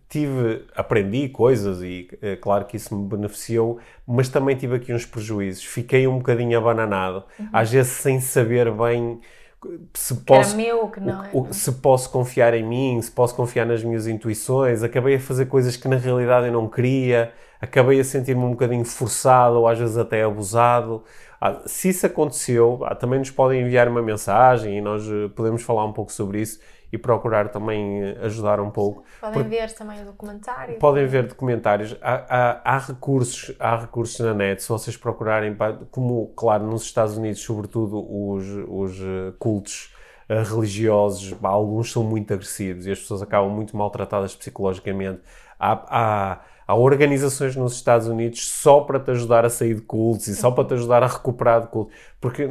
tive, 0.09 0.65
aprendi 0.75 1.29
coisas 1.29 1.81
e 1.81 2.07
eh, 2.21 2.35
claro 2.37 2.65
que 2.65 2.77
isso 2.77 2.95
me 2.95 3.07
beneficiou, 3.07 3.79
mas 4.07 4.29
também 4.29 4.55
tive 4.55 4.75
aqui 4.75 4.93
uns 4.93 5.05
prejuízos. 5.05 5.63
Fiquei 5.63 6.07
um 6.07 6.17
bocadinho 6.17 6.57
abananado, 6.57 7.23
às 7.51 7.71
vezes 7.71 7.91
sem 7.91 8.19
saber 8.19 8.71
bem 8.71 9.19
se 9.93 10.15
posso 10.15 10.55
não 11.01 11.23
é. 11.23 11.29
o- 11.33 11.53
se 11.53 11.71
posso 11.73 12.09
confiar 12.11 12.53
em 12.53 12.63
mim, 12.63 13.01
se 13.01 13.11
posso 13.11 13.35
confiar 13.35 13.65
nas 13.65 13.83
minhas 13.83 14.07
intuições. 14.07 14.83
Acabei 14.83 15.15
a 15.15 15.19
fazer 15.19 15.45
coisas 15.47 15.75
que 15.77 15.87
na 15.87 15.95
realidade 15.97 16.47
eu 16.47 16.53
não 16.53 16.67
queria, 16.69 17.31
acabei 17.61 17.99
a 17.99 18.03
sentir-me 18.03 18.43
um 18.43 18.51
bocadinho 18.51 18.85
forçado 18.85 19.55
ou 19.57 19.67
às 19.67 19.77
vezes 19.79 19.97
até 19.97 20.23
abusado. 20.23 21.03
Ah, 21.39 21.61
se 21.65 21.89
isso 21.89 22.05
aconteceu, 22.05 22.79
ah, 22.85 22.95
também 22.95 23.19
nos 23.19 23.29
podem 23.31 23.61
enviar 23.61 23.87
uma 23.87 24.01
mensagem 24.01 24.77
e 24.77 24.81
nós 24.81 25.03
eh, 25.07 25.29
podemos 25.35 25.61
falar 25.63 25.85
um 25.85 25.93
pouco 25.93 26.11
sobre 26.11 26.41
isso 26.41 26.59
e 26.91 26.97
procurar 26.97 27.49
também 27.49 28.01
eh, 28.03 28.17
ajudar 28.23 28.59
um 28.59 28.69
pouco. 28.69 29.03
Podem 29.21 29.43
ver 29.43 29.71
também 29.73 30.01
o 30.01 30.05
documentário. 30.05 30.79
Podem 30.79 31.05
ver 31.07 31.27
documentários, 31.27 31.95
há, 32.01 32.13
há- 32.29 32.61
há 32.75 32.77
recursos, 32.77 33.55
há 33.59 33.75
recursos 33.77 34.19
na 34.19 34.33
net, 34.33 34.61
se 34.63 34.69
vocês 34.69 34.95
procurarem, 34.97 35.55
como, 35.91 36.27
claro, 36.35 36.65
nos 36.65 36.83
Estados 36.83 37.17
Unidos, 37.17 37.41
sobretudo 37.41 37.97
os, 37.99 38.45
os 38.67 38.99
eh, 39.01 39.33
cultos 39.39 39.93
eh, 40.29 40.41
religiosos, 40.41 41.35
alguns 41.43 41.91
são 41.91 42.03
muito 42.03 42.33
agressivos 42.33 42.85
e 42.87 42.91
as 42.91 42.99
pessoas 42.99 43.21
acabam 43.21 43.49
muito 43.49 43.75
maltratadas 43.77 44.35
psicologicamente. 44.35 45.21
Há, 45.59 45.71
há, 45.89 46.39
há 46.67 46.75
organizações 46.75 47.55
nos 47.55 47.73
Estados 47.73 48.07
Unidos 48.07 48.47
só 48.47 48.81
para 48.81 48.99
te 48.99 49.11
ajudar 49.11 49.45
a 49.45 49.49
sair 49.49 49.75
de 49.75 49.81
cultos 49.81 50.27
e 50.27 50.35
só 50.35 50.51
para 50.51 50.65
te 50.65 50.73
ajudar 50.73 51.03
a 51.03 51.07
recuperar 51.07 51.61
de 51.61 51.67
cultos. 51.67 51.95
Porque, 52.19 52.47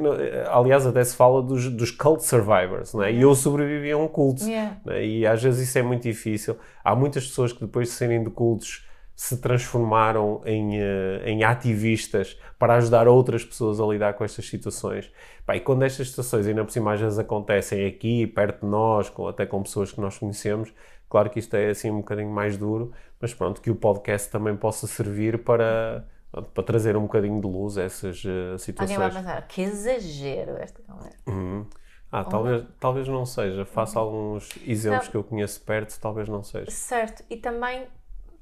aliás, 0.50 0.86
até 0.86 1.02
se 1.02 1.16
fala 1.16 1.42
dos, 1.42 1.68
dos 1.68 1.90
cult 1.90 2.22
survivors, 2.24 2.94
não 2.94 3.02
é? 3.02 3.12
E 3.12 3.22
eu 3.22 3.34
sobrevivi 3.34 3.90
a 3.90 3.96
um 3.96 4.08
culto. 4.08 4.44
Yeah. 4.44 4.76
né? 4.84 5.04
E 5.04 5.26
às 5.26 5.42
vezes 5.42 5.68
isso 5.68 5.78
é 5.78 5.82
muito 5.82 6.02
difícil. 6.02 6.56
Há 6.82 6.94
muitas 6.94 7.26
pessoas 7.26 7.52
que 7.52 7.60
depois 7.60 7.88
de 7.88 7.94
serem 7.94 8.22
de 8.22 8.30
cultos 8.30 8.86
se 9.16 9.36
transformaram 9.36 10.40
em, 10.44 10.80
eh, 10.80 11.22
em 11.24 11.44
ativistas 11.44 12.36
para 12.58 12.74
ajudar 12.74 13.06
outras 13.06 13.44
pessoas 13.44 13.80
a 13.80 13.86
lidar 13.86 14.14
com 14.14 14.24
estas 14.24 14.46
situações. 14.46 15.10
Pá, 15.46 15.56
e 15.56 15.60
quando 15.60 15.84
estas 15.84 16.08
situações 16.08 16.46
ainda 16.46 16.64
por 16.64 16.72
cima 16.72 16.94
às 16.94 17.00
vezes 17.00 17.18
acontecem 17.18 17.86
aqui, 17.86 18.26
perto 18.26 18.64
de 18.64 18.66
nós, 18.66 19.08
com, 19.08 19.28
até 19.28 19.46
com 19.46 19.62
pessoas 19.62 19.92
que 19.92 20.00
nós 20.00 20.18
conhecemos, 20.18 20.72
claro 21.14 21.30
que 21.30 21.38
isto 21.38 21.54
é 21.54 21.70
assim 21.70 21.90
um 21.92 21.98
bocadinho 21.98 22.28
mais 22.30 22.56
duro, 22.56 22.90
mas 23.20 23.32
pronto, 23.32 23.60
que 23.60 23.70
o 23.70 23.76
podcast 23.76 24.28
também 24.32 24.56
possa 24.56 24.86
servir 24.88 25.44
para, 25.44 26.04
para 26.52 26.62
trazer 26.64 26.96
um 26.96 27.02
bocadinho 27.02 27.40
de 27.40 27.46
luz 27.46 27.78
a 27.78 27.82
essas 27.84 28.24
eh, 28.26 28.28
Alguém 28.28 28.48
vai 28.50 28.58
situações. 28.58 29.14
pensar, 29.14 29.46
que 29.46 29.62
exagero 29.62 30.56
esta 30.56 30.82
conversa. 30.82 31.18
Uhum. 31.28 31.66
Ah, 32.10 32.24
talvez, 32.24 32.64
talvez 32.80 33.06
não 33.08 33.24
seja. 33.24 33.64
Faça 33.64 33.98
alguns 34.00 34.48
exemplos 34.66 35.04
Não. 35.04 35.10
que 35.12 35.16
eu 35.16 35.22
conheço 35.24 35.60
perto, 35.62 35.96
talvez 36.00 36.28
não 36.28 36.42
seja. 36.42 36.68
Certo, 36.70 37.24
e 37.30 37.36
também, 37.36 37.86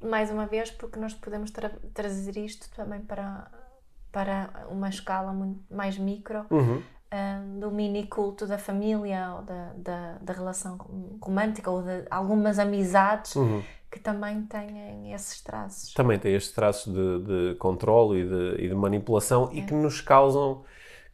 mais 0.03 0.31
uma 0.31 0.47
vez, 0.47 0.71
porque 0.71 0.99
nós 0.99 1.13
podemos 1.15 1.51
tra- 1.51 1.73
trazer 1.93 2.37
isto 2.39 2.71
também 2.75 3.01
para, 3.03 3.51
para 4.11 4.67
uma 4.71 4.89
escala 4.89 5.33
muito 5.33 5.61
mais 5.75 5.99
micro, 5.99 6.47
Uhum. 6.51 6.83
Do 7.59 7.71
mini 7.71 8.07
culto 8.07 8.47
da 8.47 8.59
família 8.59 9.35
ou 9.37 9.43
da, 9.43 9.73
da, 9.77 10.19
da 10.21 10.33
relação 10.33 10.79
romântica 11.21 11.71
ou 11.71 11.83
de 11.83 12.05
algumas 12.11 12.59
amizades 12.59 13.35
Uhum. 13.37 13.63
que 13.91 14.01
também 14.01 14.43
têm 14.43 15.13
esses 15.13 15.41
traços. 15.43 15.93
Também 15.95 16.19
tem 16.19 16.35
estes 16.35 16.55
traços 16.55 16.93
de, 16.93 17.51
de 17.53 17.55
controle 17.57 18.21
e 18.23 18.29
de, 18.29 18.65
e 18.65 18.69
de 18.69 18.75
manipulação 18.75 19.51
e 19.53 19.63
que 19.63 19.75
nos 19.75 20.01
causam. 20.01 20.65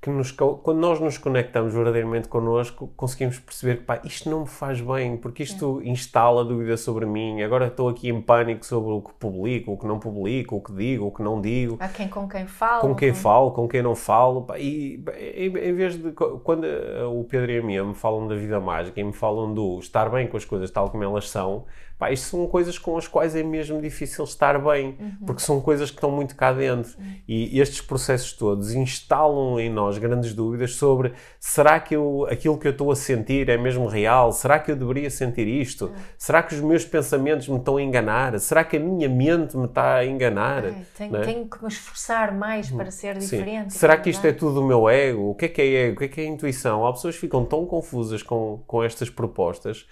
Que 0.01 0.11
nos, 0.11 0.31
quando 0.31 0.79
nós 0.79 1.01
nos 1.01 1.19
conectamos 1.19 1.75
verdadeiramente 1.75 2.29
connosco, 2.29 2.89
conseguimos 2.97 3.41
perceber 3.41 3.79
que 3.79 3.83
pá, 3.83 4.01
isto 4.05 4.31
não 4.31 4.43
me 4.43 4.47
faz 4.47 4.81
bem, 4.81 5.17
porque 5.17 5.43
isto 5.43 5.83
instala 5.83 6.45
dúvida 6.45 6.77
sobre 6.77 7.05
mim. 7.05 7.43
Agora 7.43 7.67
estou 7.67 7.89
aqui 7.89 8.09
em 8.09 8.21
pânico 8.23 8.65
sobre 8.65 8.93
o 8.93 9.03
que 9.03 9.13
publico, 9.15 9.73
o 9.73 9.77
que 9.77 9.87
não 9.87 9.99
publico, 9.99 10.57
o 10.57 10.61
que 10.61 10.73
digo, 10.73 11.07
o 11.07 11.11
que 11.11 11.21
não 11.21 11.41
digo. 11.41 11.77
Há 11.81 11.89
quem 11.89 12.09
com 12.09 12.29
quem 12.29 12.47
fala. 12.47 12.81
com 12.81 12.95
quem 12.95 13.13
falo, 13.13 13.51
com 13.51 13.67
quem 13.67 13.83
não 13.83 13.97
falo, 13.97 14.43
pá, 14.43 14.57
e 14.57 15.03
em, 15.35 15.51
vez 15.75 16.01
de 16.01 16.13
quando 16.13 16.65
eh, 16.65 17.05
o 17.05 17.25
Pedro 17.25 17.51
e 17.51 17.59
a 17.59 17.63
Mia 17.63 17.83
me 17.83 17.95
falam 17.95 18.29
da 18.29 18.37
vida 18.37 18.61
mágica 18.61 19.01
e 19.01 19.05
me 19.05 19.13
falam 19.13 19.53
do 19.53 19.81
estar 19.81 20.09
bem 20.11 20.29
com 20.29 20.37
as 20.37 20.45
coisas 20.45 20.71
tal 20.71 20.91
como 20.91 21.03
elas 21.03 21.29
são, 21.29 21.65
pá, 21.99 22.13
isto 22.13 22.29
são 22.29 22.47
coisas 22.47 22.79
com 22.79 22.97
as 22.97 23.09
quais 23.09 23.35
é 23.35 23.43
mesmo 23.43 23.83
difícil 23.83 24.25
estar 24.25 24.59
bem, 24.59 24.97
porque 25.27 25.43
são 25.43 25.61
coisas 25.61 25.91
que 25.91 25.97
estão 25.97 26.11
muito 26.11 26.37
cá 26.37 26.53
dentro 26.53 26.97
e 27.27 27.59
estes 27.61 27.81
processos 27.81 28.33
todos 28.33 28.73
instalam 28.73 29.59
em 29.59 29.69
nós 29.69 29.99
grandes 29.99 30.33
dúvidas 30.33 30.75
sobre 30.75 31.13
será 31.41 31.81
que 31.81 31.97
eu, 31.97 32.27
aquilo 32.31 32.57
que 32.57 32.67
eu 32.67 32.73
estou 32.73 32.91
a 32.93 32.97
sentir 32.97 33.49
é 33.49 33.57
mesmo 33.57 33.87
real? 33.87 34.33
Será 34.33 34.59
que 34.59 34.71
eu 34.71 34.77
deveria 34.77 35.11
sentir 35.11 35.49
isto? 35.49 35.91
Será 36.17 36.43
que 36.43 36.55
os 36.55 36.61
meus 36.61 36.85
pensamentos 36.85 37.49
me 37.49 37.59
estão 37.59 37.77
a 37.77 37.83
enganar? 37.83 38.39
Será 38.39 38.63
que 38.65 38.77
a 38.77 38.81
minha 38.81 39.09
mente 39.09 39.57
me 39.57 39.67
está 39.67 39.97
a 39.97 40.07
enganar? 40.07 40.65
É, 40.65 40.75
tenho, 40.97 41.17
é? 41.17 41.21
tenho 41.23 41.49
que 41.49 41.63
me 41.63 41.69
esforçar 41.69 42.33
mais 42.33 42.71
para 42.71 42.91
ser 42.91 43.21
Sim. 43.21 43.37
diferente. 43.37 43.75
Será 43.75 43.97
que 43.97 44.11
isto 44.11 44.25
é 44.27 44.33
tudo 44.33 44.61
o 44.61 44.65
meu 44.65 44.89
ego? 44.89 45.31
O 45.31 45.35
que 45.35 45.47
é 45.47 45.49
que 45.49 45.63
é 45.63 45.87
ego? 45.87 45.97
O 45.97 45.99
que 45.99 46.05
é 46.05 46.09
que 46.09 46.21
é 46.21 46.25
intuição? 46.25 46.87
Há 46.87 46.93
pessoas 46.93 47.15
que 47.15 47.21
ficam 47.21 47.45
tão 47.45 47.67
confusas 47.67 48.23
com, 48.23 48.63
com 48.67 48.83
estas 48.83 49.11
propostas 49.11 49.87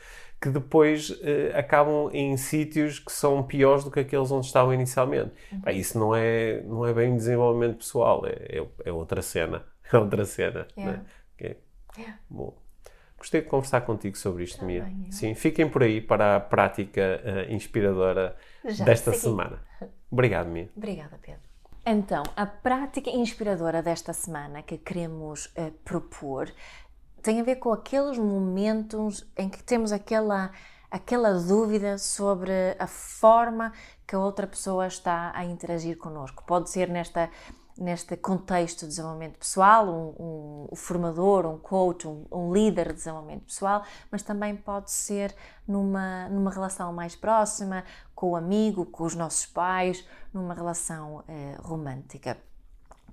que 0.46 0.52
depois 0.52 1.18
eh, 1.22 1.52
acabam 1.58 2.08
em 2.12 2.36
sítios 2.36 3.00
que 3.00 3.10
são 3.10 3.42
piores 3.42 3.82
do 3.82 3.90
que 3.90 3.98
aqueles 4.00 4.30
onde 4.30 4.46
estavam 4.46 4.72
inicialmente. 4.72 5.32
Uhum. 5.50 5.70
Isso 5.72 5.98
não 5.98 6.14
é, 6.14 6.62
não 6.62 6.86
é 6.86 6.92
bem 6.94 7.16
desenvolvimento 7.16 7.78
pessoal, 7.78 8.24
é, 8.26 8.58
é, 8.58 8.66
é 8.84 8.92
outra 8.92 9.22
cena. 9.22 9.64
É 9.92 9.96
outra 9.98 10.24
cena. 10.24 10.66
Yeah. 10.76 10.98
Né? 10.98 11.04
Ok. 11.34 11.56
Yeah. 11.96 12.18
Bom. 12.28 12.58
Gostei 13.16 13.40
de 13.40 13.46
conversar 13.46 13.82
contigo 13.82 14.18
sobre 14.18 14.42
isto, 14.42 14.64
Mia. 14.64 14.82
Também 14.82 15.06
eu. 15.06 15.12
Sim, 15.12 15.32
fiquem 15.36 15.68
por 15.68 15.84
aí 15.84 16.00
para 16.00 16.34
a 16.34 16.40
prática 16.40 17.20
eh, 17.24 17.46
inspiradora 17.50 18.34
Já 18.64 18.84
desta 18.84 19.12
segui. 19.12 19.22
semana. 19.22 19.60
Obrigado, 20.10 20.48
Mia. 20.48 20.68
Obrigada, 20.76 21.16
Pedro. 21.22 21.40
Então, 21.86 22.24
a 22.34 22.44
prática 22.44 23.08
inspiradora 23.10 23.80
desta 23.80 24.12
semana 24.12 24.60
que 24.60 24.76
queremos 24.76 25.52
eh, 25.54 25.70
propor 25.84 26.50
tem 27.26 27.40
a 27.40 27.42
ver 27.42 27.56
com 27.56 27.72
aqueles 27.72 28.16
momentos 28.16 29.26
em 29.36 29.48
que 29.48 29.60
temos 29.60 29.90
aquela, 29.90 30.52
aquela 30.88 31.32
dúvida 31.32 31.98
sobre 31.98 32.52
a 32.78 32.86
forma 32.86 33.72
que 34.06 34.14
a 34.14 34.18
outra 34.20 34.46
pessoa 34.46 34.86
está 34.86 35.32
a 35.34 35.44
interagir 35.44 35.98
connosco. 35.98 36.44
Pode 36.46 36.70
ser 36.70 36.88
nesta 36.88 37.28
neste 37.76 38.16
contexto 38.16 38.82
de 38.82 38.86
desenvolvimento 38.86 39.38
pessoal, 39.38 39.86
um, 39.86 40.68
um, 40.72 40.76
formador, 40.76 41.44
um 41.44 41.58
coach, 41.58 42.08
um, 42.08 42.24
um, 42.32 42.50
líder 42.50 42.88
de 42.88 42.94
desenvolvimento 42.94 43.44
pessoal, 43.44 43.82
mas 44.10 44.22
também 44.22 44.56
pode 44.56 44.90
ser 44.90 45.34
numa, 45.68 46.26
numa 46.30 46.50
relação 46.50 46.90
mais 46.90 47.14
próxima, 47.14 47.84
com 48.14 48.30
o 48.30 48.36
amigo, 48.36 48.86
com 48.86 49.04
os 49.04 49.14
nossos 49.14 49.44
pais, 49.44 50.02
numa 50.32 50.54
relação 50.54 51.22
eh, 51.28 51.54
romântica. 51.60 52.38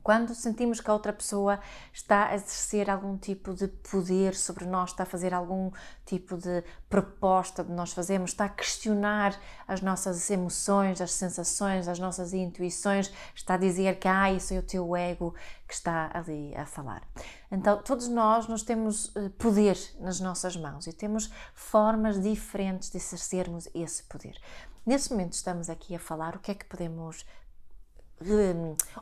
Quando 0.04 0.36
sentimos 0.36 0.82
que 0.82 0.90
a 0.90 0.94
outra 0.94 1.14
pessoa 1.14 1.60
está 1.94 2.28
a 2.28 2.36
exercer 2.36 2.90
algum 2.90 3.18
tipo 3.18 3.54
de 3.54 3.70
poder 3.70 4.36
sobre 4.36 4.66
nós, 4.66 4.90
está 4.90 5.04
a 5.04 5.06
fazer 5.06 5.34
algum 5.34 5.72
tipo 6.06 6.36
de 6.36 6.62
proposta 6.90 7.64
de 7.64 7.72
nós 7.72 7.94
fazermos, 7.94 8.32
está 8.32 8.46
a 8.46 8.50
questionar 8.50 9.40
as 9.66 9.82
nossas 9.82 10.30
emoções, 10.30 11.00
as 11.00 11.14
sensações, 11.14 11.88
as 11.88 12.00
nossas 12.00 12.34
intuições, 12.34 13.14
está 13.34 13.54
a 13.54 13.58
dizer 13.58 13.98
que 13.98 14.08
ah, 14.10 14.30
isso 14.32 14.54
é 14.54 14.60
o 14.60 14.64
teu 14.64 14.94
ego 14.94 15.34
que 15.66 15.74
está 15.74 16.12
ali 16.14 16.54
a 16.56 16.66
falar. 16.66 17.02
Então, 17.50 17.82
todos 17.82 18.10
nós, 18.10 18.48
nós 18.48 18.62
temos 18.62 19.16
eh, 19.16 19.30
poder 19.38 19.78
nas 20.00 20.20
nossas 20.20 20.58
mãos 20.58 20.86
e 20.86 20.92
temos 20.92 21.32
formas 21.56 22.22
diferentes 22.22 22.90
de 22.90 22.98
exercermos 22.98 23.70
esse 23.74 24.04
poder. 24.04 24.38
Nesse 24.86 25.12
momento 25.12 25.34
estamos 25.34 25.70
aqui 25.70 25.96
a 25.96 26.00
falar 26.00 26.36
o 26.36 26.40
que 26.40 26.52
é 26.52 26.56
que 26.56 26.66
podemos 26.66 27.26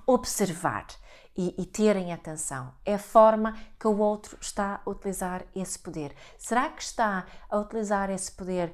observar 0.05 0.87
e, 1.35 1.55
e 1.57 1.65
terem 1.65 2.11
atenção. 2.11 2.73
É 2.85 2.95
a 2.95 2.99
forma 2.99 3.57
que 3.79 3.87
o 3.87 3.97
outro 3.97 4.37
está 4.41 4.81
a 4.85 4.89
utilizar 4.89 5.45
esse 5.55 5.79
poder. 5.79 6.15
Será 6.37 6.69
que 6.69 6.81
está 6.81 7.25
a 7.49 7.57
utilizar 7.57 8.09
esse 8.09 8.31
poder 8.31 8.73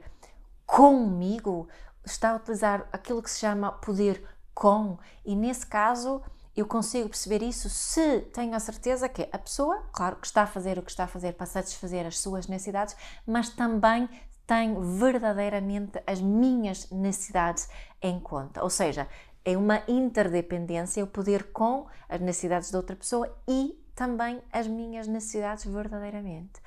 comigo? 0.65 1.67
Está 2.05 2.31
a 2.31 2.35
utilizar 2.35 2.87
aquilo 2.91 3.21
que 3.21 3.29
se 3.29 3.39
chama 3.39 3.71
poder 3.71 4.23
com? 4.53 4.97
E 5.23 5.35
nesse 5.35 5.65
caso, 5.65 6.21
eu 6.55 6.65
consigo 6.65 7.09
perceber 7.09 7.43
isso 7.43 7.69
se 7.69 8.21
tenho 8.33 8.55
a 8.55 8.59
certeza 8.59 9.07
que 9.07 9.29
a 9.31 9.37
pessoa, 9.37 9.83
claro, 9.91 10.15
que 10.15 10.25
está 10.25 10.41
a 10.41 10.47
fazer 10.47 10.79
o 10.79 10.81
que 10.81 10.89
está 10.89 11.03
a 11.03 11.07
fazer 11.07 11.33
para 11.33 11.45
satisfazer 11.45 12.05
as 12.05 12.19
suas 12.19 12.47
necessidades, 12.47 12.95
mas 13.27 13.49
também 13.49 14.09
tem 14.47 14.73
verdadeiramente 14.97 16.01
as 16.07 16.21
minhas 16.21 16.89
necessidades 16.89 17.69
em 18.01 18.17
conta. 18.19 18.63
Ou 18.63 18.69
seja, 18.69 19.07
é 19.47 19.55
uma 19.55 19.81
interdependência, 19.87 21.01
o 21.01 21.07
poder 21.07 21.53
com 21.53 21.87
as 22.09 22.19
necessidades 22.19 22.69
de 22.69 22.75
outra 22.75 22.97
pessoa 22.97 23.33
e 23.47 23.81
também 23.95 24.41
as 24.51 24.67
minhas 24.67 25.07
necessidades 25.07 25.63
verdadeiramente. 25.63 26.61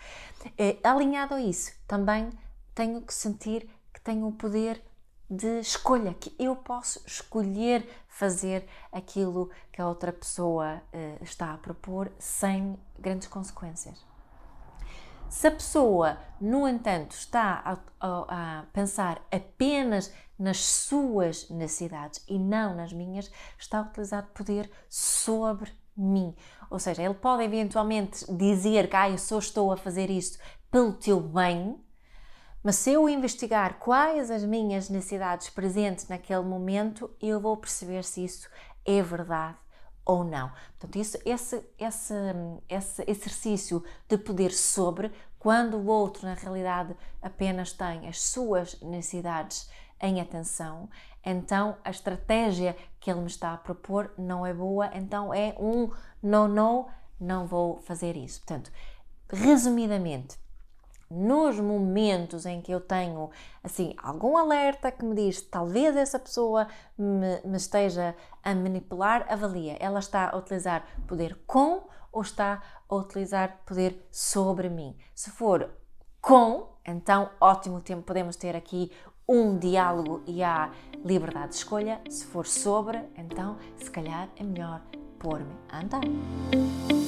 É, 0.56 0.78
alinhado 0.82 1.34
a 1.34 1.42
isso, 1.42 1.72
também 1.86 2.30
tenho 2.74 3.02
que 3.02 3.12
sentir 3.12 3.68
que 3.92 4.00
tenho 4.00 4.26
o 4.26 4.32
poder 4.32 4.82
de 5.28 5.60
escolha, 5.60 6.14
que 6.14 6.34
eu 6.38 6.56
posso 6.56 7.02
escolher 7.06 7.86
fazer 8.08 8.66
aquilo 8.90 9.50
que 9.70 9.82
a 9.82 9.86
outra 9.86 10.10
pessoa 10.10 10.82
uh, 10.92 11.22
está 11.22 11.52
a 11.52 11.58
propor 11.58 12.10
sem 12.18 12.78
grandes 12.98 13.28
consequências. 13.28 14.09
Se 15.30 15.46
a 15.46 15.50
pessoa, 15.52 16.18
no 16.40 16.66
entanto, 16.66 17.12
está 17.12 17.62
a, 17.64 17.78
a, 18.00 18.58
a, 18.58 18.62
pensar 18.72 19.24
apenas 19.30 20.12
nas 20.36 20.58
suas 20.58 21.48
necessidades 21.48 22.24
e 22.28 22.36
não 22.36 22.74
nas 22.74 22.92
minhas, 22.92 23.30
está 23.56 23.78
a 23.78 23.82
utilizar 23.82 24.26
poder 24.34 24.68
sobre 24.88 25.70
mim. 25.96 26.34
Ou 26.68 26.80
seja, 26.80 27.04
ele 27.04 27.14
pode 27.14 27.44
eventualmente 27.44 28.26
dizer 28.34 28.90
que 28.90 28.96
ah, 28.96 29.08
eu 29.08 29.18
só 29.18 29.38
estou 29.38 29.70
a 29.70 29.76
fazer 29.76 30.10
isto 30.10 30.36
pelo 30.68 30.94
teu 30.94 31.20
bem, 31.20 31.80
mas 32.60 32.74
se 32.74 32.90
eu 32.90 33.08
investigar 33.08 33.78
quais 33.78 34.32
as 34.32 34.44
minhas 34.44 34.90
necessidades 34.90 35.48
presentes 35.48 36.08
naquele 36.08 36.42
momento, 36.42 37.08
eu 37.22 37.40
vou 37.40 37.56
perceber 37.56 38.02
se 38.02 38.24
isso 38.24 38.50
é 38.84 39.00
verdade 39.00 39.56
ou 40.04 40.24
não. 40.24 40.50
Portanto, 40.78 40.96
isso, 40.96 41.18
esse, 41.24 41.64
esse, 41.78 42.14
esse 42.68 43.04
exercício 43.06 43.84
de 44.08 44.18
poder 44.18 44.52
sobre, 44.52 45.10
quando 45.38 45.76
o 45.76 45.86
outro 45.86 46.26
na 46.26 46.34
realidade 46.34 46.94
apenas 47.22 47.72
tem 47.72 48.08
as 48.08 48.20
suas 48.20 48.80
necessidades 48.80 49.70
em 50.00 50.20
atenção, 50.20 50.88
então 51.24 51.76
a 51.84 51.90
estratégia 51.90 52.76
que 52.98 53.10
ele 53.10 53.20
me 53.20 53.26
está 53.26 53.52
a 53.52 53.58
propor 53.58 54.12
não 54.16 54.44
é 54.44 54.52
boa, 54.54 54.90
então 54.94 55.32
é 55.32 55.54
um 55.58 55.90
não, 56.22 56.48
não, 56.48 56.88
não 57.18 57.46
vou 57.46 57.80
fazer 57.80 58.16
isso. 58.16 58.40
Portanto, 58.40 58.70
resumidamente, 59.28 60.38
nos 61.10 61.58
momentos 61.58 62.46
em 62.46 62.60
que 62.60 62.70
eu 62.70 62.80
tenho 62.80 63.30
assim 63.64 63.94
algum 64.00 64.36
alerta 64.36 64.92
que 64.92 65.04
me 65.04 65.14
diz 65.14 65.42
talvez 65.42 65.96
essa 65.96 66.18
pessoa 66.18 66.68
me, 66.96 67.40
me, 67.44 67.56
esteja 67.56 68.14
a 68.42 68.54
manipular, 68.54 69.26
avalia. 69.28 69.76
Ela 69.80 69.98
está 69.98 70.30
a 70.30 70.36
utilizar 70.36 70.84
poder 71.08 71.36
com 71.46 71.82
ou 72.12 72.22
está 72.22 72.62
a 72.88 72.94
utilizar 72.94 73.58
poder 73.66 74.06
sobre 74.10 74.68
mim. 74.68 74.96
Se 75.14 75.30
for 75.30 75.70
com, 76.20 76.68
então 76.86 77.30
ótimo 77.40 77.80
tempo 77.80 78.02
podemos 78.02 78.36
ter 78.36 78.54
aqui 78.54 78.92
um 79.28 79.56
diálogo 79.58 80.22
e 80.26 80.42
há 80.42 80.70
liberdade 81.04 81.50
de 81.50 81.54
escolha. 81.56 82.00
Se 82.08 82.24
for 82.24 82.46
sobre, 82.46 82.98
então 83.16 83.56
se 83.76 83.90
calhar 83.90 84.28
é 84.36 84.42
melhor 84.42 84.80
pôr-me 85.18 85.54
a 85.68 85.80
andar. 85.80 86.99